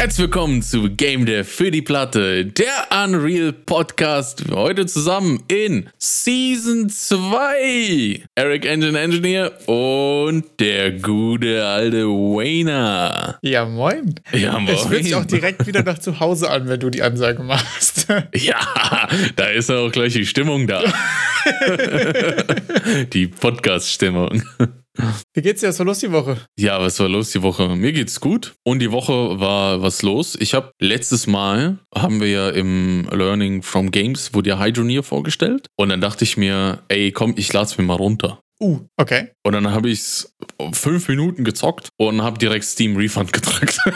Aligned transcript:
Herzlich 0.00 0.28
willkommen 0.28 0.62
zu 0.62 0.88
Game 0.88 1.26
Dev 1.26 1.46
für 1.46 1.70
die 1.70 1.82
Platte, 1.82 2.46
der 2.46 2.88
Unreal 3.04 3.52
Podcast. 3.52 4.42
Heute 4.50 4.86
zusammen 4.86 5.42
in 5.46 5.90
Season 5.98 6.88
2. 6.88 8.22
Eric 8.34 8.64
Engine 8.64 8.98
Engineer 8.98 9.52
und 9.68 10.58
der 10.58 10.92
gute 10.92 11.66
alte 11.66 12.06
Wayner. 12.06 13.38
Ja, 13.42 13.66
moin. 13.66 14.14
Ja, 14.32 14.58
moin. 14.58 14.74
Es 14.74 14.86
fühlt 14.86 15.04
sich 15.04 15.14
auch 15.14 15.26
direkt 15.26 15.66
wieder 15.66 15.82
nach 15.82 15.98
zu 15.98 16.18
Hause 16.18 16.50
an, 16.50 16.66
wenn 16.66 16.80
du 16.80 16.88
die 16.88 17.02
Ansage 17.02 17.42
machst. 17.42 18.06
Ja, 18.34 19.06
da 19.36 19.44
ist 19.48 19.70
auch 19.70 19.92
gleich 19.92 20.14
die 20.14 20.24
Stimmung 20.24 20.66
da. 20.66 20.82
die 23.12 23.26
Podcast-Stimmung. 23.28 24.42
Wie 25.34 25.42
geht's 25.42 25.60
dir? 25.60 25.68
Was 25.68 25.78
war 25.78 25.86
los 25.86 25.98
die 26.00 26.12
Woche? 26.12 26.36
Ja, 26.58 26.80
was 26.80 26.98
war 27.00 27.08
los 27.08 27.30
die 27.30 27.42
Woche? 27.42 27.68
Mir 27.76 27.92
geht's 27.92 28.20
gut. 28.20 28.54
Und 28.64 28.80
die 28.80 28.92
Woche 28.92 29.40
war 29.40 29.82
was 29.82 30.02
los. 30.02 30.36
Ich 30.38 30.54
habe 30.54 30.72
letztes 30.80 31.26
Mal 31.26 31.78
haben 31.94 32.20
wir 32.20 32.28
ja 32.28 32.50
im 32.50 33.08
Learning 33.10 33.62
from 33.62 33.90
Games 33.90 34.34
wurde 34.34 34.50
ja 34.50 34.58
Hydroneer 34.58 35.02
vorgestellt. 35.02 35.66
Und 35.76 35.88
dann 35.90 36.00
dachte 36.00 36.24
ich 36.24 36.36
mir, 36.36 36.82
ey, 36.88 37.12
komm, 37.12 37.34
ich 37.36 37.52
lad's 37.52 37.78
mir 37.78 37.84
mal 37.84 37.94
runter. 37.94 38.40
Uh, 38.62 38.80
okay. 38.98 39.30
Und 39.42 39.54
dann 39.54 39.70
habe 39.70 39.88
ich 39.88 40.00
es 40.00 40.36
fünf 40.72 41.08
Minuten 41.08 41.44
gezockt 41.44 41.88
und 41.96 42.20
habe 42.22 42.38
direkt 42.38 42.64
Steam 42.64 42.94
Refund 42.96 43.32
gedrückt. 43.32 43.78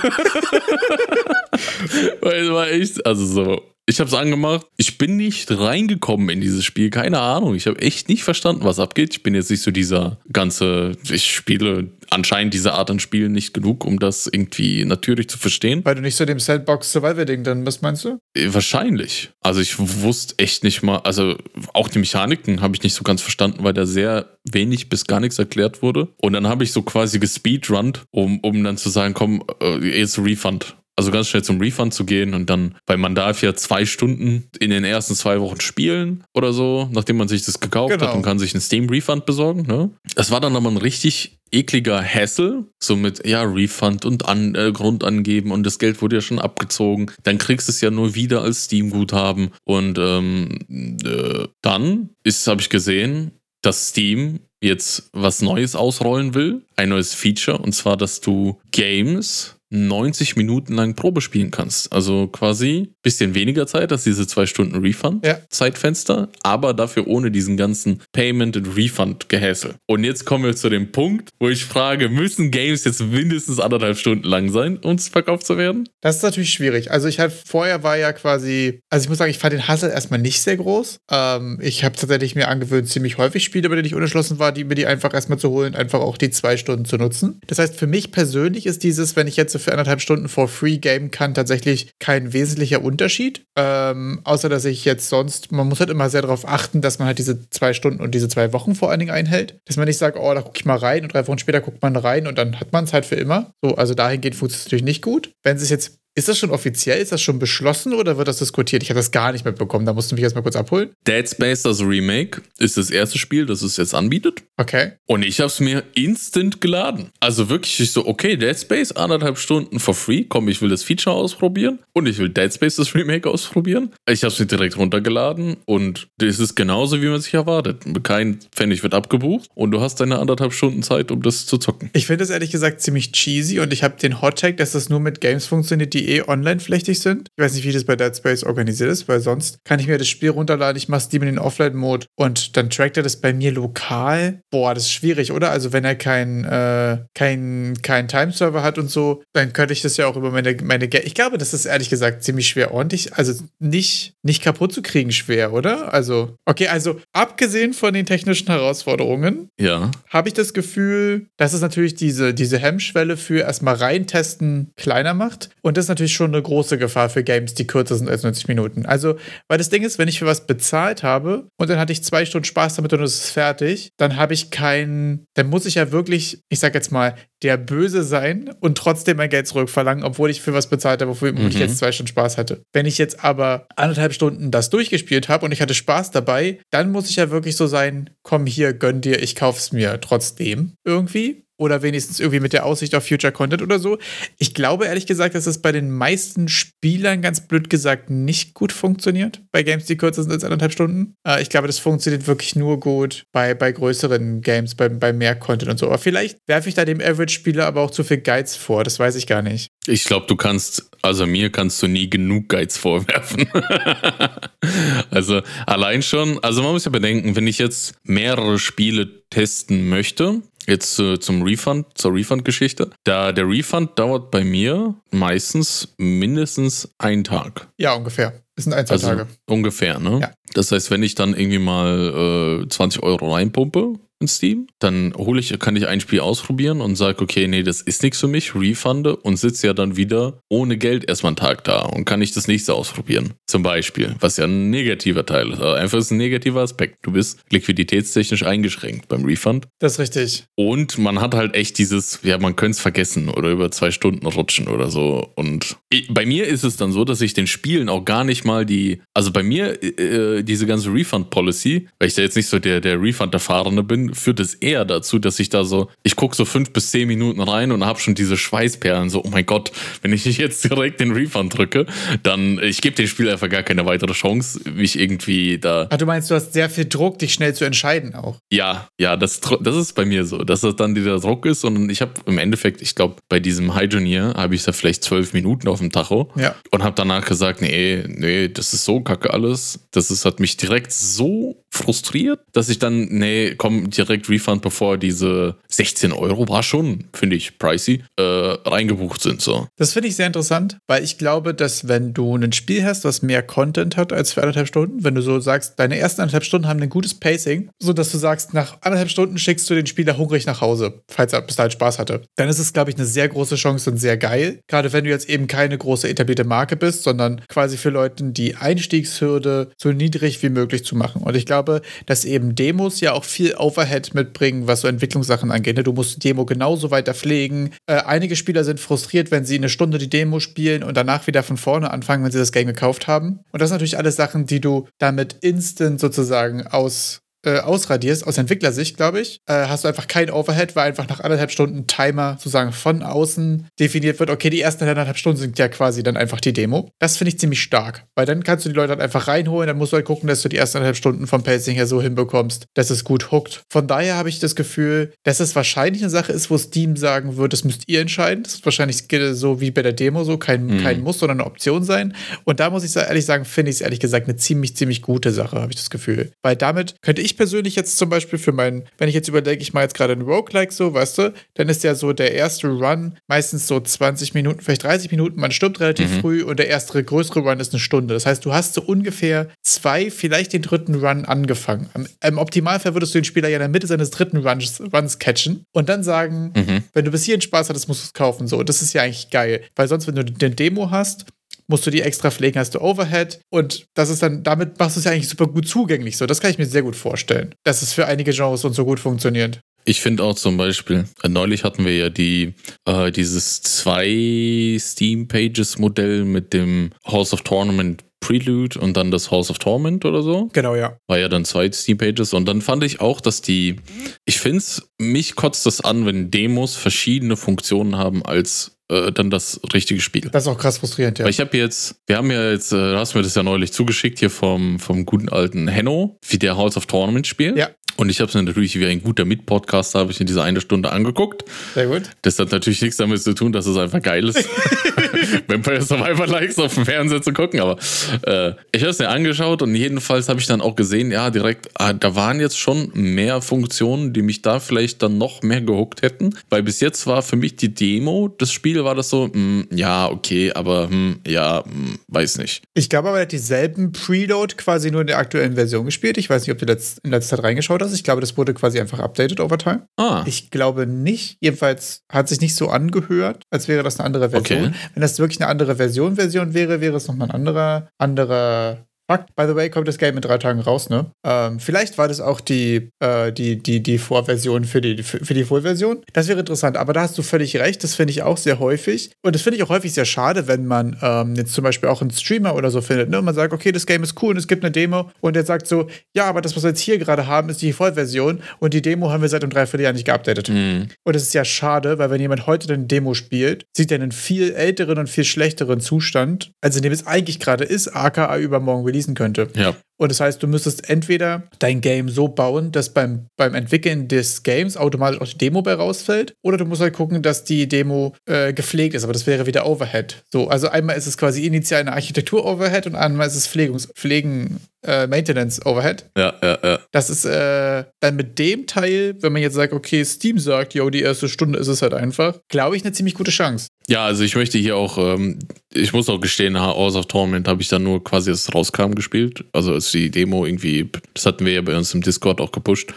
Weil 2.22 2.44
es 2.44 2.50
war 2.50 2.70
echt, 2.70 3.04
also 3.04 3.26
so, 3.26 3.62
ich 3.86 4.00
habe 4.00 4.08
es 4.08 4.14
angemacht. 4.14 4.66
Ich 4.76 4.96
bin 4.96 5.16
nicht 5.16 5.50
reingekommen 5.50 6.30
in 6.30 6.40
dieses 6.40 6.64
Spiel. 6.64 6.90
Keine 6.90 7.20
Ahnung. 7.20 7.54
Ich 7.54 7.66
habe 7.66 7.80
echt 7.82 8.08
nicht 8.08 8.24
verstanden, 8.24 8.64
was 8.64 8.78
abgeht. 8.78 9.12
Ich 9.12 9.22
bin 9.22 9.34
jetzt 9.34 9.50
nicht 9.50 9.62
so 9.62 9.70
dieser 9.70 10.18
ganze. 10.32 10.92
Ich 11.10 11.30
spiele 11.30 11.90
anscheinend 12.08 12.54
diese 12.54 12.72
Art 12.72 12.90
an 12.90 13.00
Spielen 13.00 13.32
nicht 13.32 13.52
genug, 13.52 13.84
um 13.84 13.98
das 13.98 14.26
irgendwie 14.26 14.84
natürlich 14.84 15.28
zu 15.28 15.36
verstehen. 15.36 15.84
Weil 15.84 15.96
du 15.96 16.00
nicht 16.00 16.16
so 16.16 16.24
dem 16.24 16.38
Sandbox-Survival-Ding 16.38 17.44
dann 17.44 17.64
bist, 17.64 17.82
meinst 17.82 18.04
du? 18.04 18.18
Äh, 18.34 18.54
Wahrscheinlich. 18.54 19.30
Also 19.42 19.60
ich 19.60 19.78
wusste 19.78 20.38
echt 20.38 20.64
nicht 20.64 20.82
mal. 20.82 20.98
Also 20.98 21.36
auch 21.74 21.88
die 21.88 21.98
Mechaniken 21.98 22.62
habe 22.62 22.74
ich 22.74 22.82
nicht 22.82 22.94
so 22.94 23.02
ganz 23.02 23.20
verstanden, 23.20 23.64
weil 23.64 23.74
da 23.74 23.84
sehr 23.84 24.38
wenig 24.44 24.88
bis 24.88 25.04
gar 25.06 25.20
nichts 25.20 25.38
erklärt 25.38 25.82
wurde. 25.82 26.08
Und 26.20 26.32
dann 26.32 26.46
habe 26.48 26.64
ich 26.64 26.72
so 26.72 26.82
quasi 26.82 27.18
gespeedrunnt, 27.18 28.04
um, 28.10 28.40
um 28.40 28.64
dann 28.64 28.76
zu 28.76 28.88
sagen, 28.88 29.12
komm, 29.14 29.44
äh, 29.60 30.00
jetzt 30.00 30.18
Refund. 30.18 30.76
Also 30.96 31.10
ganz 31.10 31.26
schnell 31.28 31.42
zum 31.42 31.60
Refund 31.60 31.92
zu 31.92 32.04
gehen 32.04 32.34
und 32.34 32.48
dann, 32.48 32.76
weil 32.86 32.98
man 32.98 33.14
darf 33.16 33.42
ja 33.42 33.54
zwei 33.54 33.84
Stunden 33.84 34.48
in 34.60 34.70
den 34.70 34.84
ersten 34.84 35.14
zwei 35.14 35.40
Wochen 35.40 35.60
spielen 35.60 36.22
oder 36.34 36.52
so, 36.52 36.88
nachdem 36.92 37.16
man 37.16 37.26
sich 37.28 37.44
das 37.44 37.58
gekauft 37.58 37.92
Genau. 37.94 38.06
hat 38.06 38.14
und 38.14 38.22
kann 38.22 38.38
sich 38.38 38.54
einen 38.54 38.60
Steam-Refund 38.60 39.26
besorgen. 39.26 39.62
Ne? 39.62 39.90
Das 40.14 40.30
war 40.30 40.40
dann 40.40 40.54
aber 40.54 40.70
ein 40.70 40.76
richtig 40.76 41.38
ekliger 41.50 42.02
Hassel, 42.02 42.64
so 42.82 42.96
mit, 42.96 43.26
ja, 43.26 43.42
Refund 43.42 44.04
und 44.04 44.24
an, 44.28 44.54
äh, 44.54 44.72
Grund 44.72 45.04
angeben 45.04 45.50
und 45.52 45.64
das 45.64 45.78
Geld 45.78 46.00
wurde 46.02 46.16
ja 46.16 46.22
schon 46.22 46.38
abgezogen. 46.38 47.10
Dann 47.24 47.38
kriegst 47.38 47.68
du 47.68 47.72
es 47.72 47.80
ja 47.80 47.90
nur 47.90 48.14
wieder 48.14 48.42
als 48.42 48.64
Steam-Guthaben 48.64 49.50
und 49.64 49.98
ähm, 49.98 50.98
äh, 51.04 51.46
dann 51.62 52.10
ist, 52.24 52.46
habe 52.46 52.60
ich 52.60 52.70
gesehen, 52.70 53.32
dass 53.62 53.88
Steam 53.88 54.40
jetzt 54.62 55.10
was 55.12 55.42
Neues 55.42 55.74
ausrollen 55.76 56.34
will, 56.34 56.62
ein 56.76 56.88
neues 56.88 57.14
Feature, 57.14 57.58
und 57.58 57.72
zwar, 57.72 57.96
dass 57.96 58.20
du 58.20 58.58
Games 58.72 59.53
90 59.74 60.36
Minuten 60.36 60.74
lang 60.74 60.94
Probe 60.94 61.20
spielen 61.20 61.50
kannst. 61.50 61.92
Also 61.92 62.26
quasi 62.28 62.92
bisschen 63.02 63.34
weniger 63.34 63.66
Zeit 63.66 63.92
als 63.92 64.04
diese 64.04 64.26
zwei 64.26 64.46
Stunden 64.46 64.76
Refund-Zeitfenster, 64.76 66.28
aber 66.42 66.74
dafür 66.74 67.06
ohne 67.06 67.30
diesen 67.30 67.56
ganzen 67.56 68.00
Payment- 68.12 68.56
und 68.56 68.76
Refund-Gehässel. 68.76 69.74
Und 69.86 70.04
jetzt 70.04 70.24
kommen 70.24 70.44
wir 70.44 70.56
zu 70.56 70.68
dem 70.70 70.92
Punkt, 70.92 71.30
wo 71.38 71.48
ich 71.48 71.64
frage, 71.64 72.08
müssen 72.08 72.50
Games 72.50 72.84
jetzt 72.84 73.02
mindestens 73.02 73.60
anderthalb 73.60 73.98
Stunden 73.98 74.26
lang 74.26 74.50
sein, 74.50 74.78
um 74.78 74.98
verkauft 74.98 75.46
zu 75.46 75.58
werden? 75.58 75.88
Das 76.00 76.16
ist 76.16 76.22
natürlich 76.22 76.52
schwierig. 76.52 76.90
Also 76.90 77.08
ich 77.08 77.18
hatte 77.18 77.34
vorher 77.46 77.82
war 77.82 77.96
ja 77.96 78.12
quasi, 78.12 78.80
also 78.90 79.04
ich 79.04 79.08
muss 79.08 79.18
sagen, 79.18 79.30
ich 79.30 79.38
fand 79.38 79.52
den 79.52 79.68
Hustle 79.68 79.90
erstmal 79.90 80.20
nicht 80.20 80.40
sehr 80.40 80.56
groß. 80.56 80.98
Ähm, 81.10 81.58
ich 81.60 81.84
habe 81.84 81.96
tatsächlich 81.96 82.34
mir 82.34 82.48
angewöhnt, 82.48 82.88
ziemlich 82.88 83.18
häufig 83.18 83.44
Spiele, 83.44 83.68
bei 83.68 83.74
denen 83.76 83.86
ich 83.86 83.94
unentschlossen 83.94 84.38
war, 84.38 84.52
die 84.52 84.64
mir 84.64 84.74
die 84.74 84.86
einfach 84.86 85.14
erstmal 85.14 85.38
zu 85.38 85.50
holen, 85.50 85.74
einfach 85.74 86.00
auch 86.00 86.16
die 86.16 86.30
zwei 86.30 86.56
Stunden 86.56 86.84
zu 86.84 86.96
nutzen. 86.96 87.40
Das 87.46 87.58
heißt, 87.58 87.76
für 87.76 87.86
mich 87.86 88.12
persönlich 88.12 88.66
ist 88.66 88.82
dieses, 88.82 89.16
wenn 89.16 89.26
ich 89.26 89.36
jetzt 89.36 89.52
so 89.52 89.58
für 89.64 89.72
anderthalb 89.72 90.00
Stunden 90.00 90.28
for 90.28 90.48
free 90.48 90.78
game 90.78 91.10
kann, 91.10 91.34
tatsächlich 91.34 91.90
kein 91.98 92.32
wesentlicher 92.32 92.82
Unterschied. 92.82 93.44
Ähm, 93.56 94.20
außer 94.24 94.48
dass 94.48 94.64
ich 94.64 94.84
jetzt 94.84 95.08
sonst, 95.08 95.52
man 95.52 95.68
muss 95.68 95.80
halt 95.80 95.90
immer 95.90 96.10
sehr 96.10 96.22
darauf 96.22 96.46
achten, 96.46 96.80
dass 96.80 96.98
man 96.98 97.06
halt 97.06 97.18
diese 97.18 97.48
zwei 97.50 97.72
Stunden 97.72 98.00
und 98.00 98.14
diese 98.14 98.28
zwei 98.28 98.52
Wochen 98.52 98.74
vor 98.74 98.90
allen 98.90 99.00
Dingen 99.00 99.10
einhält. 99.10 99.58
Dass 99.64 99.76
man 99.76 99.86
nicht 99.86 99.98
sagt, 99.98 100.18
oh, 100.18 100.34
da 100.34 100.42
gucke 100.42 100.58
ich 100.58 100.64
mal 100.64 100.76
rein 100.76 101.02
und 101.02 101.12
drei 101.12 101.26
Wochen 101.26 101.38
später 101.38 101.60
guckt 101.60 101.82
man 101.82 101.96
rein 101.96 102.26
und 102.26 102.38
dann 102.38 102.60
hat 102.60 102.72
man 102.72 102.84
es 102.84 102.92
halt 102.92 103.06
für 103.06 103.16
immer. 103.16 103.52
So, 103.62 103.74
also 103.76 103.94
dahingehend 103.94 104.36
funktioniert 104.36 104.60
es 104.60 104.66
natürlich 104.66 104.84
nicht 104.84 105.02
gut. 105.02 105.32
Wenn 105.42 105.56
es 105.56 105.70
jetzt 105.70 105.98
ist 106.14 106.28
das 106.28 106.38
schon 106.38 106.50
offiziell? 106.50 107.00
Ist 107.00 107.12
das 107.12 107.20
schon 107.20 107.38
beschlossen 107.38 107.92
oder 107.92 108.16
wird 108.16 108.28
das 108.28 108.38
diskutiert? 108.38 108.82
Ich 108.82 108.90
habe 108.90 108.98
das 108.98 109.10
gar 109.10 109.32
nicht 109.32 109.44
mitbekommen. 109.44 109.84
Da 109.84 109.92
musst 109.92 110.10
du 110.10 110.14
mich 110.14 110.22
erstmal 110.22 110.42
kurz 110.42 110.54
abholen. 110.56 110.90
Dead 111.06 111.28
Space, 111.28 111.62
das 111.62 111.80
Remake, 111.80 112.42
ist 112.58 112.76
das 112.76 112.90
erste 112.90 113.18
Spiel, 113.18 113.46
das 113.46 113.62
es 113.62 113.76
jetzt 113.76 113.94
anbietet. 113.94 114.42
Okay. 114.56 114.92
Und 115.06 115.24
ich 115.24 115.40
habe 115.40 115.48
es 115.48 115.58
mir 115.58 115.82
instant 115.94 116.60
geladen. 116.60 117.10
Also 117.18 117.48
wirklich, 117.48 117.80
ich 117.80 117.90
so, 117.90 118.06
okay, 118.06 118.36
Dead 118.36 118.56
Space, 118.56 118.92
anderthalb 118.92 119.38
Stunden 119.38 119.80
for 119.80 119.94
free. 119.94 120.24
Komm, 120.28 120.48
ich 120.48 120.62
will 120.62 120.68
das 120.68 120.84
Feature 120.84 121.16
ausprobieren. 121.16 121.80
Und 121.92 122.06
ich 122.06 122.18
will 122.18 122.28
Dead 122.28 122.52
Space, 122.52 122.76
das 122.76 122.94
Remake, 122.94 123.28
ausprobieren. 123.28 123.90
Ich 124.08 124.22
habe 124.22 124.32
es 124.32 124.38
mir 124.38 124.46
direkt 124.46 124.76
runtergeladen. 124.76 125.56
Und 125.64 126.08
das 126.18 126.38
ist 126.38 126.54
genauso, 126.54 127.02
wie 127.02 127.08
man 127.08 127.20
sich 127.20 127.34
erwartet. 127.34 127.82
Kein 128.04 128.38
Pfennig 128.54 128.82
wird 128.84 128.94
abgebucht. 128.94 129.48
Und 129.54 129.72
du 129.72 129.80
hast 129.80 130.00
deine 130.00 130.18
anderthalb 130.20 130.52
Stunden 130.52 130.82
Zeit, 130.84 131.10
um 131.10 131.22
das 131.22 131.46
zu 131.46 131.58
zocken. 131.58 131.90
Ich 131.92 132.06
finde 132.06 132.18
das 132.18 132.30
ehrlich 132.30 132.52
gesagt 132.52 132.80
ziemlich 132.80 133.10
cheesy 133.10 133.58
und 133.58 133.72
ich 133.72 133.82
habe 133.82 133.96
den 134.00 134.20
Hot 134.20 134.38
Take, 134.38 134.56
dass 134.56 134.72
das 134.72 134.88
nur 134.88 135.00
mit 135.00 135.20
Games 135.20 135.46
funktioniert, 135.46 135.92
die 135.94 136.03
eh 136.08 136.22
online 136.26 136.60
flächig 136.60 137.00
sind. 137.00 137.28
Ich 137.36 137.42
weiß 137.44 137.54
nicht, 137.54 137.64
wie 137.66 137.72
das 137.72 137.84
bei 137.84 137.96
Dead 137.96 138.14
Space 138.16 138.44
organisiert 138.44 138.90
ist, 138.90 139.08
weil 139.08 139.20
sonst 139.20 139.58
kann 139.64 139.80
ich 139.80 139.86
mir 139.86 139.98
das 139.98 140.08
Spiel 140.08 140.30
runterladen, 140.30 140.76
ich 140.76 140.88
mache 140.88 141.02
Steam 141.02 141.22
in 141.22 141.26
den 141.28 141.38
Offline-Mode 141.38 142.06
und 142.16 142.56
dann 142.56 142.70
trackt 142.70 142.96
er 142.96 143.02
das 143.02 143.20
bei 143.20 143.32
mir 143.32 143.52
lokal. 143.52 144.40
Boah, 144.50 144.74
das 144.74 144.84
ist 144.84 144.92
schwierig, 144.92 145.32
oder? 145.32 145.50
Also 145.50 145.72
wenn 145.72 145.84
er 145.84 145.94
kein, 145.94 146.44
äh, 146.44 146.98
kein, 147.14 147.74
kein 147.82 148.08
Time-Server 148.08 148.62
hat 148.62 148.78
und 148.78 148.90
so, 148.90 149.22
dann 149.32 149.52
könnte 149.52 149.72
ich 149.72 149.82
das 149.82 149.96
ja 149.96 150.06
auch 150.06 150.16
über 150.16 150.30
meine, 150.30 150.56
meine 150.62 150.86
Ich 150.86 151.14
glaube, 151.14 151.38
das 151.38 151.54
ist 151.54 151.66
ehrlich 151.66 151.90
gesagt 151.90 152.22
ziemlich 152.24 152.48
schwer 152.48 152.72
ordentlich, 152.72 153.14
also 153.14 153.32
nicht, 153.58 154.14
nicht 154.22 154.42
kaputt 154.42 154.72
zu 154.72 154.82
kriegen 154.82 155.12
schwer, 155.12 155.52
oder? 155.52 155.92
Also, 155.92 156.36
okay, 156.44 156.68
also 156.68 157.00
abgesehen 157.12 157.72
von 157.72 157.94
den 157.94 158.06
technischen 158.06 158.46
Herausforderungen, 158.48 159.48
Ja. 159.58 159.90
habe 160.08 160.28
ich 160.28 160.34
das 160.34 160.52
Gefühl, 160.54 161.26
dass 161.36 161.52
es 161.52 161.60
natürlich 161.60 161.94
diese, 161.94 162.34
diese 162.34 162.58
Hemmschwelle 162.58 163.16
für 163.16 163.40
erstmal 163.40 163.74
reintesten 163.74 164.70
kleiner 164.76 165.14
macht. 165.14 165.50
Und 165.62 165.76
das 165.76 165.86
ist 165.86 165.88
natürlich 165.94 166.12
schon 166.14 166.32
eine 166.34 166.42
große 166.42 166.78
Gefahr 166.78 167.08
für 167.08 167.24
Games, 167.24 167.54
die 167.54 167.66
kürzer 167.66 167.96
sind 167.96 168.08
als 168.08 168.22
90 168.22 168.48
Minuten. 168.48 168.86
Also, 168.86 169.16
weil 169.48 169.58
das 169.58 169.70
Ding 169.70 169.82
ist, 169.82 169.98
wenn 169.98 170.08
ich 170.08 170.18
für 170.18 170.26
was 170.26 170.46
bezahlt 170.46 171.02
habe 171.02 171.48
und 171.58 171.70
dann 171.70 171.78
hatte 171.78 171.92
ich 171.92 172.04
zwei 172.04 172.24
Stunden 172.24 172.44
Spaß 172.44 172.76
damit 172.76 172.92
und 172.92 173.02
es 173.02 173.14
ist 173.24 173.30
fertig, 173.30 173.90
dann 173.96 174.16
habe 174.16 174.34
ich 174.34 174.50
keinen, 174.50 175.24
dann 175.34 175.48
muss 175.48 175.66
ich 175.66 175.74
ja 175.76 175.90
wirklich, 175.92 176.40
ich 176.48 176.58
sag 176.60 176.74
jetzt 176.74 176.92
mal, 176.92 177.14
der 177.42 177.56
Böse 177.58 178.02
sein 178.04 178.54
und 178.60 178.78
trotzdem 178.78 179.18
mein 179.18 179.28
Geld 179.28 179.46
zurückverlangen, 179.46 180.02
obwohl 180.02 180.30
ich 180.30 180.40
für 180.40 180.54
was 180.54 180.68
bezahlt 180.70 181.02
habe, 181.02 181.10
wofür 181.10 181.28
ich 181.34 181.54
Mhm. 181.54 181.60
jetzt 181.60 181.76
zwei 181.78 181.92
Stunden 181.92 182.08
Spaß 182.08 182.38
hatte. 182.38 182.62
Wenn 182.72 182.86
ich 182.86 182.96
jetzt 182.96 183.22
aber 183.22 183.66
anderthalb 183.76 184.14
Stunden 184.14 184.50
das 184.50 184.70
durchgespielt 184.70 185.28
habe 185.28 185.44
und 185.44 185.52
ich 185.52 185.60
hatte 185.60 185.74
Spaß 185.74 186.10
dabei, 186.10 186.58
dann 186.70 186.90
muss 186.90 187.10
ich 187.10 187.16
ja 187.16 187.30
wirklich 187.30 187.56
so 187.56 187.66
sein, 187.66 188.10
komm 188.22 188.46
hier, 188.46 188.72
gönn 188.72 189.02
dir, 189.02 189.22
ich 189.22 189.34
kauf's 189.34 189.72
mir 189.72 190.00
trotzdem 190.00 190.72
irgendwie. 190.84 191.43
Oder 191.56 191.82
wenigstens 191.82 192.20
irgendwie 192.20 192.40
mit 192.40 192.52
der 192.52 192.66
Aussicht 192.66 192.94
auf 192.94 193.06
Future 193.06 193.32
Content 193.32 193.62
oder 193.62 193.78
so. 193.78 193.98
Ich 194.38 194.54
glaube 194.54 194.86
ehrlich 194.86 195.06
gesagt, 195.06 195.34
dass 195.34 195.46
es 195.46 195.62
bei 195.62 195.72
den 195.72 195.90
meisten 195.90 196.48
Spielern 196.48 197.22
ganz 197.22 197.46
blöd 197.46 197.70
gesagt 197.70 198.10
nicht 198.10 198.54
gut 198.54 198.72
funktioniert. 198.72 199.40
Bei 199.52 199.62
Games, 199.62 199.84
die 199.84 199.96
kürzer 199.96 200.22
sind 200.22 200.32
als 200.32 200.44
anderthalb 200.44 200.72
Stunden. 200.72 201.14
Äh, 201.26 201.42
ich 201.42 201.50
glaube, 201.50 201.66
das 201.66 201.78
funktioniert 201.78 202.26
wirklich 202.26 202.56
nur 202.56 202.80
gut 202.80 203.24
bei, 203.32 203.54
bei 203.54 203.72
größeren 203.72 204.40
Games, 204.40 204.74
bei, 204.74 204.88
bei 204.88 205.12
mehr 205.12 205.36
Content 205.36 205.70
und 205.70 205.78
so. 205.78 205.86
Aber 205.86 205.98
vielleicht 205.98 206.38
werfe 206.46 206.68
ich 206.68 206.74
da 206.74 206.84
dem 206.84 207.00
Average-Spieler 207.00 207.66
aber 207.66 207.82
auch 207.82 207.90
zu 207.90 208.04
viel 208.04 208.18
Geiz 208.18 208.56
vor. 208.56 208.84
Das 208.84 208.98
weiß 208.98 209.14
ich 209.14 209.26
gar 209.26 209.42
nicht. 209.42 209.68
Ich 209.86 210.04
glaube, 210.04 210.26
du 210.26 210.36
kannst, 210.36 210.90
also 211.02 211.26
mir 211.26 211.50
kannst 211.50 211.82
du 211.82 211.86
nie 211.86 212.08
genug 212.08 212.48
Geiz 212.48 212.78
vorwerfen. 212.78 213.46
also 215.10 215.42
allein 215.66 216.02
schon, 216.02 216.42
also 216.42 216.62
man 216.62 216.72
muss 216.72 216.84
ja 216.84 216.90
bedenken, 216.90 217.36
wenn 217.36 217.46
ich 217.46 217.58
jetzt 217.58 217.94
mehrere 218.02 218.58
Spiele 218.58 219.24
testen 219.28 219.88
möchte, 219.88 220.42
jetzt 220.66 220.98
äh, 220.98 221.18
zum 221.20 221.42
Refund, 221.42 221.86
zur 221.94 222.14
Refund-Geschichte, 222.14 222.90
da 223.04 223.32
der 223.32 223.48
Refund 223.48 223.98
dauert 223.98 224.30
bei 224.30 224.44
mir 224.44 224.94
meistens 225.10 225.94
mindestens 225.98 226.94
einen 226.98 227.24
Tag. 227.24 227.68
Ja, 227.78 227.94
ungefähr. 227.94 228.40
Das 228.56 228.64
sind 228.64 228.72
ein, 228.74 228.86
zwei 228.86 228.92
Also 228.94 229.08
Tage. 229.08 229.26
ungefähr, 229.46 229.98
ne? 229.98 230.20
Ja. 230.22 230.30
Das 230.54 230.70
heißt, 230.70 230.90
wenn 230.90 231.02
ich 231.02 231.14
dann 231.16 231.34
irgendwie 231.34 231.58
mal 231.58 232.62
äh, 232.64 232.68
20 232.68 233.02
Euro 233.02 233.34
reinpumpe, 233.34 233.94
in 234.20 234.28
Steam. 234.28 234.66
Dann 234.78 235.14
hole 235.16 235.40
ich, 235.40 235.58
kann 235.58 235.76
ich 235.76 235.86
ein 235.86 236.00
Spiel 236.00 236.20
ausprobieren 236.20 236.80
und 236.80 236.96
sage, 236.96 237.22
okay, 237.22 237.46
nee, 237.48 237.62
das 237.62 237.80
ist 237.80 238.02
nichts 238.02 238.20
für 238.20 238.28
mich, 238.28 238.54
refunde 238.54 239.16
und 239.16 239.36
sitze 239.36 239.66
ja 239.66 239.72
dann 239.72 239.96
wieder 239.96 240.40
ohne 240.48 240.76
Geld 240.78 241.08
erstmal 241.08 241.30
einen 241.30 241.36
Tag 241.36 241.64
da 241.64 241.80
und 241.80 242.04
kann 242.04 242.22
ich 242.22 242.32
das 242.32 242.48
nächste 242.48 242.74
ausprobieren. 242.74 243.34
Zum 243.46 243.62
Beispiel, 243.62 244.14
was 244.20 244.36
ja 244.36 244.44
ein 244.44 244.70
negativer 244.70 245.26
Teil 245.26 245.50
ist. 245.50 245.60
Also 245.60 245.74
einfach 245.74 245.98
ist 245.98 246.10
ein 246.10 246.18
negativer 246.18 246.60
Aspekt. 246.60 246.98
Du 247.02 247.12
bist 247.12 247.40
liquiditätstechnisch 247.50 248.44
eingeschränkt 248.44 249.08
beim 249.08 249.24
Refund. 249.24 249.66
Das 249.78 249.94
ist 249.94 249.98
richtig. 249.98 250.44
Und 250.56 250.98
man 250.98 251.20
hat 251.20 251.34
halt 251.34 251.54
echt 251.54 251.78
dieses, 251.78 252.20
ja, 252.22 252.38
man 252.38 252.56
könnte 252.56 252.76
es 252.76 252.80
vergessen 252.80 253.28
oder 253.28 253.50
über 253.50 253.70
zwei 253.70 253.90
Stunden 253.90 254.26
rutschen 254.26 254.68
oder 254.68 254.90
so. 254.90 255.30
Und 255.36 255.76
bei 256.10 256.26
mir 256.26 256.46
ist 256.46 256.64
es 256.64 256.76
dann 256.76 256.92
so, 256.92 257.04
dass 257.04 257.20
ich 257.20 257.34
den 257.34 257.46
Spielen 257.46 257.88
auch 257.88 258.04
gar 258.04 258.24
nicht 258.24 258.44
mal 258.44 258.64
die, 258.66 259.00
also 259.14 259.32
bei 259.32 259.42
mir 259.42 259.82
äh, 259.82 260.42
diese 260.42 260.66
ganze 260.66 260.92
Refund-Policy, 260.92 261.88
weil 261.98 262.08
ich 262.08 262.14
da 262.14 262.22
jetzt 262.22 262.36
nicht 262.36 262.48
so 262.48 262.58
der, 262.58 262.80
der 262.80 263.00
Refund-Erfahrene 263.00 263.82
bin, 263.82 264.03
führt 264.12 264.40
es 264.40 264.54
eher 264.54 264.84
dazu, 264.84 265.18
dass 265.18 265.38
ich 265.40 265.48
da 265.48 265.64
so, 265.64 265.88
ich 266.02 266.16
gucke 266.16 266.36
so 266.36 266.44
fünf 266.44 266.72
bis 266.72 266.90
zehn 266.90 267.08
Minuten 267.08 267.40
rein 267.40 267.72
und 267.72 267.84
habe 267.84 267.98
schon 268.00 268.14
diese 268.14 268.36
Schweißperlen, 268.36 269.08
so, 269.08 269.24
oh 269.24 269.28
mein 269.30 269.46
Gott, 269.46 269.72
wenn 270.02 270.12
ich 270.12 270.26
nicht 270.26 270.38
jetzt 270.38 270.64
direkt 270.64 271.00
den 271.00 271.12
Refund 271.12 271.56
drücke, 271.56 271.86
dann, 272.22 272.58
ich 272.62 272.80
gebe 272.82 272.96
dem 272.96 273.06
Spiel 273.06 273.28
einfach 273.30 273.48
gar 273.48 273.62
keine 273.62 273.86
weitere 273.86 274.12
Chance, 274.12 274.60
wie 274.64 274.82
ich 274.82 274.98
irgendwie 274.98 275.58
da. 275.58 275.86
Ach, 275.90 275.96
du 275.96 276.06
meinst, 276.06 276.30
du 276.30 276.34
hast 276.34 276.52
sehr 276.52 276.68
viel 276.68 276.84
Druck, 276.86 277.18
dich 277.18 277.32
schnell 277.32 277.54
zu 277.54 277.64
entscheiden 277.64 278.14
auch. 278.14 278.36
Ja, 278.52 278.88
ja, 279.00 279.16
das, 279.16 279.40
das 279.60 279.76
ist 279.76 279.94
bei 279.94 280.04
mir 280.04 280.24
so, 280.24 280.38
dass 280.44 280.60
das 280.60 280.76
dann 280.76 280.94
dieser 280.94 281.18
Druck 281.20 281.46
ist 281.46 281.64
und 281.64 281.88
ich 281.90 282.00
habe 282.00 282.12
im 282.26 282.38
Endeffekt, 282.38 282.82
ich 282.82 282.94
glaube, 282.94 283.16
bei 283.28 283.40
diesem 283.40 283.74
High 283.74 283.92
Junior 283.92 284.34
habe 284.34 284.54
ich 284.54 284.64
da 284.64 284.72
vielleicht 284.72 285.04
zwölf 285.04 285.32
Minuten 285.32 285.68
auf 285.68 285.78
dem 285.78 285.92
Tacho 285.92 286.30
Ja. 286.36 286.54
und 286.70 286.82
habe 286.82 286.94
danach 286.96 287.24
gesagt, 287.24 287.60
nee, 287.62 288.02
nee, 288.06 288.48
das 288.48 288.74
ist 288.74 288.84
so 288.84 289.00
kacke 289.00 289.32
alles. 289.32 289.86
Das 289.92 290.10
ist, 290.10 290.24
hat 290.24 290.40
mich 290.40 290.56
direkt 290.56 290.92
so 290.92 291.56
frustriert, 291.74 292.40
dass 292.52 292.68
ich 292.68 292.78
dann, 292.78 293.06
nee, 293.10 293.54
komm, 293.56 293.90
direkt 293.90 294.28
Refund, 294.28 294.62
bevor 294.62 294.96
diese 294.96 295.56
16 295.68 296.12
Euro, 296.12 296.48
war 296.48 296.62
schon, 296.62 297.04
finde 297.12 297.36
ich, 297.36 297.58
pricey, 297.58 298.04
äh, 298.16 298.22
reingebucht 298.22 299.20
sind. 299.20 299.42
So. 299.42 299.66
Das 299.76 299.92
finde 299.92 300.08
ich 300.08 300.16
sehr 300.16 300.26
interessant, 300.26 300.78
weil 300.86 301.02
ich 301.02 301.18
glaube, 301.18 301.54
dass 301.54 301.88
wenn 301.88 302.14
du 302.14 302.36
ein 302.36 302.52
Spiel 302.52 302.84
hast, 302.84 303.04
das 303.04 303.22
mehr 303.22 303.42
Content 303.42 303.96
hat 303.96 304.12
als 304.12 304.32
für 304.32 304.42
anderthalb 304.42 304.68
Stunden, 304.68 305.04
wenn 305.04 305.14
du 305.14 305.22
so 305.22 305.40
sagst, 305.40 305.78
deine 305.78 305.98
ersten 305.98 306.20
anderthalb 306.22 306.44
Stunden 306.44 306.68
haben 306.68 306.80
ein 306.80 306.88
gutes 306.88 307.14
Pacing, 307.14 307.68
so 307.80 307.92
dass 307.92 308.12
du 308.12 308.18
sagst, 308.18 308.54
nach 308.54 308.76
anderthalb 308.82 309.10
Stunden 309.10 309.38
schickst 309.38 309.68
du 309.68 309.74
den 309.74 309.86
Spieler 309.86 310.16
hungrig 310.16 310.46
nach 310.46 310.60
Hause, 310.60 311.02
falls 311.08 311.32
er 311.32 311.42
bis 311.42 311.56
dahin 311.56 311.72
Spaß 311.72 311.98
hatte, 311.98 312.22
dann 312.36 312.48
ist 312.48 312.58
es, 312.58 312.72
glaube 312.72 312.90
ich, 312.90 312.96
eine 312.96 313.06
sehr 313.06 313.28
große 313.28 313.56
Chance 313.56 313.90
und 313.90 313.98
sehr 313.98 314.16
geil. 314.16 314.60
Gerade 314.68 314.92
wenn 314.92 315.04
du 315.04 315.10
jetzt 315.10 315.28
eben 315.28 315.46
keine 315.46 315.76
große 315.76 316.08
etablierte 316.08 316.44
Marke 316.44 316.76
bist, 316.76 317.02
sondern 317.02 317.40
quasi 317.48 317.76
für 317.76 317.90
Leute 317.90 318.24
die 318.24 318.56
Einstiegshürde 318.56 319.70
so 319.76 319.92
niedrig 319.92 320.42
wie 320.42 320.48
möglich 320.50 320.84
zu 320.84 320.96
machen. 320.96 321.22
Und 321.22 321.36
ich 321.36 321.46
glaube, 321.46 321.63
dass 322.06 322.24
eben 322.24 322.54
Demos 322.54 323.00
ja 323.00 323.12
auch 323.12 323.24
viel 323.24 323.54
Overhead 323.56 324.14
mitbringen, 324.14 324.66
was 324.66 324.82
so 324.82 324.88
Entwicklungssachen 324.88 325.50
angeht. 325.50 325.76
ne? 325.76 325.82
Du 325.82 325.92
musst 325.92 326.16
die 326.16 326.28
Demo 326.28 326.44
genauso 326.44 326.90
weiter 326.90 327.14
pflegen. 327.14 327.70
Äh, 327.86 328.02
einige 328.02 328.36
Spieler 328.36 328.64
sind 328.64 328.80
frustriert, 328.80 329.30
wenn 329.30 329.44
sie 329.44 329.56
eine 329.56 329.68
Stunde 329.68 329.98
die 329.98 330.10
Demo 330.10 330.40
spielen 330.40 330.82
und 330.82 330.96
danach 330.96 331.26
wieder 331.26 331.42
von 331.42 331.56
vorne 331.56 331.90
anfangen, 331.90 332.24
wenn 332.24 332.32
sie 332.32 332.38
das 332.38 332.52
Game 332.52 332.66
gekauft 332.66 333.06
haben. 333.06 333.40
Und 333.52 333.60
das 333.60 333.68
sind 333.68 333.76
natürlich 333.76 333.98
alles 333.98 334.16
Sachen, 334.16 334.46
die 334.46 334.60
du 334.60 334.86
damit 334.98 335.36
instant 335.40 336.00
sozusagen 336.00 336.66
aus 336.66 337.23
äh, 337.44 337.58
ausradierst, 337.60 338.26
aus 338.26 338.38
Entwicklersicht, 338.38 338.96
glaube 338.96 339.20
ich, 339.20 339.38
äh, 339.46 339.66
hast 339.66 339.84
du 339.84 339.88
einfach 339.88 340.06
kein 340.08 340.30
Overhead, 340.30 340.76
weil 340.76 340.88
einfach 340.88 341.08
nach 341.08 341.20
anderthalb 341.20 341.50
Stunden 341.50 341.86
Timer 341.86 342.32
sozusagen 342.38 342.72
von 342.72 343.02
außen 343.02 343.66
definiert 343.78 344.18
wird, 344.20 344.30
okay, 344.30 344.50
die 344.50 344.60
ersten 344.60 344.84
anderthalb 344.84 345.16
Stunden 345.18 345.38
sind 345.38 345.58
ja 345.58 345.68
quasi 345.68 346.02
dann 346.02 346.16
einfach 346.16 346.40
die 346.40 346.52
Demo. 346.52 346.90
Das 346.98 347.16
finde 347.16 347.30
ich 347.30 347.38
ziemlich 347.38 347.62
stark, 347.62 348.04
weil 348.14 348.26
dann 348.26 348.42
kannst 348.44 348.64
du 348.64 348.68
die 348.68 348.74
Leute 348.74 348.90
halt 348.90 349.00
einfach 349.00 349.28
reinholen, 349.28 349.66
dann 349.68 349.78
musst 349.78 349.92
du 349.92 349.96
halt 349.96 350.06
gucken, 350.06 350.28
dass 350.28 350.42
du 350.42 350.48
die 350.48 350.56
ersten 350.56 350.78
anderthalb 350.78 350.96
Stunden 350.96 351.26
vom 351.26 351.42
Pacing 351.42 351.74
her 351.74 351.86
so 351.86 352.00
hinbekommst, 352.02 352.66
dass 352.74 352.90
es 352.90 353.04
gut 353.04 353.30
hookt. 353.32 353.62
Von 353.70 353.86
daher 353.86 354.16
habe 354.16 354.28
ich 354.28 354.38
das 354.40 354.54
Gefühl, 354.54 355.12
dass 355.24 355.40
es 355.40 355.54
wahrscheinlich 355.56 356.02
eine 356.02 356.10
Sache 356.10 356.32
ist, 356.32 356.50
wo 356.50 356.58
Steam 356.58 356.96
sagen 356.96 357.36
wird, 357.36 357.52
das 357.52 357.64
müsst 357.64 357.82
ihr 357.88 358.00
entscheiden. 358.00 358.44
Das 358.44 358.54
ist 358.54 358.64
wahrscheinlich 358.64 359.04
so 359.32 359.60
wie 359.60 359.70
bei 359.70 359.82
der 359.82 359.92
Demo 359.92 360.24
so, 360.24 360.38
kein, 360.38 360.66
Mhm. 360.66 360.82
kein 360.82 361.00
Muss, 361.00 361.18
sondern 361.18 361.40
eine 361.40 361.46
Option 361.46 361.84
sein. 361.84 362.14
Und 362.44 362.60
da 362.60 362.70
muss 362.70 362.84
ich 362.84 362.94
ehrlich 362.96 363.24
sagen, 363.24 363.44
finde 363.44 363.70
ich 363.70 363.76
es 363.76 363.80
ehrlich 363.82 364.00
gesagt 364.00 364.26
eine 364.28 364.36
ziemlich, 364.36 364.76
ziemlich 364.76 365.02
gute 365.02 365.30
Sache, 365.30 365.60
habe 365.60 365.70
ich 365.72 365.76
das 365.76 365.90
Gefühl. 365.90 366.32
Weil 366.42 366.56
damit 366.56 366.94
könnte 367.02 367.22
ich 367.22 367.33
persönlich 367.36 367.76
jetzt 367.76 367.98
zum 367.98 368.08
Beispiel 368.08 368.38
für 368.38 368.52
meinen, 368.52 368.84
wenn 368.98 369.08
ich 369.08 369.14
jetzt 369.14 369.28
überlege, 369.28 369.62
ich 369.62 369.72
mache 369.72 369.84
jetzt 369.84 369.94
gerade 369.94 370.12
einen 370.12 370.22
Roguelike 370.22 370.72
so, 370.72 370.92
weißt 370.94 371.18
du, 371.18 371.34
dann 371.54 371.68
ist 371.68 371.84
ja 371.84 371.94
so 371.94 372.12
der 372.12 372.32
erste 372.32 372.68
Run 372.68 373.16
meistens 373.26 373.66
so 373.66 373.80
20 373.80 374.34
Minuten, 374.34 374.60
vielleicht 374.60 374.82
30 374.84 375.10
Minuten, 375.10 375.40
man 375.40 375.50
stirbt 375.50 375.80
relativ 375.80 376.10
Mhm. 376.10 376.20
früh 376.20 376.42
und 376.42 376.58
der 376.58 376.68
erste 376.68 377.02
größere 377.02 377.40
Run 377.40 377.60
ist 377.60 377.72
eine 377.72 377.80
Stunde. 377.80 378.14
Das 378.14 378.26
heißt, 378.26 378.44
du 378.44 378.52
hast 378.52 378.74
so 378.74 378.82
ungefähr 378.82 379.48
zwei, 379.62 380.10
vielleicht 380.10 380.52
den 380.52 380.62
dritten 380.62 380.94
Run 380.96 381.24
angefangen. 381.24 381.88
Im, 381.94 382.06
im 382.22 382.38
Optimalfall 382.38 382.94
würdest 382.94 383.14
du 383.14 383.18
den 383.18 383.24
Spieler 383.24 383.48
ja 383.48 383.56
in 383.56 383.60
der 383.60 383.68
Mitte 383.68 383.86
seines 383.86 384.10
dritten 384.10 384.36
Runs, 384.38 384.80
Runs 384.92 385.18
catchen 385.18 385.64
und 385.72 385.88
dann 385.88 386.02
sagen, 386.02 386.52
Mhm. 386.56 386.84
wenn 386.92 387.04
du 387.04 387.10
bis 387.10 387.24
hierhin 387.24 387.40
Spaß 387.40 387.68
hattest, 387.68 387.88
musst 387.88 388.02
du 388.02 388.06
es 388.06 388.12
kaufen. 388.12 388.46
So, 388.46 388.62
das 388.62 388.82
ist 388.82 388.92
ja 388.92 389.02
eigentlich 389.02 389.30
geil. 389.30 389.62
Weil 389.76 389.88
sonst, 389.88 390.06
wenn 390.06 390.14
du 390.14 390.22
eine 390.22 390.54
Demo 390.54 390.90
hast, 390.90 391.26
musst 391.66 391.86
du 391.86 391.90
die 391.90 392.02
extra 392.02 392.30
pflegen, 392.30 392.58
hast 392.58 392.74
du 392.74 392.80
Overhead 392.80 393.40
und 393.50 393.86
das 393.94 394.10
ist 394.10 394.22
dann, 394.22 394.42
damit 394.42 394.78
machst 394.78 394.96
du 394.96 395.00
es 395.00 395.04
ja 395.04 395.12
eigentlich 395.12 395.28
super 395.28 395.46
gut 395.46 395.66
zugänglich. 395.66 396.16
So, 396.16 396.26
das 396.26 396.40
kann 396.40 396.50
ich 396.50 396.58
mir 396.58 396.66
sehr 396.66 396.82
gut 396.82 396.96
vorstellen, 396.96 397.54
dass 397.64 397.82
es 397.82 397.92
für 397.92 398.06
einige 398.06 398.32
Genres 398.32 398.64
und 398.64 398.74
so 398.74 398.84
gut 398.84 399.00
funktioniert. 399.00 399.60
Ich 399.86 400.00
finde 400.00 400.22
auch 400.22 400.34
zum 400.34 400.56
Beispiel, 400.56 401.04
äh, 401.22 401.28
neulich 401.28 401.64
hatten 401.64 401.84
wir 401.84 401.94
ja 401.94 402.08
die, 402.08 402.54
äh, 402.86 403.10
dieses 403.12 403.60
zwei 403.60 404.78
Steam-Pages-Modell 404.78 406.24
mit 406.24 406.54
dem 406.54 406.90
House 407.06 407.34
of 407.34 407.42
Tournament 407.42 408.02
Prelude 408.24 408.80
und 408.80 408.96
dann 408.96 409.10
das 409.10 409.30
House 409.30 409.50
of 409.50 409.58
Torment 409.58 410.06
oder 410.06 410.22
so. 410.22 410.48
Genau, 410.54 410.74
ja. 410.74 410.96
War 411.06 411.18
ja 411.18 411.28
dann 411.28 411.44
zwei 411.44 411.70
Steam-Pages. 411.70 412.32
Und 412.32 412.46
dann 412.46 412.62
fand 412.62 412.82
ich 412.82 413.00
auch, 413.00 413.20
dass 413.20 413.42
die, 413.42 413.76
ich 414.24 414.40
finde 414.40 414.58
es, 414.58 414.88
mich 414.98 415.34
kotzt 415.34 415.66
das 415.66 415.82
an, 415.82 416.06
wenn 416.06 416.30
Demos 416.30 416.74
verschiedene 416.74 417.36
Funktionen 417.36 417.96
haben 417.96 418.24
als 418.24 418.78
äh, 418.88 419.12
dann 419.12 419.30
das 419.30 419.60
richtige 419.72 420.00
Spiel. 420.00 420.28
Das 420.30 420.44
ist 420.44 420.48
auch 420.48 420.58
krass 420.58 420.78
frustrierend, 420.78 421.18
ja. 421.18 421.24
Weil 421.24 421.30
ich 421.30 421.40
habe 421.40 421.56
jetzt, 421.56 421.96
wir 422.06 422.16
haben 422.16 422.30
ja 422.30 422.50
jetzt, 422.50 422.72
äh, 422.72 422.76
du 422.76 422.98
hast 422.98 423.14
mir 423.14 423.22
das 423.22 423.34
ja 423.34 423.42
neulich 423.42 423.72
zugeschickt 423.72 424.18
hier 424.18 424.30
vom, 424.30 424.78
vom 424.78 425.04
guten 425.04 425.28
alten 425.28 425.68
Henno, 425.68 426.18
wie 426.28 426.38
der 426.38 426.56
House 426.56 426.76
of 426.76 426.86
Tournament 426.86 427.26
spielt. 427.26 427.56
Ja. 427.56 427.70
Und 427.96 428.08
ich 428.08 428.20
habe 428.20 428.28
es 428.28 428.34
mir 428.34 428.42
natürlich 428.42 428.78
wie 428.78 428.86
ein 428.86 429.02
guter 429.02 429.24
Mitpodcaster, 429.24 430.00
habe 430.00 430.10
ich 430.10 430.20
in 430.20 430.26
dieser 430.26 430.44
eine 430.44 430.60
Stunde 430.60 430.92
angeguckt. 430.92 431.44
Sehr 431.74 431.86
gut. 431.86 432.02
Das 432.22 432.38
hat 432.38 432.50
natürlich 432.52 432.82
nichts 432.82 432.96
damit 432.96 433.22
zu 433.22 433.34
tun, 433.34 433.52
dass 433.52 433.66
es 433.66 433.76
einfach 433.76 434.02
geil 434.02 434.28
ist, 434.28 434.48
Vampire 435.48 435.82
Survivor 435.82 436.26
Likes 436.26 436.58
auf 436.58 436.74
dem 436.74 436.84
Fernseher 436.84 437.22
zu 437.22 437.32
gucken. 437.32 437.60
Aber 437.60 437.76
äh, 438.22 438.52
ich 438.72 438.82
habe 438.82 438.90
es 438.90 438.98
mir 438.98 439.08
angeschaut 439.08 439.62
und 439.62 439.74
jedenfalls 439.74 440.28
habe 440.28 440.40
ich 440.40 440.46
dann 440.46 440.60
auch 440.60 440.76
gesehen, 440.76 441.10
ja, 441.10 441.30
direkt, 441.30 441.68
ah, 441.74 441.92
da 441.92 442.14
waren 442.14 442.40
jetzt 442.40 442.58
schon 442.58 442.90
mehr 442.94 443.40
Funktionen, 443.40 444.12
die 444.12 444.22
mich 444.22 444.42
da 444.42 444.60
vielleicht 444.60 445.02
dann 445.02 445.18
noch 445.18 445.42
mehr 445.42 445.60
gehuckt 445.60 446.02
hätten. 446.02 446.34
Weil 446.50 446.62
bis 446.62 446.80
jetzt 446.80 447.06
war 447.06 447.22
für 447.22 447.36
mich 447.36 447.56
die 447.56 447.72
Demo, 447.74 448.28
das 448.38 448.52
Spiel 448.52 448.82
war 448.84 448.94
das 448.94 449.10
so, 449.10 449.30
hm, 449.32 449.68
ja, 449.70 450.08
okay, 450.10 450.52
aber 450.52 450.88
hm, 450.88 451.20
ja, 451.26 451.64
hm, 451.64 451.98
weiß 452.08 452.38
nicht. 452.38 452.62
Ich 452.74 452.88
glaube 452.88 453.08
aber, 453.08 453.18
er 453.18 453.22
hat 453.22 453.32
dieselben 453.32 453.92
Preload 453.92 454.54
quasi 454.56 454.90
nur 454.90 455.02
in 455.02 455.06
der 455.06 455.18
aktuellen 455.18 455.54
Version 455.54 455.84
gespielt. 455.84 456.18
Ich 456.18 456.30
weiß 456.30 456.42
nicht, 456.42 456.52
ob 456.52 456.58
du 456.58 456.66
letzt, 456.66 456.98
in 457.02 457.10
letzter 457.10 457.36
Zeit 457.36 457.44
reingeschaut 457.44 457.82
hast. 457.82 457.83
Ich 457.92 458.04
glaube, 458.04 458.20
das 458.20 458.36
wurde 458.36 458.54
quasi 458.54 458.80
einfach 458.80 458.98
updated 459.00 459.40
over 459.40 459.58
time. 459.58 459.86
Ah, 459.96 460.22
Ich 460.26 460.50
glaube 460.50 460.86
nicht. 460.86 461.36
Jedenfalls 461.40 462.02
hat 462.10 462.28
sich 462.28 462.40
nicht 462.40 462.54
so 462.56 462.68
angehört, 462.68 463.42
als 463.50 463.68
wäre 463.68 463.82
das 463.82 463.98
eine 463.98 464.06
andere 464.06 464.30
Version. 464.30 464.66
Okay. 464.66 464.74
Wenn 464.94 465.00
das 465.00 465.18
wirklich 465.18 465.40
eine 465.40 465.50
andere 465.50 465.76
Version 465.76 466.16
Version 466.16 466.54
wäre, 466.54 466.80
wäre 466.80 466.96
es 466.96 467.08
nochmal 467.08 467.28
ein 467.28 467.34
anderer, 467.34 467.88
anderer 467.98 468.86
Fakt. 469.06 469.34
By 469.36 469.44
the 469.46 469.54
way, 469.54 469.68
kommt 469.68 469.86
das 469.86 469.98
Game 469.98 470.16
in 470.16 470.22
drei 470.22 470.38
Tagen 470.38 470.60
raus, 470.60 470.88
ne? 470.88 471.10
Ähm, 471.26 471.60
vielleicht 471.60 471.98
war 471.98 472.08
das 472.08 472.20
auch 472.22 472.40
die, 472.40 472.88
äh, 473.00 473.32
die, 473.32 473.62
die, 473.62 473.82
die 473.82 473.98
Vorversion 473.98 474.64
für 474.64 474.80
die, 474.80 475.02
für, 475.02 475.22
für 475.22 475.34
die 475.34 475.44
Vollversion. 475.44 476.00
Das 476.14 476.26
wäre 476.28 476.40
interessant, 476.40 476.78
aber 476.78 476.94
da 476.94 477.02
hast 477.02 477.18
du 477.18 477.22
völlig 477.22 477.56
recht. 477.58 477.84
Das 477.84 477.94
finde 477.94 478.12
ich 478.12 478.22
auch 478.22 478.38
sehr 478.38 478.58
häufig. 478.60 479.10
Und 479.22 479.34
das 479.34 479.42
finde 479.42 479.58
ich 479.58 479.62
auch 479.62 479.68
häufig 479.68 479.92
sehr 479.92 480.06
schade, 480.06 480.48
wenn 480.48 480.64
man 480.64 480.96
ähm, 481.02 481.34
jetzt 481.34 481.52
zum 481.52 481.64
Beispiel 481.64 481.90
auch 481.90 482.00
einen 482.00 482.12
Streamer 482.12 482.54
oder 482.54 482.70
so 482.70 482.80
findet, 482.80 483.10
ne? 483.10 483.18
Und 483.18 483.26
man 483.26 483.34
sagt, 483.34 483.52
okay, 483.52 483.72
das 483.72 483.84
Game 483.84 484.02
ist 484.02 484.22
cool 484.22 484.30
und 484.30 484.38
es 484.38 484.48
gibt 484.48 484.64
eine 484.64 484.70
Demo 484.72 485.10
und 485.20 485.36
der 485.36 485.44
sagt 485.44 485.66
so, 485.66 485.86
ja, 486.14 486.24
aber 486.24 486.40
das, 486.40 486.56
was 486.56 486.62
wir 486.62 486.70
jetzt 486.70 486.80
hier 486.80 486.96
gerade 486.96 487.26
haben, 487.26 487.50
ist 487.50 487.60
die 487.60 487.74
Vollversion 487.74 488.40
und 488.58 488.72
die 488.72 488.80
Demo 488.80 489.10
haben 489.10 489.20
wir 489.20 489.28
seit 489.28 489.42
einem 489.42 489.50
Dreivierteljahr 489.52 489.92
nicht 489.92 490.06
geupdatet. 490.06 490.48
hm, 490.48 490.88
Und 491.04 491.14
es 491.14 491.24
ist 491.24 491.34
ja 491.34 491.44
schade, 491.44 491.98
weil 491.98 492.08
wenn 492.10 492.22
jemand 492.22 492.46
heute 492.46 492.72
eine 492.72 492.84
Demo 492.84 493.12
spielt, 493.12 493.66
sieht 493.76 493.92
er 493.92 493.96
einen 493.96 494.12
viel 494.12 494.52
älteren 494.52 494.96
und 494.96 495.10
viel 495.10 495.24
schlechteren 495.24 495.80
Zustand, 495.80 496.52
als 496.62 496.76
in 496.76 496.82
dem 496.82 496.92
es 496.92 497.06
eigentlich 497.06 497.38
gerade 497.38 497.64
ist, 497.64 497.88
aka 497.94 498.38
übermorgen 498.38 498.93
releasen 498.94 499.14
könnte. 499.14 499.48
ja. 499.54 499.74
Und 499.96 500.10
das 500.10 500.20
heißt, 500.20 500.42
du 500.42 500.46
müsstest 500.46 500.88
entweder 500.90 501.44
dein 501.58 501.80
Game 501.80 502.08
so 502.08 502.28
bauen, 502.28 502.72
dass 502.72 502.92
beim, 502.92 503.26
beim 503.36 503.54
Entwickeln 503.54 504.08
des 504.08 504.42
Games 504.42 504.76
automatisch 504.76 505.20
auch 505.20 505.28
die 505.28 505.38
Demo 505.38 505.62
bei 505.62 505.74
rausfällt, 505.74 506.34
oder 506.42 506.56
du 506.56 506.64
musst 506.64 506.80
halt 506.80 506.94
gucken, 506.94 507.22
dass 507.22 507.44
die 507.44 507.68
Demo 507.68 508.14
äh, 508.26 508.52
gepflegt 508.52 508.94
ist, 508.94 509.04
aber 509.04 509.12
das 509.12 509.26
wäre 509.26 509.46
wieder 509.46 509.66
Overhead. 509.66 510.22
So, 510.32 510.48
also 510.48 510.68
einmal 510.68 510.96
ist 510.96 511.06
es 511.06 511.16
quasi 511.16 511.46
initial 511.46 511.80
eine 511.80 511.92
Architektur-Overhead 511.92 512.86
und 512.86 512.96
einmal 512.96 513.26
ist 513.26 513.36
es 513.36 513.46
Pflegungs 513.46 513.88
Pflegen, 513.94 514.60
äh, 514.84 515.06
Maintenance-Overhead. 515.06 516.06
Ja, 516.16 516.34
ja, 516.42 516.58
ja. 516.62 516.78
Das 516.90 517.08
ist 517.08 517.24
äh, 517.24 517.84
dann 518.00 518.16
mit 518.16 518.38
dem 518.38 518.66
Teil, 518.66 519.14
wenn 519.20 519.32
man 519.32 519.42
jetzt 519.42 519.54
sagt, 519.54 519.72
okay, 519.72 520.04
Steam 520.04 520.38
sagt, 520.38 520.74
yo, 520.74 520.90
die 520.90 521.02
erste 521.02 521.28
Stunde 521.28 521.58
ist 521.58 521.68
es 521.68 521.82
halt 521.82 521.94
einfach, 521.94 522.38
glaube 522.48 522.76
ich, 522.76 522.84
eine 522.84 522.92
ziemlich 522.92 523.14
gute 523.14 523.30
Chance. 523.30 523.68
Ja, 523.86 524.06
also 524.06 524.24
ich 524.24 524.34
möchte 524.34 524.58
hier 524.58 524.76
auch, 524.76 524.96
ähm, 524.98 525.38
ich 525.72 525.92
muss 525.92 526.08
auch 526.08 526.20
gestehen, 526.20 526.58
House 526.58 526.96
of 526.96 527.06
Torment 527.06 527.46
habe 527.48 527.60
ich 527.60 527.68
dann 527.68 527.82
nur 527.82 528.02
quasi, 528.02 528.30
als 528.30 528.42
es 528.48 528.54
rauskam, 528.54 528.94
gespielt. 528.94 529.44
Also 529.52 529.74
als 529.84 529.92
die 529.92 530.10
Demo 530.10 530.46
irgendwie, 530.46 530.90
das 531.12 531.26
hatten 531.26 531.44
wir 531.44 531.52
ja 531.52 531.62
bei 531.62 531.76
uns 531.76 531.92
im 531.94 532.00
Discord 532.00 532.40
auch 532.40 532.52
gepusht. 532.52 532.92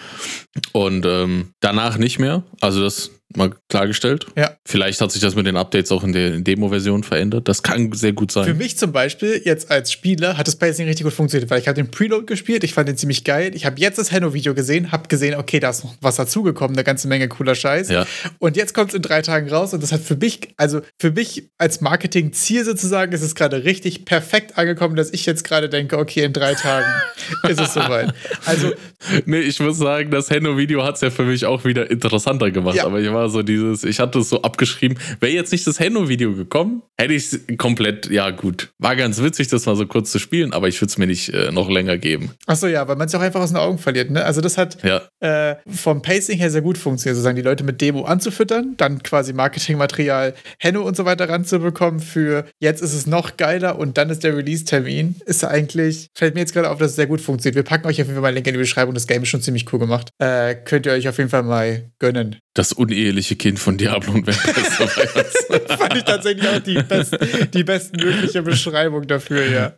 Und 0.72 1.06
ähm, 1.06 1.52
danach 1.60 1.98
nicht 1.98 2.20
mehr. 2.20 2.44
Also 2.62 2.82
das 2.82 3.12
mal 3.36 3.52
klargestellt. 3.70 4.26
Ja. 4.38 4.52
Vielleicht 4.66 5.02
hat 5.02 5.12
sich 5.12 5.22
das 5.22 5.36
mit 5.36 5.46
den 5.46 5.58
Updates 5.58 5.92
auch 5.92 6.04
in 6.04 6.14
der 6.14 6.40
Demo-Version 6.40 7.04
verändert. 7.04 7.48
Das 7.48 7.62
kann 7.62 7.92
sehr 7.92 8.14
gut 8.14 8.32
sein. 8.32 8.46
Für 8.46 8.54
mich 8.54 8.78
zum 8.78 8.92
Beispiel, 8.94 9.42
jetzt 9.44 9.70
als 9.70 9.92
Spieler, 9.92 10.38
hat 10.38 10.48
das 10.48 10.56
Pacing 10.56 10.88
richtig 10.88 11.04
gut 11.04 11.14
funktioniert, 11.14 11.50
weil 11.50 11.60
ich 11.60 11.68
habe 11.68 11.76
den 11.76 11.92
Preload 11.92 12.26
gespielt, 12.26 12.64
ich 12.64 12.74
fand 12.74 12.88
den 12.88 12.98
ziemlich 12.98 13.24
geil. 13.26 13.52
Ich 13.54 13.66
habe 13.66 13.80
jetzt 13.80 13.98
das 13.98 14.12
Henno-Video 14.12 14.54
gesehen, 14.54 14.92
habe 14.92 15.08
gesehen, 15.10 15.36
okay, 15.36 15.60
da 15.60 15.70
ist 15.72 15.84
noch 15.84 15.96
was 16.00 16.16
dazugekommen, 16.16 16.76
eine 16.78 16.84
ganze 16.86 17.08
Menge 17.10 17.28
cooler 17.28 17.54
Scheiß. 17.56 17.90
Ja. 17.90 18.06
Und 18.40 18.56
jetzt 18.56 18.74
kommt 18.74 18.90
es 18.92 18.96
in 18.96 19.02
drei 19.02 19.22
Tagen 19.22 19.50
raus 19.50 19.74
und 19.74 19.84
das 19.84 19.92
hat 19.92 20.02
für 20.02 20.16
mich, 20.16 20.40
also 20.56 20.82
für 20.98 21.12
mich 21.12 21.50
als 21.58 21.82
Marketing-Ziel 21.82 22.64
sozusagen, 22.64 23.12
ist 23.12 23.22
es 23.22 23.36
gerade 23.36 23.66
richtig 23.66 24.06
perfekt 24.06 24.58
angekommen, 24.58 24.96
dass 24.96 25.12
ich 25.12 25.26
jetzt 25.26 25.44
gerade 25.44 25.68
denke, 25.70 25.98
okay, 25.98 26.24
in 26.24 26.34
drei 26.34 26.54
Tagen 26.54 26.88
ist 27.50 27.60
es 27.60 27.74
soweit. 27.74 28.14
Also. 28.46 28.72
Nee, 29.26 29.40
ich 29.42 29.60
muss 29.60 29.78
sagen, 29.78 30.12
das 30.12 30.30
Henno-Video 30.30 30.84
hat 30.84 30.96
es 30.96 31.02
ja 31.02 31.10
für 31.10 31.24
mich 31.24 31.46
auch 31.46 31.66
wieder 31.66 31.90
interessanter 31.92 32.52
gemacht, 32.52 32.76
Ja. 32.76 32.86
aber 32.86 33.00
ich 33.00 33.10
war 33.18 33.30
so 33.30 33.42
dieses, 33.44 33.84
ich 33.84 34.00
hatte 34.00 34.20
es 34.20 34.30
so 34.30 34.42
abgeschrieben, 34.42 34.98
wäre 35.20 35.34
jetzt 35.34 35.52
nicht 35.52 35.66
das 35.66 35.80
Henno-Video 35.80 36.34
gekommen, 36.34 36.84
hätte 36.98 37.14
ich 37.14 37.34
es 37.34 37.40
komplett, 37.58 38.10
ja 38.10 38.30
gut, 38.30 38.70
war 38.78 38.96
ganz 38.96 39.22
witzig, 39.22 39.48
das 39.48 39.66
mal 39.66 39.76
so 39.76 39.86
kurz 39.86 40.12
zu 40.12 40.20
spielen, 40.20 40.54
aber 40.54 40.68
ich 40.68 40.80
würde 40.80 40.90
es 40.90 40.98
mir 40.98 41.08
nicht 41.08 41.30
äh, 41.30 41.52
noch 41.52 41.70
länger 41.70 41.98
geben. 41.98 42.32
Achso, 42.46 42.68
ja, 42.68 42.88
weil 42.88 42.96
man 42.96 43.08
es 43.08 43.16
auch 43.16 43.22
einfach 43.22 43.42
aus 43.42 43.50
den 43.50 43.58
Augen 43.58 43.78
verliert. 43.78 44.12
Ne? 44.12 44.24
Also, 44.24 44.42
das 44.42 44.58
hat 44.58 44.78
Ja, 44.84 45.02
äh, 45.20 45.56
vom 45.68 46.02
Pacing 46.02 46.38
her 46.38 46.52
sehr 46.52 46.62
gut 46.62 46.78
funktioniert, 46.78 47.16
sozusagen 47.16 47.36
die 47.36 47.42
Leute 47.42 47.64
mit 47.64 47.82
Demo 47.82 48.04
anzufüttern, 48.04 48.76
dann 48.78 49.02
quasi 49.04 49.34
Marketingmaterial, 49.34 50.36
Henno 50.60 50.82
und 50.82 50.96
so 50.96 51.06
weiter 51.06 51.28
ranzubekommen 51.28 52.00
für 52.00 52.46
jetzt 52.60 52.82
ist 52.82 52.94
es 52.94 53.08
noch 53.08 53.38
geiler 53.38 53.80
und 53.80 53.98
dann 53.98 54.10
ist 54.10 54.24
der 54.24 54.36
Release-Termin. 54.36 55.16
Ist 55.26 55.44
eigentlich, 55.44 56.08
fällt 56.16 56.36
mir 56.36 56.42
jetzt 56.42 56.54
gerade 56.54 56.70
auf, 56.70 56.78
dass 56.78 56.92
es 56.92 56.96
sehr 56.96 57.08
gut 57.08 57.22
funktioniert. 57.22 57.56
Wir 57.56 57.64
packen 57.64 57.88
euch 57.88 58.02
auf 58.02 58.08
jeden 58.08 58.14
Fall 58.14 58.22
mal 58.22 58.28
einen 58.28 58.36
Link 58.36 58.48
in 58.48 58.54
die 58.54 58.60
Beschreibung. 58.60 58.94
Das 58.94 59.08
Game 59.08 59.24
ist 59.24 59.30
schon 59.30 59.42
ziemlich 59.42 59.72
cool 59.74 59.80
gemacht. 59.80 60.10
Äh, 60.20 60.56
könnt 60.56 60.86
ihr 60.86 60.92
euch 60.92 61.08
auf 61.08 61.18
jeden 61.18 61.30
Fall 61.30 61.44
mal 61.44 61.90
gönnen. 62.00 62.38
das 62.54 62.74
uneheliche 63.08 63.36
Kind 63.36 63.60
von 63.60 63.78
Diablo 63.78 64.14
und 64.14 64.28
Vampire 64.28 64.70
Survivors. 64.78 65.78
Fand 65.78 65.96
ich 65.96 66.04
tatsächlich 66.04 66.48
auch 66.48 66.60
die, 66.60 66.82
best, 66.82 67.18
die 67.54 67.64
bestmögliche 67.64 68.42
Beschreibung 68.42 69.08
dafür, 69.08 69.50
ja. 69.50 69.74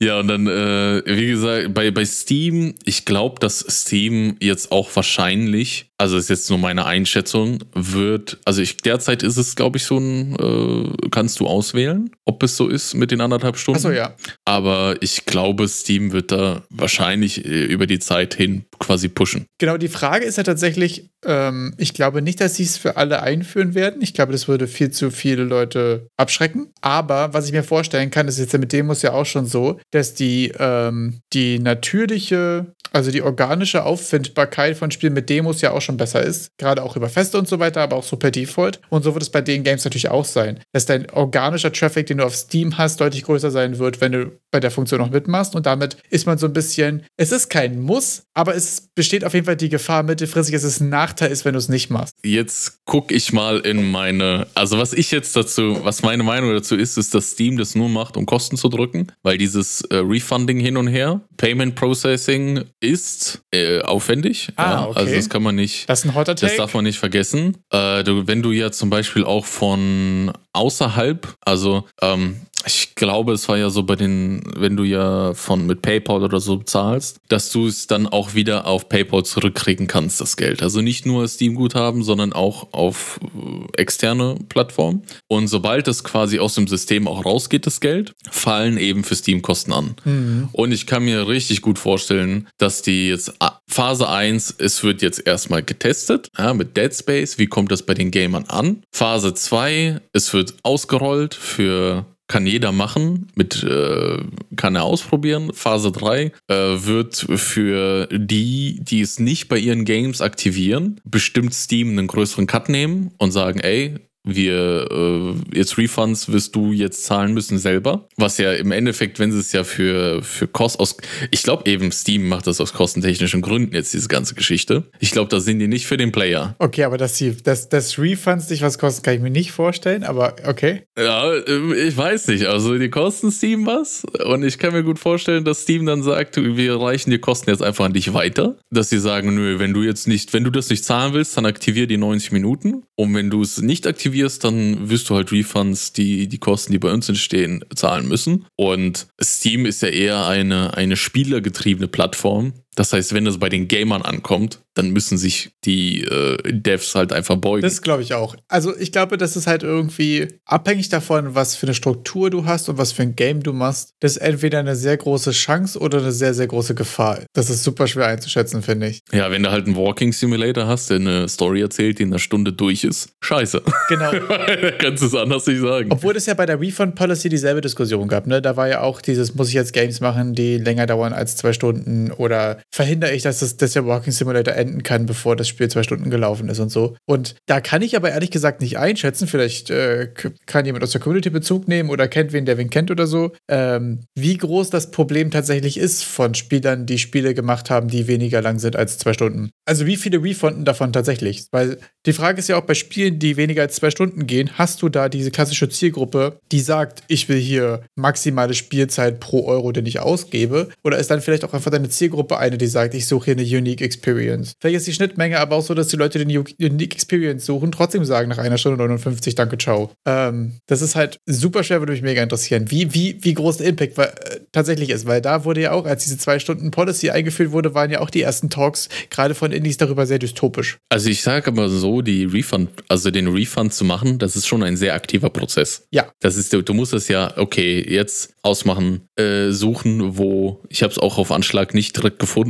Ja, 0.00 0.20
und 0.20 0.28
dann, 0.28 0.46
äh, 0.46 1.02
wie 1.06 1.28
gesagt, 1.28 1.72
bei, 1.72 1.90
bei 1.90 2.04
Steam, 2.04 2.74
ich 2.84 3.04
glaube, 3.04 3.40
dass 3.40 3.64
Steam 3.68 4.36
jetzt 4.40 4.70
auch 4.70 4.94
wahrscheinlich, 4.94 5.90
also 6.04 6.18
ist 6.18 6.28
jetzt 6.28 6.50
nur 6.50 6.58
meine 6.58 6.84
Einschätzung, 6.84 7.60
wird, 7.72 8.36
also 8.44 8.60
ich, 8.60 8.76
derzeit 8.76 9.22
ist 9.22 9.38
es, 9.38 9.56
glaube 9.56 9.78
ich, 9.78 9.84
so 9.84 9.96
ein, 9.96 10.36
äh, 10.38 11.08
kannst 11.10 11.40
du 11.40 11.46
auswählen, 11.46 12.10
ob 12.26 12.42
es 12.42 12.58
so 12.58 12.68
ist 12.68 12.92
mit 12.92 13.10
den 13.10 13.22
anderthalb 13.22 13.56
Stunden. 13.56 13.78
Achso, 13.78 13.90
ja. 13.90 14.14
Aber 14.44 14.96
ich 15.00 15.24
glaube, 15.24 15.66
Steam 15.66 16.12
wird 16.12 16.30
da 16.30 16.62
wahrscheinlich 16.68 17.46
äh, 17.46 17.64
über 17.64 17.86
die 17.86 18.00
Zeit 18.00 18.34
hin 18.34 18.66
quasi 18.78 19.08
pushen. 19.08 19.46
Genau, 19.58 19.78
die 19.78 19.88
Frage 19.88 20.26
ist 20.26 20.36
ja 20.36 20.42
tatsächlich, 20.42 21.08
ähm, 21.24 21.72
ich 21.78 21.94
glaube 21.94 22.20
nicht, 22.20 22.40
dass 22.40 22.56
sie 22.56 22.64
es 22.64 22.76
für 22.76 22.98
alle 22.98 23.22
einführen 23.22 23.74
werden. 23.74 24.02
Ich 24.02 24.12
glaube, 24.12 24.32
das 24.32 24.46
würde 24.46 24.66
viel 24.66 24.90
zu 24.90 25.10
viele 25.10 25.44
Leute 25.44 26.08
abschrecken. 26.18 26.72
Aber 26.82 27.32
was 27.32 27.46
ich 27.46 27.52
mir 27.52 27.62
vorstellen 27.62 28.10
kann, 28.10 28.28
ist 28.28 28.38
jetzt 28.38 28.52
ja 28.52 28.58
mit 28.58 28.72
Demos 28.72 29.00
ja 29.00 29.12
auch 29.12 29.26
schon 29.26 29.46
so, 29.46 29.80
dass 29.90 30.14
die, 30.14 30.52
ähm, 30.58 31.20
die 31.32 31.58
natürliche, 31.58 32.66
also 32.92 33.10
die 33.10 33.22
organische 33.22 33.84
Auffindbarkeit 33.84 34.76
von 34.76 34.90
Spielen 34.90 35.14
mit 35.14 35.30
Demos 35.30 35.60
ja 35.60 35.72
auch 35.72 35.82
schon 35.82 35.93
besser 35.96 36.22
ist. 36.22 36.48
Gerade 36.58 36.82
auch 36.82 36.96
über 36.96 37.08
Feste 37.08 37.38
und 37.38 37.48
so 37.48 37.58
weiter, 37.58 37.80
aber 37.82 37.96
auch 37.96 38.04
so 38.04 38.16
per 38.16 38.30
Default. 38.30 38.80
Und 38.90 39.02
so 39.02 39.14
wird 39.14 39.22
es 39.22 39.30
bei 39.30 39.40
den 39.40 39.64
Games 39.64 39.84
natürlich 39.84 40.08
auch 40.08 40.24
sein. 40.24 40.60
Dass 40.72 40.86
dein 40.86 41.10
organischer 41.10 41.72
Traffic, 41.72 42.06
den 42.06 42.18
du 42.18 42.24
auf 42.24 42.34
Steam 42.34 42.78
hast, 42.78 43.00
deutlich 43.00 43.24
größer 43.24 43.50
sein 43.50 43.78
wird, 43.78 44.00
wenn 44.00 44.12
du 44.12 44.32
bei 44.50 44.60
der 44.60 44.70
Funktion 44.70 45.00
noch 45.00 45.10
mitmachst. 45.10 45.54
Und 45.56 45.66
damit 45.66 45.96
ist 46.10 46.26
man 46.26 46.38
so 46.38 46.46
ein 46.46 46.52
bisschen, 46.52 47.04
es 47.16 47.32
ist 47.32 47.50
kein 47.50 47.80
Muss, 47.80 48.22
aber 48.34 48.54
es 48.54 48.88
besteht 48.94 49.24
auf 49.24 49.34
jeden 49.34 49.46
Fall 49.46 49.56
die 49.56 49.68
Gefahr 49.68 50.04
mittelfristig, 50.04 50.54
dass 50.54 50.62
es 50.62 50.80
ein 50.80 50.88
Nachteil 50.90 51.32
ist, 51.32 51.44
wenn 51.44 51.54
du 51.54 51.58
es 51.58 51.68
nicht 51.68 51.90
machst. 51.90 52.14
Jetzt 52.24 52.84
gucke 52.84 53.12
ich 53.12 53.32
mal 53.32 53.58
in 53.60 53.90
meine, 53.90 54.46
also 54.54 54.78
was 54.78 54.92
ich 54.92 55.10
jetzt 55.10 55.34
dazu, 55.34 55.80
was 55.82 56.02
meine 56.02 56.22
Meinung 56.22 56.52
dazu 56.52 56.76
ist, 56.76 56.96
ist, 56.96 57.14
dass 57.14 57.32
Steam 57.32 57.56
das 57.56 57.74
nur 57.74 57.88
macht, 57.88 58.16
um 58.16 58.26
Kosten 58.26 58.56
zu 58.56 58.68
drücken, 58.68 59.08
weil 59.22 59.38
dieses 59.38 59.80
äh, 59.82 59.96
Refunding 59.96 60.60
hin 60.60 60.76
und 60.76 60.86
her, 60.86 61.20
Payment 61.36 61.74
Processing 61.74 62.64
ist 62.80 63.40
äh, 63.52 63.80
aufwendig. 63.80 64.52
Ah, 64.56 64.70
ja, 64.70 64.86
okay. 64.86 64.98
Also 65.00 65.14
das 65.14 65.28
kann 65.28 65.42
man 65.42 65.56
nicht, 65.56 65.73
Das 65.86 66.00
ist 66.00 66.04
ein 66.06 66.14
hotter 66.14 66.34
das 66.34 66.40
Take. 66.40 66.56
darf 66.56 66.74
man 66.74 66.84
nicht 66.84 66.98
vergessen. 66.98 67.56
Äh, 67.70 68.04
du, 68.04 68.26
wenn 68.26 68.42
du 68.42 68.52
ja 68.52 68.70
zum 68.70 68.90
Beispiel 68.90 69.24
auch 69.24 69.44
von 69.44 70.32
außerhalb, 70.52 71.34
also 71.44 71.84
ähm, 72.00 72.40
ich 72.66 72.94
glaube, 72.94 73.32
es 73.32 73.48
war 73.48 73.58
ja 73.58 73.70
so 73.70 73.82
bei 73.82 73.96
den, 73.96 74.42
wenn 74.56 74.76
du 74.76 74.84
ja 74.84 75.34
von 75.34 75.66
mit 75.66 75.82
PayPal 75.82 76.22
oder 76.22 76.40
so 76.40 76.58
zahlst, 76.58 77.18
dass 77.28 77.50
du 77.50 77.66
es 77.66 77.86
dann 77.86 78.06
auch 78.06 78.34
wieder 78.34 78.66
auf 78.66 78.88
PayPal 78.88 79.24
zurückkriegen 79.24 79.86
kannst, 79.86 80.20
das 80.20 80.36
Geld. 80.36 80.62
Also 80.62 80.80
nicht 80.80 81.06
nur 81.06 81.26
Steam-Guthaben, 81.28 82.02
sondern 82.02 82.32
auch 82.32 82.72
auf 82.72 83.20
äh, 83.22 83.80
externe 83.80 84.36
Plattformen. 84.48 85.02
Und 85.28 85.48
sobald 85.48 85.88
es 85.88 86.04
quasi 86.04 86.38
aus 86.38 86.54
dem 86.54 86.66
System 86.66 87.08
auch 87.08 87.24
rausgeht, 87.24 87.66
das 87.66 87.80
Geld, 87.80 88.12
fallen 88.30 88.78
eben 88.78 89.04
für 89.04 89.14
Steam 89.14 89.42
Kosten 89.42 89.72
an. 89.72 89.94
Mhm. 90.04 90.48
Und 90.52 90.72
ich 90.72 90.86
kann 90.86 91.04
mir 91.04 91.28
richtig 91.28 91.62
gut 91.62 91.78
vorstellen, 91.78 92.48
dass 92.58 92.82
die 92.82 93.08
jetzt 93.08 93.34
ah, 93.40 93.60
Phase 93.68 94.08
1, 94.08 94.56
es 94.58 94.82
wird 94.82 95.02
jetzt 95.02 95.26
erstmal 95.26 95.62
getestet, 95.62 96.28
ja, 96.38 96.54
mit 96.54 96.76
Dead 96.76 96.94
Space, 96.94 97.38
wie 97.38 97.46
kommt 97.46 97.72
das 97.72 97.82
bei 97.82 97.94
den 97.94 98.10
Gamern 98.10 98.44
an? 98.48 98.82
Phase 98.92 99.34
2, 99.34 100.00
es 100.12 100.32
wird 100.32 100.54
ausgerollt 100.62 101.34
für 101.34 102.06
kann 102.26 102.46
jeder 102.46 102.72
machen, 102.72 103.28
mit 103.34 103.62
äh, 103.62 104.18
kann 104.56 104.74
er 104.74 104.84
ausprobieren. 104.84 105.52
Phase 105.52 105.92
3 105.92 106.32
äh, 106.48 106.54
wird 106.54 107.16
für 107.36 108.08
die, 108.10 108.80
die 108.82 109.00
es 109.02 109.20
nicht 109.20 109.48
bei 109.48 109.58
ihren 109.58 109.84
Games 109.84 110.22
aktivieren, 110.22 111.00
bestimmt 111.04 111.54
Steam 111.54 111.90
einen 111.90 112.06
größeren 112.06 112.46
Cut 112.46 112.68
nehmen 112.68 113.12
und 113.18 113.32
sagen, 113.32 113.60
ey, 113.60 113.98
wir 114.24 114.88
äh, 114.90 115.56
jetzt 115.56 115.76
Refunds 115.76 116.32
wirst 116.32 116.56
du 116.56 116.72
jetzt 116.72 117.04
zahlen 117.04 117.34
müssen 117.34 117.58
selber. 117.58 118.08
Was 118.16 118.38
ja 118.38 118.52
im 118.52 118.72
Endeffekt, 118.72 119.18
wenn 119.18 119.30
sie 119.30 119.38
es 119.38 119.52
ja 119.52 119.64
für, 119.64 120.22
für 120.22 120.48
Kost 120.48 120.80
aus. 120.80 120.96
Ich 121.30 121.42
glaube 121.42 121.70
eben, 121.70 121.92
Steam 121.92 122.28
macht 122.28 122.46
das 122.46 122.60
aus 122.60 122.72
kostentechnischen 122.72 123.42
Gründen 123.42 123.74
jetzt, 123.74 123.92
diese 123.92 124.08
ganze 124.08 124.34
Geschichte. 124.34 124.84
Ich 124.98 125.10
glaube, 125.10 125.28
da 125.28 125.40
sind 125.40 125.58
die 125.58 125.68
nicht 125.68 125.86
für 125.86 125.98
den 125.98 126.10
Player. 126.10 126.56
Okay, 126.58 126.84
aber 126.84 126.96
dass, 126.96 127.18
die, 127.18 127.36
dass, 127.36 127.68
dass 127.68 127.98
Refunds 127.98 128.46
dich 128.46 128.62
was 128.62 128.78
kosten, 128.78 129.02
kann 129.02 129.14
ich 129.14 129.20
mir 129.20 129.30
nicht 129.30 129.52
vorstellen, 129.52 130.04
aber 130.04 130.36
okay. 130.46 130.82
Ja, 130.98 131.30
äh, 131.34 131.86
ich 131.86 131.96
weiß 131.96 132.28
nicht. 132.28 132.46
Also 132.46 132.78
die 132.78 132.88
kosten 132.88 133.30
Steam 133.30 133.66
was. 133.66 134.04
Und 134.24 134.42
ich 134.42 134.58
kann 134.58 134.72
mir 134.72 134.84
gut 134.84 134.98
vorstellen, 134.98 135.44
dass 135.44 135.62
Steam 135.62 135.84
dann 135.84 136.02
sagt, 136.02 136.36
wir 136.36 136.80
reichen 136.80 137.10
die 137.10 137.18
Kosten 137.18 137.50
jetzt 137.50 137.62
einfach 137.62 137.84
an 137.84 137.92
dich 137.92 138.14
weiter. 138.14 138.56
Dass 138.70 138.88
sie 138.88 138.98
sagen, 138.98 139.34
nö, 139.34 139.58
wenn 139.58 139.74
du 139.74 139.82
jetzt 139.82 140.08
nicht, 140.08 140.32
wenn 140.32 140.44
du 140.44 140.50
das 140.50 140.70
nicht 140.70 140.84
zahlen 140.84 141.12
willst, 141.12 141.36
dann 141.36 141.44
aktivier 141.44 141.86
die 141.86 141.98
90 141.98 142.32
Minuten. 142.32 142.84
Und 142.96 143.14
wenn 143.14 143.28
du 143.28 143.42
es 143.42 143.60
nicht 143.60 143.86
aktivierst, 143.86 144.13
dann 144.44 144.88
wirst 144.90 145.10
du 145.10 145.14
halt 145.14 145.32
Refunds, 145.32 145.92
die, 145.92 146.28
die 146.28 146.38
Kosten, 146.38 146.72
die 146.72 146.78
bei 146.78 146.92
uns 146.92 147.08
entstehen, 147.08 147.64
zahlen 147.74 148.08
müssen. 148.08 148.46
Und 148.56 149.06
Steam 149.22 149.66
ist 149.66 149.82
ja 149.82 149.88
eher 149.88 150.26
eine, 150.26 150.74
eine 150.74 150.96
spielergetriebene 150.96 151.88
Plattform. 151.88 152.52
Das 152.76 152.92
heißt, 152.92 153.14
wenn 153.14 153.26
es 153.26 153.38
bei 153.38 153.48
den 153.48 153.68
Gamern 153.68 154.02
ankommt, 154.02 154.60
dann 154.74 154.90
müssen 154.90 155.18
sich 155.18 155.50
die 155.64 156.02
äh, 156.02 156.36
Devs 156.52 156.94
halt 156.94 157.12
einfach 157.12 157.36
beugen. 157.36 157.62
Das 157.62 157.80
glaube 157.80 158.02
ich 158.02 158.14
auch. 158.14 158.34
Also 158.48 158.76
ich 158.76 158.92
glaube, 158.92 159.16
das 159.16 159.36
ist 159.36 159.46
halt 159.46 159.62
irgendwie 159.62 160.28
abhängig 160.44 160.88
davon, 160.88 161.34
was 161.34 161.54
für 161.54 161.66
eine 161.66 161.74
Struktur 161.74 162.30
du 162.30 162.44
hast 162.44 162.68
und 162.68 162.76
was 162.76 162.92
für 162.92 163.02
ein 163.02 163.14
Game 163.14 163.42
du 163.42 163.52
machst. 163.52 163.90
Das 164.00 164.12
ist 164.12 164.16
entweder 164.18 164.58
eine 164.58 164.74
sehr 164.74 164.96
große 164.96 165.30
Chance 165.30 165.78
oder 165.78 165.98
eine 165.98 166.12
sehr, 166.12 166.34
sehr 166.34 166.48
große 166.48 166.74
Gefahr. 166.74 167.20
Das 167.32 167.50
ist 167.50 167.62
super 167.62 167.86
schwer 167.86 168.06
einzuschätzen, 168.06 168.62
finde 168.62 168.88
ich. 168.88 169.00
Ja, 169.12 169.30
wenn 169.30 169.44
du 169.44 169.50
halt 169.50 169.66
einen 169.66 169.76
Walking 169.76 170.12
Simulator 170.12 170.66
hast, 170.66 170.90
der 170.90 170.96
eine 170.96 171.28
Story 171.28 171.60
erzählt, 171.60 171.98
die 171.98 172.02
in 172.02 172.08
einer 172.10 172.18
Stunde 172.18 172.52
durch 172.52 172.82
ist, 172.82 173.10
scheiße. 173.20 173.62
Genau. 173.88 174.10
Kannst 174.78 175.02
du 175.02 175.06
es 175.06 175.14
anders 175.14 175.46
nicht 175.46 175.60
sagen. 175.60 175.88
Obwohl 175.90 176.16
es 176.16 176.26
ja 176.26 176.34
bei 176.34 176.46
der 176.46 176.60
Refund 176.60 176.96
Policy 176.96 177.28
dieselbe 177.28 177.60
Diskussion 177.60 178.08
gab, 178.08 178.26
ne? 178.26 178.42
Da 178.42 178.56
war 178.56 178.68
ja 178.68 178.80
auch 178.80 179.00
dieses, 179.00 179.34
muss 179.34 179.48
ich 179.48 179.54
jetzt 179.54 179.72
Games 179.72 180.00
machen, 180.00 180.34
die 180.34 180.58
länger 180.58 180.86
dauern 180.86 181.12
als 181.12 181.36
zwei 181.36 181.52
Stunden 181.52 182.10
oder 182.10 182.58
verhindere 182.72 183.12
ich, 183.12 183.22
dass, 183.22 183.40
das, 183.40 183.56
dass 183.56 183.72
der 183.72 183.86
Walking 183.86 184.12
Simulator 184.12 184.54
enden 184.54 184.82
kann, 184.82 185.06
bevor 185.06 185.36
das 185.36 185.48
Spiel 185.48 185.68
zwei 185.68 185.82
Stunden 185.82 186.10
gelaufen 186.10 186.48
ist 186.48 186.58
und 186.58 186.70
so. 186.70 186.96
Und 187.06 187.36
da 187.46 187.60
kann 187.60 187.82
ich 187.82 187.96
aber 187.96 188.10
ehrlich 188.10 188.30
gesagt 188.30 188.60
nicht 188.60 188.78
einschätzen, 188.78 189.28
vielleicht 189.28 189.70
äh, 189.70 190.08
kann 190.46 190.66
jemand 190.66 190.84
aus 190.84 190.90
der 190.92 191.00
Community 191.00 191.30
Bezug 191.30 191.68
nehmen 191.68 191.90
oder 191.90 192.08
kennt 192.08 192.32
wen, 192.32 192.46
der 192.46 192.58
wen 192.58 192.70
kennt 192.70 192.90
oder 192.90 193.06
so, 193.06 193.32
ähm, 193.48 194.00
wie 194.14 194.36
groß 194.36 194.70
das 194.70 194.90
Problem 194.90 195.30
tatsächlich 195.30 195.76
ist 195.76 196.04
von 196.04 196.34
Spielern, 196.34 196.86
die 196.86 196.98
Spiele 196.98 197.34
gemacht 197.34 197.70
haben, 197.70 197.88
die 197.88 198.08
weniger 198.08 198.42
lang 198.42 198.58
sind 198.58 198.76
als 198.76 198.98
zwei 198.98 199.12
Stunden. 199.12 199.50
Also 199.66 199.86
wie 199.86 199.96
viele 199.96 200.22
Refunden 200.22 200.64
davon 200.64 200.92
tatsächlich? 200.92 201.46
Weil 201.52 201.78
die 202.06 202.12
Frage 202.12 202.38
ist 202.38 202.48
ja 202.48 202.56
auch 202.56 202.64
bei 202.64 202.74
Spielen, 202.74 203.18
die 203.18 203.36
weniger 203.36 203.62
als 203.62 203.76
zwei 203.76 203.90
Stunden 203.90 204.26
gehen, 204.26 204.50
hast 204.54 204.82
du 204.82 204.88
da 204.88 205.08
diese 205.08 205.30
klassische 205.30 205.68
Zielgruppe, 205.68 206.38
die 206.52 206.60
sagt, 206.60 207.02
ich 207.08 207.28
will 207.28 207.38
hier 207.38 207.82
maximale 207.96 208.54
Spielzeit 208.54 209.20
pro 209.20 209.46
Euro, 209.46 209.72
den 209.72 209.86
ich 209.86 210.00
ausgebe? 210.00 210.68
Oder 210.82 210.98
ist 210.98 211.10
dann 211.10 211.20
vielleicht 211.20 211.44
auch 211.44 211.54
einfach 211.54 211.70
deine 211.70 211.88
Zielgruppe 211.88 212.38
eine, 212.38 212.53
eine, 212.54 212.58
die 212.58 212.66
sagt, 212.66 212.94
ich 212.94 213.06
suche 213.06 213.26
hier 213.26 213.34
eine 213.34 213.42
Unique 213.42 213.82
Experience. 213.82 214.54
Vielleicht 214.60 214.76
ist 214.76 214.86
die 214.86 214.92
Schnittmenge 214.92 215.38
aber 215.38 215.56
auch 215.56 215.62
so, 215.62 215.74
dass 215.74 215.88
die 215.88 215.96
Leute 215.96 216.24
die 216.24 216.38
Unique 216.38 216.94
Experience 216.94 217.44
suchen, 217.44 217.72
trotzdem 217.72 218.04
sagen 218.04 218.28
nach 218.28 218.38
einer 218.38 218.58
Stunde 218.58 218.78
59, 218.78 219.34
danke, 219.34 219.58
ciao. 219.58 219.90
Ähm, 220.06 220.54
das 220.66 220.82
ist 220.82 220.94
halt 220.94 221.18
super 221.26 221.64
schwer, 221.64 221.80
würde 221.80 221.92
mich 221.92 222.02
mega 222.02 222.22
interessieren, 222.22 222.70
wie, 222.70 222.94
wie, 222.94 223.18
wie 223.20 223.34
groß 223.34 223.58
der 223.58 223.66
Impact 223.66 223.96
war, 223.96 224.08
äh, 224.08 224.40
tatsächlich 224.52 224.90
ist, 224.90 225.06
weil 225.06 225.20
da 225.20 225.44
wurde 225.44 225.62
ja 225.62 225.72
auch, 225.72 225.86
als 225.86 226.04
diese 226.04 226.18
zwei 226.18 226.38
Stunden 226.38 226.70
Policy 226.70 227.10
eingeführt 227.10 227.52
wurde, 227.52 227.74
waren 227.74 227.90
ja 227.90 228.00
auch 228.00 228.10
die 228.10 228.22
ersten 228.22 228.50
Talks 228.50 228.88
gerade 229.10 229.34
von 229.34 229.52
Indies 229.52 229.76
darüber 229.76 230.06
sehr 230.06 230.18
dystopisch. 230.18 230.78
Also 230.88 231.10
ich 231.10 231.22
sage 231.22 231.48
aber 231.48 231.68
so, 231.68 232.02
die 232.02 232.24
Refund, 232.24 232.70
also 232.88 233.10
den 233.10 233.28
Refund 233.28 233.74
zu 233.74 233.84
machen, 233.84 234.18
das 234.18 234.36
ist 234.36 234.46
schon 234.46 234.62
ein 234.62 234.76
sehr 234.76 234.94
aktiver 234.94 235.30
Prozess. 235.30 235.86
Ja. 235.90 236.06
Das 236.20 236.36
ist, 236.36 236.52
du 236.52 236.74
musst 236.74 236.92
es 236.92 237.08
ja, 237.08 237.36
okay, 237.36 237.84
jetzt 237.86 238.34
ausmachen, 238.42 239.08
äh, 239.16 239.50
suchen, 239.50 240.18
wo, 240.18 240.62
ich 240.68 240.82
habe 240.82 240.92
es 240.92 240.98
auch 240.98 241.18
auf 241.18 241.32
Anschlag 241.32 241.74
nicht 241.74 241.96
direkt 241.96 242.18
gefunden, 242.18 242.43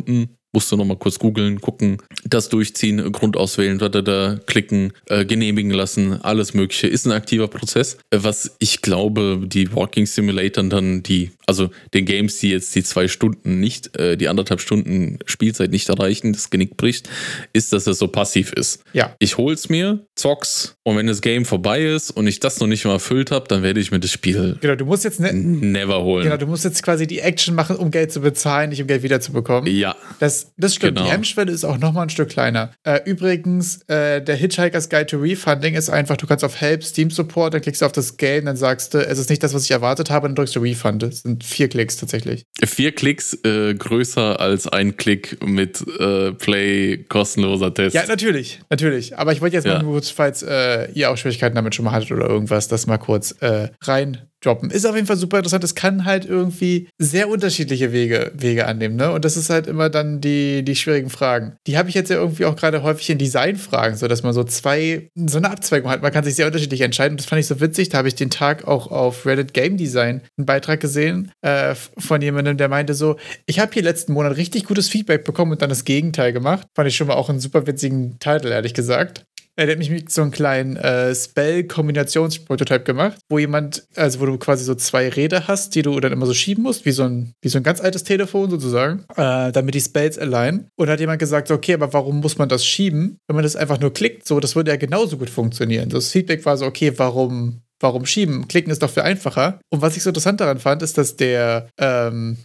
musst 0.52 0.70
du 0.70 0.76
nochmal 0.76 0.96
kurz 0.96 1.18
googeln, 1.18 1.60
gucken, 1.60 1.98
das 2.34 2.48
durchziehen, 2.48 3.12
Grund 3.12 3.36
auswählen, 3.36 3.78
da, 3.78 3.88
da, 3.88 4.02
da, 4.02 4.38
klicken, 4.46 4.92
äh, 5.06 5.24
genehmigen 5.24 5.70
lassen, 5.70 6.20
alles 6.22 6.54
Mögliche. 6.54 6.86
Ist 6.86 7.06
ein 7.06 7.12
aktiver 7.12 7.48
Prozess. 7.48 7.98
Äh, 8.10 8.18
was 8.22 8.56
ich 8.58 8.82
glaube, 8.82 9.40
die 9.44 9.74
Walking 9.74 10.06
Simulatoren 10.06 10.70
dann, 10.70 11.02
die, 11.02 11.30
also 11.46 11.70
den 11.94 12.04
Games, 12.04 12.38
die 12.38 12.50
jetzt 12.50 12.74
die 12.74 12.82
zwei 12.82 13.08
Stunden 13.08 13.60
nicht, 13.60 13.96
äh, 13.96 14.16
die 14.16 14.28
anderthalb 14.28 14.60
Stunden 14.60 15.18
Spielzeit 15.26 15.70
nicht 15.70 15.88
erreichen, 15.88 16.32
das 16.32 16.50
Genick 16.50 16.76
bricht, 16.76 17.08
ist, 17.52 17.72
dass 17.72 17.86
es 17.86 17.98
so 17.98 18.08
passiv 18.08 18.52
ist. 18.52 18.82
Ja. 18.92 19.14
Ich 19.18 19.38
hol's 19.38 19.68
mir, 19.68 20.06
zock's 20.14 20.76
und 20.82 20.96
wenn 20.96 21.06
das 21.06 21.20
Game 21.20 21.44
vorbei 21.44 21.84
ist 21.84 22.10
und 22.10 22.26
ich 22.26 22.40
das 22.40 22.60
noch 22.60 22.66
nicht 22.66 22.84
mal 22.84 22.92
erfüllt 22.94 23.30
habe, 23.30 23.46
dann 23.48 23.62
werde 23.62 23.80
ich 23.80 23.90
mir 23.90 24.00
das 24.00 24.10
Spiel 24.10 24.58
genau, 24.60 24.74
du 24.74 24.84
musst 24.84 25.04
jetzt 25.04 25.20
ne 25.20 25.32
never 25.32 26.02
holen. 26.02 26.24
Genau, 26.24 26.36
du 26.36 26.46
musst 26.46 26.64
jetzt 26.64 26.82
quasi 26.82 27.06
die 27.06 27.20
Action 27.20 27.54
machen, 27.54 27.76
um 27.76 27.90
Geld 27.90 28.12
zu 28.12 28.20
bezahlen, 28.20 28.70
nicht 28.70 28.80
um 28.80 28.86
Geld 28.86 29.02
wiederzubekommen. 29.02 29.72
Ja. 29.74 29.96
Das 30.18 30.52
das, 30.56 30.74
stimmt. 30.74 30.96
Genau. 30.96 31.06
Die 31.06 31.12
Hemmschwelle 31.12 31.52
ist 31.52 31.64
auch 31.64 31.78
nochmal 31.78 32.04
ein 32.04 32.10
Stück 32.10 32.24
kleiner. 32.26 32.73
Äh, 32.83 33.00
übrigens, 33.04 33.83
äh, 33.88 34.23
der 34.23 34.37
Hitchhiker's 34.37 34.88
Guide 34.88 35.07
to 35.07 35.19
Refunding 35.19 35.75
ist 35.75 35.90
einfach, 35.90 36.16
du 36.16 36.26
kannst 36.26 36.45
auf 36.45 36.61
Help, 36.61 36.85
Steam 36.85 37.11
Support, 37.11 37.54
dann 37.54 37.61
klickst 37.61 37.83
du 37.83 37.87
auf 37.87 37.93
das 37.93 38.16
Game, 38.16 38.45
dann 38.47 38.57
sagst 38.57 38.95
du, 38.95 38.99
es 38.99 39.19
ist 39.19 39.31
nicht 39.31 39.43
das, 39.43 39.54
was 39.54 39.64
ich 39.64 39.71
erwartet 39.71 40.11
habe, 40.11 40.26
dann 40.28 40.35
drückst 40.35 40.57
du 40.57 40.61
Refund. 40.61 41.02
Das 41.02 41.23
sind 41.23 41.45
vier 41.45 41.69
Klicks 41.69 41.97
tatsächlich. 41.97 42.45
Vier 42.64 42.93
Klicks 42.93 43.38
äh, 43.45 43.75
größer 43.75 44.40
als 44.40 44.66
ein 44.69 44.97
Klick 44.97 45.45
mit 45.45 45.85
äh, 45.99 46.33
Play 46.33 47.04
kostenloser 47.09 47.73
Test. 47.73 47.95
Ja, 47.95 48.07
natürlich, 48.07 48.61
natürlich. 48.71 49.19
Aber 49.19 49.33
ich 49.33 49.40
wollte 49.40 49.57
jetzt 49.57 49.66
ja. 49.66 49.83
mal 49.83 49.85
kurz, 49.85 50.11
falls 50.11 50.43
äh, 50.43 50.90
ihr 50.93 51.11
auch 51.11 51.16
Schwierigkeiten 51.16 51.54
damit 51.54 51.75
schon 51.75 51.85
mal 51.85 51.93
hattet 51.93 52.12
oder 52.12 52.28
irgendwas, 52.28 52.69
das 52.69 52.87
mal 52.87 52.99
kurz 52.99 53.33
äh, 53.40 53.69
rein 53.83 54.23
droppen. 54.44 54.70
Ist 54.70 54.86
auf 54.86 54.94
jeden 54.94 55.06
Fall 55.06 55.16
super 55.16 55.38
interessant. 55.38 55.64
Es 55.64 55.74
kann 55.74 56.04
halt 56.04 56.24
irgendwie 56.24 56.88
sehr 56.98 57.28
unterschiedliche 57.28 57.92
Wege, 57.92 58.32
Wege 58.34 58.66
annehmen, 58.66 58.96
ne? 58.96 59.10
Und 59.10 59.24
das 59.24 59.36
ist 59.36 59.50
halt 59.50 59.66
immer 59.66 59.90
dann 59.90 60.20
die, 60.20 60.64
die 60.64 60.76
schwierigen 60.76 61.10
Fragen. 61.10 61.56
Die 61.66 61.78
habe 61.78 61.88
ich 61.88 61.94
jetzt 61.94 62.10
ja 62.10 62.16
irgendwie 62.16 62.44
auch 62.44 62.56
gerade 62.56 62.82
häufig 62.82 63.10
in 63.10 63.18
Designfragen, 63.18 63.96
so 63.96 64.08
dass 64.08 64.22
man 64.22 64.32
so 64.32 64.44
zwei, 64.44 65.10
so 65.14 65.38
eine 65.38 65.50
Abzweigung 65.50 65.90
hat. 65.90 66.02
Man 66.02 66.12
kann 66.12 66.24
sich 66.24 66.34
sehr 66.34 66.46
unterschiedlich 66.46 66.80
entscheiden. 66.80 67.16
Das 67.16 67.26
fand 67.26 67.40
ich 67.40 67.46
so 67.46 67.60
witzig. 67.60 67.88
Da 67.88 67.98
habe 67.98 68.08
ich 68.08 68.14
den 68.14 68.30
Tag 68.30 68.66
auch 68.66 68.90
auf 68.90 69.26
Reddit 69.26 69.54
Game 69.54 69.76
Design 69.76 70.22
einen 70.36 70.46
Beitrag 70.46 70.80
gesehen 70.80 71.32
äh, 71.42 71.74
von 71.98 72.20
jemandem, 72.22 72.56
der 72.56 72.68
meinte 72.68 72.94
so, 72.94 73.16
ich 73.46 73.58
habe 73.58 73.72
hier 73.72 73.82
letzten 73.82 74.12
Monat 74.12 74.36
richtig 74.36 74.64
gutes 74.64 74.88
Feedback 74.88 75.24
bekommen 75.24 75.52
und 75.52 75.62
dann 75.62 75.68
das 75.68 75.84
Gegenteil 75.84 76.32
gemacht. 76.32 76.66
Fand 76.74 76.88
ich 76.88 76.96
schon 76.96 77.06
mal 77.06 77.14
auch 77.14 77.30
einen 77.30 77.40
super 77.40 77.66
witzigen 77.66 78.18
Titel, 78.18 78.48
ehrlich 78.48 78.74
gesagt. 78.74 79.24
Er 79.56 79.70
hat 79.70 79.78
mich 79.78 80.04
so 80.08 80.23
einen 80.23 80.32
kleinen 80.32 80.76
äh, 80.76 81.14
Spell-Kombinationsprototype 81.14 82.82
gemacht, 82.82 83.18
wo 83.28 83.38
jemand, 83.38 83.87
also 83.94 84.20
wo 84.20 84.26
du 84.26 84.37
quasi 84.37 84.64
so 84.64 84.75
zwei 84.75 85.08
Räder 85.08 85.46
hast, 85.46 85.75
die 85.76 85.82
du 85.82 85.99
dann 86.00 86.12
immer 86.12 86.26
so 86.26 86.34
schieben 86.34 86.64
musst, 86.64 86.84
wie 86.84 86.90
so 86.90 87.04
ein, 87.04 87.34
wie 87.40 87.49
so 87.49 87.58
ein 87.58 87.62
ganz 87.62 87.80
altes 87.80 88.02
Telefon 88.02 88.50
sozusagen, 88.50 89.04
äh, 89.16 89.52
damit 89.52 89.75
die 89.75 89.80
Spells 89.80 90.18
alignen. 90.18 90.68
Und 90.76 90.88
hat 90.88 90.99
jemand 90.99 91.20
gesagt, 91.20 91.50
okay, 91.52 91.75
aber 91.75 91.92
warum 91.92 92.20
muss 92.20 92.37
man 92.37 92.49
das 92.49 92.66
schieben? 92.66 93.18
Wenn 93.28 93.37
man 93.37 93.44
das 93.44 93.54
einfach 93.54 93.78
nur 93.78 93.92
klickt, 93.92 94.26
so, 94.26 94.40
das 94.40 94.56
würde 94.56 94.73
ja 94.73 94.76
genauso 94.76 95.18
gut 95.18 95.30
funktionieren. 95.30 95.88
Das 95.88 96.11
Feedback 96.11 96.44
war 96.44 96.56
so, 96.56 96.66
okay, 96.66 96.92
warum, 96.96 97.61
warum 97.78 98.06
schieben? 98.06 98.49
Klicken 98.49 98.73
ist 98.73 98.82
doch 98.82 98.90
viel 98.90 99.04
einfacher. 99.04 99.61
Und 99.70 99.82
was 99.82 99.96
ich 99.96 100.02
so 100.02 100.11
interessant 100.11 100.40
daran 100.40 100.58
fand, 100.58 100.82
ist, 100.82 100.99
dass 100.99 101.16
der, 101.16 101.68
ähm, 101.78 102.38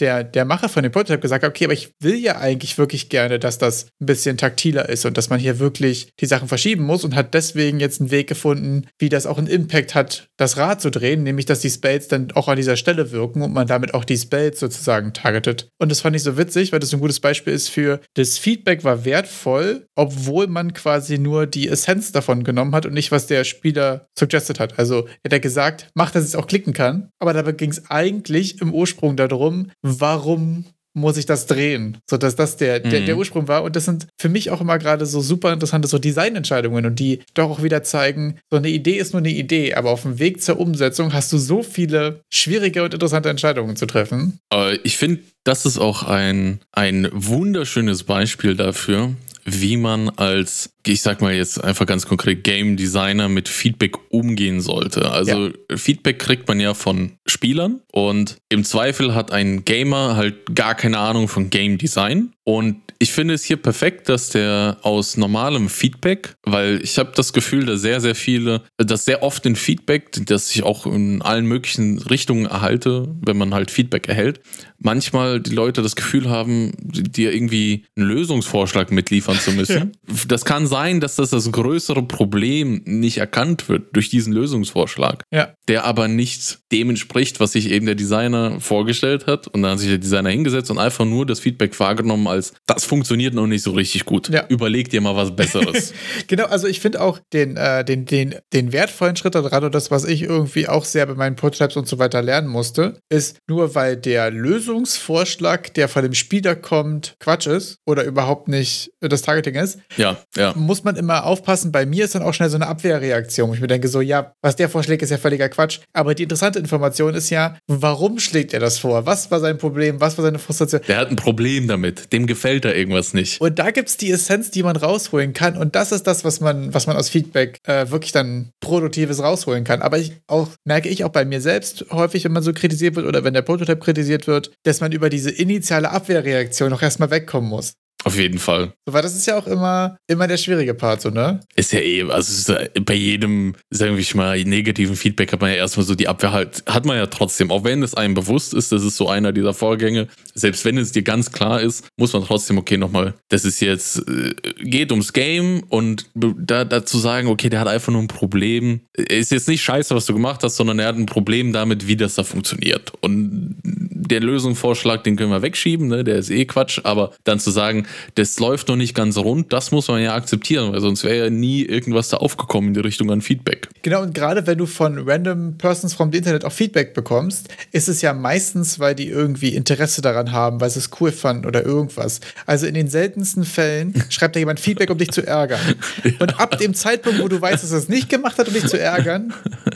der, 0.00 0.24
der 0.24 0.44
Macher 0.44 0.68
von 0.68 0.82
dem 0.82 0.92
Prototype 0.92 1.20
gesagt 1.20 1.44
okay, 1.44 1.64
aber 1.64 1.74
ich 1.74 1.92
will 2.00 2.16
ja 2.16 2.38
eigentlich 2.38 2.78
wirklich 2.78 3.08
gerne, 3.08 3.38
dass 3.38 3.58
das 3.58 3.88
ein 4.00 4.06
bisschen 4.06 4.36
taktiler 4.36 4.88
ist 4.88 5.04
und 5.04 5.16
dass 5.16 5.30
man 5.30 5.40
hier 5.40 5.58
wirklich 5.58 6.10
die 6.20 6.26
Sachen 6.26 6.48
verschieben 6.48 6.84
muss 6.84 7.04
und 7.04 7.14
hat 7.14 7.34
deswegen 7.34 7.80
jetzt 7.80 8.00
einen 8.00 8.10
Weg 8.10 8.28
gefunden, 8.28 8.86
wie 8.98 9.08
das 9.08 9.26
auch 9.26 9.38
einen 9.38 9.46
Impact 9.46 9.94
hat, 9.94 10.28
das 10.36 10.56
Rad 10.56 10.80
zu 10.80 10.90
drehen, 10.90 11.22
nämlich 11.22 11.46
dass 11.46 11.60
die 11.60 11.70
Spells 11.70 12.08
dann 12.08 12.32
auch 12.32 12.48
an 12.48 12.56
dieser 12.56 12.76
Stelle 12.76 13.12
wirken 13.12 13.42
und 13.42 13.52
man 13.52 13.66
damit 13.66 13.94
auch 13.94 14.04
die 14.04 14.16
Spells 14.16 14.60
sozusagen 14.60 15.12
targetet. 15.12 15.68
Und 15.78 15.90
das 15.90 16.00
fand 16.00 16.16
ich 16.16 16.22
so 16.22 16.36
witzig, 16.36 16.72
weil 16.72 16.80
das 16.80 16.92
ein 16.92 17.00
gutes 17.00 17.20
Beispiel 17.20 17.52
ist 17.52 17.68
für, 17.68 18.00
das 18.14 18.38
Feedback 18.38 18.84
war 18.84 19.04
wertvoll, 19.04 19.86
obwohl 19.96 20.46
man 20.46 20.72
quasi 20.72 21.18
nur 21.18 21.46
die 21.46 21.68
Essenz 21.68 22.12
davon 22.12 22.44
genommen 22.44 22.74
hat 22.74 22.86
und 22.86 22.94
nicht, 22.94 23.12
was 23.12 23.26
der 23.26 23.44
Spieler 23.44 24.06
suggested 24.18 24.60
hat. 24.60 24.78
Also 24.78 25.06
er 25.22 25.34
hat 25.34 25.42
gesagt, 25.42 25.88
mach, 25.94 26.10
dass 26.10 26.24
ich 26.24 26.30
es 26.30 26.36
auch 26.36 26.46
klicken 26.46 26.72
kann, 26.72 27.10
aber 27.18 27.32
dabei 27.32 27.52
ging 27.52 27.70
es 27.70 27.90
eigentlich 27.90 28.60
im 28.60 28.72
Ursprung 28.72 29.16
darum, 29.16 29.70
warum 29.98 30.66
muss 30.92 31.16
ich 31.16 31.26
das 31.26 31.46
drehen? 31.46 31.98
So 32.08 32.16
dass 32.16 32.36
das 32.36 32.56
der, 32.56 32.80
der, 32.80 33.00
der 33.00 33.14
mhm. 33.14 33.20
Ursprung 33.20 33.48
war. 33.48 33.62
Und 33.62 33.76
das 33.76 33.84
sind 33.84 34.08
für 34.20 34.28
mich 34.28 34.50
auch 34.50 34.60
immer 34.60 34.78
gerade 34.78 35.06
so 35.06 35.20
super 35.20 35.52
interessante 35.52 35.88
so 35.88 35.98
Designentscheidungen 35.98 36.84
und 36.84 36.98
die 36.98 37.20
doch 37.34 37.50
auch 37.50 37.62
wieder 37.62 37.82
zeigen, 37.82 38.38
so 38.50 38.56
eine 38.56 38.68
Idee 38.68 38.96
ist 38.96 39.12
nur 39.12 39.20
eine 39.20 39.30
Idee, 39.30 39.74
aber 39.74 39.90
auf 39.90 40.02
dem 40.02 40.18
Weg 40.18 40.42
zur 40.42 40.58
Umsetzung 40.58 41.12
hast 41.12 41.32
du 41.32 41.38
so 41.38 41.62
viele 41.62 42.22
schwierige 42.30 42.82
und 42.82 42.92
interessante 42.92 43.28
Entscheidungen 43.28 43.76
zu 43.76 43.86
treffen. 43.86 44.40
Ich 44.82 44.96
finde, 44.96 45.20
das 45.44 45.64
ist 45.64 45.78
auch 45.78 46.02
ein, 46.02 46.60
ein 46.72 47.08
wunderschönes 47.12 48.04
Beispiel 48.04 48.56
dafür, 48.56 49.14
wie 49.44 49.76
man 49.76 50.08
als, 50.10 50.74
ich 50.86 51.02
sag 51.02 51.20
mal 51.20 51.34
jetzt 51.34 51.62
einfach 51.62 51.86
ganz 51.86 52.06
konkret, 52.06 52.44
Game 52.44 52.76
Designer 52.76 53.28
mit 53.28 53.48
Feedback 53.48 53.96
umgehen 54.10 54.60
sollte. 54.60 55.10
Also 55.10 55.48
ja. 55.48 55.76
Feedback 55.76 56.18
kriegt 56.18 56.48
man 56.48 56.60
ja 56.60 56.74
von 56.74 57.12
Spielern 57.26 57.80
und 57.92 58.36
im 58.48 58.64
Zweifel 58.64 59.14
hat 59.14 59.32
ein 59.32 59.64
Gamer 59.64 60.16
halt 60.16 60.54
gar 60.54 60.74
keine 60.74 60.98
Ahnung 60.98 61.28
von 61.28 61.50
Game 61.50 61.78
Design 61.78 62.32
und 62.44 62.76
ich 63.02 63.12
finde 63.12 63.32
es 63.32 63.44
hier 63.44 63.56
perfekt, 63.56 64.10
dass 64.10 64.28
der 64.28 64.76
aus 64.82 65.16
normalem 65.16 65.70
Feedback, 65.70 66.34
weil 66.44 66.80
ich 66.84 66.98
habe 66.98 67.12
das 67.14 67.32
Gefühl, 67.32 67.64
dass 67.64 67.80
sehr, 67.80 67.98
sehr 67.98 68.14
viele, 68.14 68.62
dass 68.76 69.06
sehr 69.06 69.22
oft 69.22 69.46
in 69.46 69.56
Feedback, 69.56 70.10
das 70.26 70.54
ich 70.54 70.62
auch 70.64 70.84
in 70.84 71.22
allen 71.22 71.46
möglichen 71.46 71.98
Richtungen 71.98 72.44
erhalte, 72.44 73.08
wenn 73.22 73.38
man 73.38 73.54
halt 73.54 73.70
Feedback 73.70 74.06
erhält, 74.06 74.40
manchmal 74.78 75.40
die 75.40 75.54
Leute 75.54 75.80
das 75.80 75.96
Gefühl 75.96 76.28
haben, 76.28 76.72
dir 76.78 77.32
irgendwie 77.32 77.86
einen 77.96 78.06
Lösungsvorschlag 78.06 78.90
mitliefern 78.90 79.38
zu 79.38 79.52
müssen. 79.52 79.70
Ja. 79.70 79.86
Das 80.26 80.44
kann 80.44 80.66
sein, 80.66 81.00
dass 81.00 81.16
das 81.16 81.30
das 81.30 81.50
größere 81.52 82.02
Problem 82.02 82.82
nicht 82.84 83.18
erkannt 83.18 83.68
wird 83.68 83.94
durch 83.94 84.08
diesen 84.08 84.32
Lösungsvorschlag, 84.32 85.22
ja. 85.30 85.54
der 85.68 85.84
aber 85.84 86.08
nicht 86.08 86.58
dem 86.72 86.90
entspricht, 86.90 87.38
was 87.38 87.52
sich 87.52 87.70
eben 87.70 87.86
der 87.86 87.94
Designer 87.94 88.60
vorgestellt 88.60 89.26
hat. 89.26 89.46
Und 89.46 89.62
dann 89.62 89.72
hat 89.72 89.78
sich 89.78 89.88
der 89.88 89.98
Designer 89.98 90.30
hingesetzt 90.30 90.70
und 90.70 90.78
einfach 90.78 91.04
nur 91.04 91.24
das 91.24 91.38
Feedback 91.38 91.78
wahrgenommen 91.78 92.26
als, 92.26 92.52
das 92.66 92.84
funktioniert 92.90 93.34
noch 93.34 93.46
nicht 93.46 93.62
so 93.62 93.70
richtig 93.70 94.04
gut. 94.04 94.28
Ja. 94.30 94.44
Überleg 94.48 94.90
dir 94.90 95.00
mal 95.00 95.14
was 95.14 95.36
Besseres. 95.36 95.94
genau, 96.26 96.46
also 96.46 96.66
ich 96.66 96.80
finde 96.80 97.00
auch 97.00 97.20
den, 97.32 97.56
äh, 97.56 97.84
den, 97.84 98.04
den, 98.04 98.34
den 98.52 98.72
wertvollen 98.72 99.14
Schritt 99.14 99.36
daran 99.36 99.62
und 99.62 99.72
das, 99.76 99.92
was 99.92 100.04
ich 100.04 100.22
irgendwie 100.22 100.66
auch 100.66 100.84
sehr 100.84 101.06
bei 101.06 101.14
meinen 101.14 101.36
Prototypes 101.36 101.76
und 101.76 101.86
so 101.86 102.00
weiter 102.00 102.20
lernen 102.20 102.48
musste, 102.48 102.98
ist 103.08 103.38
nur 103.48 103.76
weil 103.76 103.96
der 103.96 104.32
Lösungsvorschlag, 104.32 105.72
der 105.74 105.86
von 105.86 106.02
dem 106.02 106.14
Spieler 106.14 106.56
kommt, 106.56 107.14
Quatsch 107.20 107.46
ist 107.46 107.78
oder 107.86 108.02
überhaupt 108.02 108.48
nicht 108.48 108.90
das 108.98 109.22
Targeting 109.22 109.54
ist, 109.54 109.78
ja, 109.96 110.18
ja. 110.36 110.52
muss 110.56 110.82
man 110.82 110.96
immer 110.96 111.26
aufpassen. 111.26 111.70
Bei 111.70 111.86
mir 111.86 112.04
ist 112.06 112.16
dann 112.16 112.22
auch 112.22 112.34
schnell 112.34 112.50
so 112.50 112.56
eine 112.56 112.66
Abwehrreaktion, 112.66 113.54
ich 113.54 113.60
mir 113.60 113.68
denke, 113.68 113.86
so, 113.86 114.00
ja, 114.00 114.32
was 114.42 114.56
der 114.56 114.68
vorschlägt, 114.68 115.02
ist 115.02 115.10
ja 115.10 115.18
völliger 115.18 115.48
Quatsch. 115.48 115.78
Aber 115.92 116.16
die 116.16 116.24
interessante 116.24 116.58
Information 116.58 117.14
ist 117.14 117.30
ja, 117.30 117.56
warum 117.68 118.18
schlägt 118.18 118.52
er 118.52 118.58
das 118.58 118.78
vor? 118.80 119.06
Was 119.06 119.30
war 119.30 119.38
sein 119.38 119.58
Problem? 119.58 120.00
Was 120.00 120.18
war 120.18 120.24
seine 120.24 120.40
Frustration? 120.40 120.80
Der 120.88 120.96
hat 120.98 121.10
ein 121.10 121.16
Problem 121.16 121.68
damit. 121.68 122.12
Dem 122.12 122.26
gefällt 122.26 122.64
er 122.64 122.79
irgendwas 122.80 123.14
nicht. 123.14 123.40
Und 123.40 123.58
da 123.58 123.70
gibt 123.70 123.88
es 123.88 123.96
die 123.96 124.10
Essenz, 124.10 124.50
die 124.50 124.62
man 124.62 124.76
rausholen 124.76 125.32
kann. 125.32 125.56
Und 125.56 125.74
das 125.76 125.92
ist 125.92 126.06
das, 126.06 126.24
was 126.24 126.40
man, 126.40 126.74
was 126.74 126.86
man 126.86 126.96
aus 126.96 127.08
Feedback 127.08 127.60
äh, 127.64 127.90
wirklich 127.90 128.12
dann 128.12 128.50
Produktives 128.60 129.22
rausholen 129.22 129.64
kann. 129.64 129.82
Aber 129.82 129.98
ich 129.98 130.12
auch, 130.26 130.48
merke 130.64 130.88
ich 130.88 131.04
auch 131.04 131.10
bei 131.10 131.24
mir 131.24 131.40
selbst 131.40 131.86
häufig, 131.90 132.24
wenn 132.24 132.32
man 132.32 132.42
so 132.42 132.52
kritisiert 132.52 132.96
wird 132.96 133.06
oder 133.06 133.24
wenn 133.24 133.34
der 133.34 133.42
Prototyp 133.42 133.80
kritisiert 133.80 134.26
wird, 134.26 134.50
dass 134.64 134.80
man 134.80 134.92
über 134.92 135.10
diese 135.10 135.30
initiale 135.30 135.90
Abwehrreaktion 135.90 136.70
noch 136.70 136.82
erstmal 136.82 137.10
wegkommen 137.10 137.48
muss. 137.48 137.74
Auf 138.04 138.16
jeden 138.16 138.38
Fall. 138.38 138.72
Weil 138.86 139.02
das 139.02 139.14
ist 139.14 139.26
ja 139.26 139.36
auch 139.36 139.46
immer, 139.46 139.96
immer 140.06 140.26
der 140.26 140.38
schwierige 140.38 140.72
Part, 140.72 141.02
so, 141.02 141.10
ne? 141.10 141.40
Ist 141.54 141.72
ja 141.72 141.80
eh, 141.80 142.02
also 142.04 142.52
ja 142.52 142.60
bei 142.82 142.94
jedem, 142.94 143.54
sagen 143.68 143.96
wir 143.96 144.04
mal, 144.14 144.42
negativen 144.42 144.96
Feedback 144.96 145.32
hat 145.32 145.40
man 145.40 145.50
ja 145.50 145.56
erstmal 145.56 145.84
so 145.84 145.94
die 145.94 146.08
Abwehr 146.08 146.32
halt, 146.32 146.62
hat 146.66 146.86
man 146.86 146.96
ja 146.96 147.06
trotzdem, 147.06 147.50
auch 147.50 147.64
wenn 147.64 147.82
es 147.82 147.94
einem 147.94 148.14
bewusst 148.14 148.54
ist, 148.54 148.72
das 148.72 148.84
ist 148.84 148.96
so 148.96 149.08
einer 149.08 149.32
dieser 149.32 149.52
Vorgänge, 149.52 150.08
selbst 150.34 150.64
wenn 150.64 150.78
es 150.78 150.92
dir 150.92 151.02
ganz 151.02 151.30
klar 151.30 151.60
ist, 151.60 151.88
muss 151.98 152.14
man 152.14 152.24
trotzdem, 152.24 152.56
okay, 152.56 152.78
nochmal, 152.78 153.14
das 153.28 153.44
ist 153.44 153.60
jetzt, 153.60 153.98
äh, 154.08 154.34
geht 154.62 154.92
ums 154.92 155.12
Game 155.12 155.62
und 155.68 156.06
da, 156.14 156.64
dazu 156.64 156.98
sagen, 156.98 157.28
okay, 157.28 157.50
der 157.50 157.60
hat 157.60 157.68
einfach 157.68 157.92
nur 157.92 158.02
ein 158.02 158.08
Problem, 158.08 158.80
ist 158.94 159.30
jetzt 159.30 159.48
nicht 159.48 159.62
scheiße, 159.62 159.94
was 159.94 160.06
du 160.06 160.14
gemacht 160.14 160.42
hast, 160.42 160.56
sondern 160.56 160.78
er 160.78 160.88
hat 160.88 160.96
ein 160.96 161.06
Problem 161.06 161.52
damit, 161.52 161.86
wie 161.86 161.96
das 161.96 162.14
da 162.14 162.24
funktioniert. 162.24 162.92
Und 163.02 163.56
der 163.62 164.20
Lösungsvorschlag, 164.20 165.04
den 165.04 165.16
können 165.16 165.30
wir 165.30 165.42
wegschieben, 165.42 165.88
ne? 165.88 166.02
der 166.02 166.16
ist 166.16 166.30
eh 166.30 166.44
Quatsch, 166.44 166.80
aber 166.82 167.12
dann 167.24 167.38
zu 167.38 167.50
sagen, 167.50 167.86
das 168.14 168.38
läuft 168.38 168.68
noch 168.68 168.76
nicht 168.76 168.94
ganz 168.94 169.16
rund, 169.16 169.52
das 169.52 169.70
muss 169.70 169.88
man 169.88 170.02
ja 170.02 170.14
akzeptieren, 170.14 170.72
weil 170.72 170.80
sonst 170.80 171.04
wäre 171.04 171.24
ja 171.24 171.30
nie 171.30 171.62
irgendwas 171.62 172.08
da 172.08 172.18
aufgekommen 172.18 172.68
in 172.68 172.74
die 172.74 172.80
Richtung 172.80 173.10
an 173.10 173.20
Feedback. 173.20 173.68
Genau, 173.82 174.02
und 174.02 174.14
gerade 174.14 174.46
wenn 174.46 174.58
du 174.58 174.66
von 174.66 174.98
random 175.08 175.56
Persons 175.58 175.94
vom 175.94 176.12
Internet 176.12 176.44
auch 176.44 176.52
Feedback 176.52 176.94
bekommst, 176.94 177.48
ist 177.72 177.88
es 177.88 178.02
ja 178.02 178.12
meistens, 178.12 178.78
weil 178.78 178.94
die 178.94 179.08
irgendwie 179.08 179.54
Interesse 179.54 180.02
daran 180.02 180.32
haben, 180.32 180.60
weil 180.60 180.70
sie 180.70 180.78
es 180.78 180.90
cool 181.00 181.12
fanden 181.12 181.46
oder 181.46 181.64
irgendwas. 181.64 182.20
Also 182.46 182.66
in 182.66 182.74
den 182.74 182.88
seltensten 182.88 183.44
Fällen 183.44 183.94
schreibt 184.10 184.36
da 184.36 184.40
jemand 184.40 184.60
Feedback, 184.60 184.90
um 184.90 184.98
dich 184.98 185.10
zu 185.10 185.26
ärgern. 185.26 185.60
ja. 186.04 186.12
Und 186.18 186.38
ab 186.38 186.58
dem 186.58 186.74
Zeitpunkt, 186.74 187.20
wo 187.20 187.28
du 187.28 187.40
weißt, 187.40 187.62
dass 187.62 187.72
er 187.72 187.78
es 187.78 187.88
nicht 187.88 188.08
gemacht 188.08 188.38
hat, 188.38 188.48
um 188.48 188.54
dich 188.54 188.66
zu 188.66 188.78
ärgern, 188.78 189.32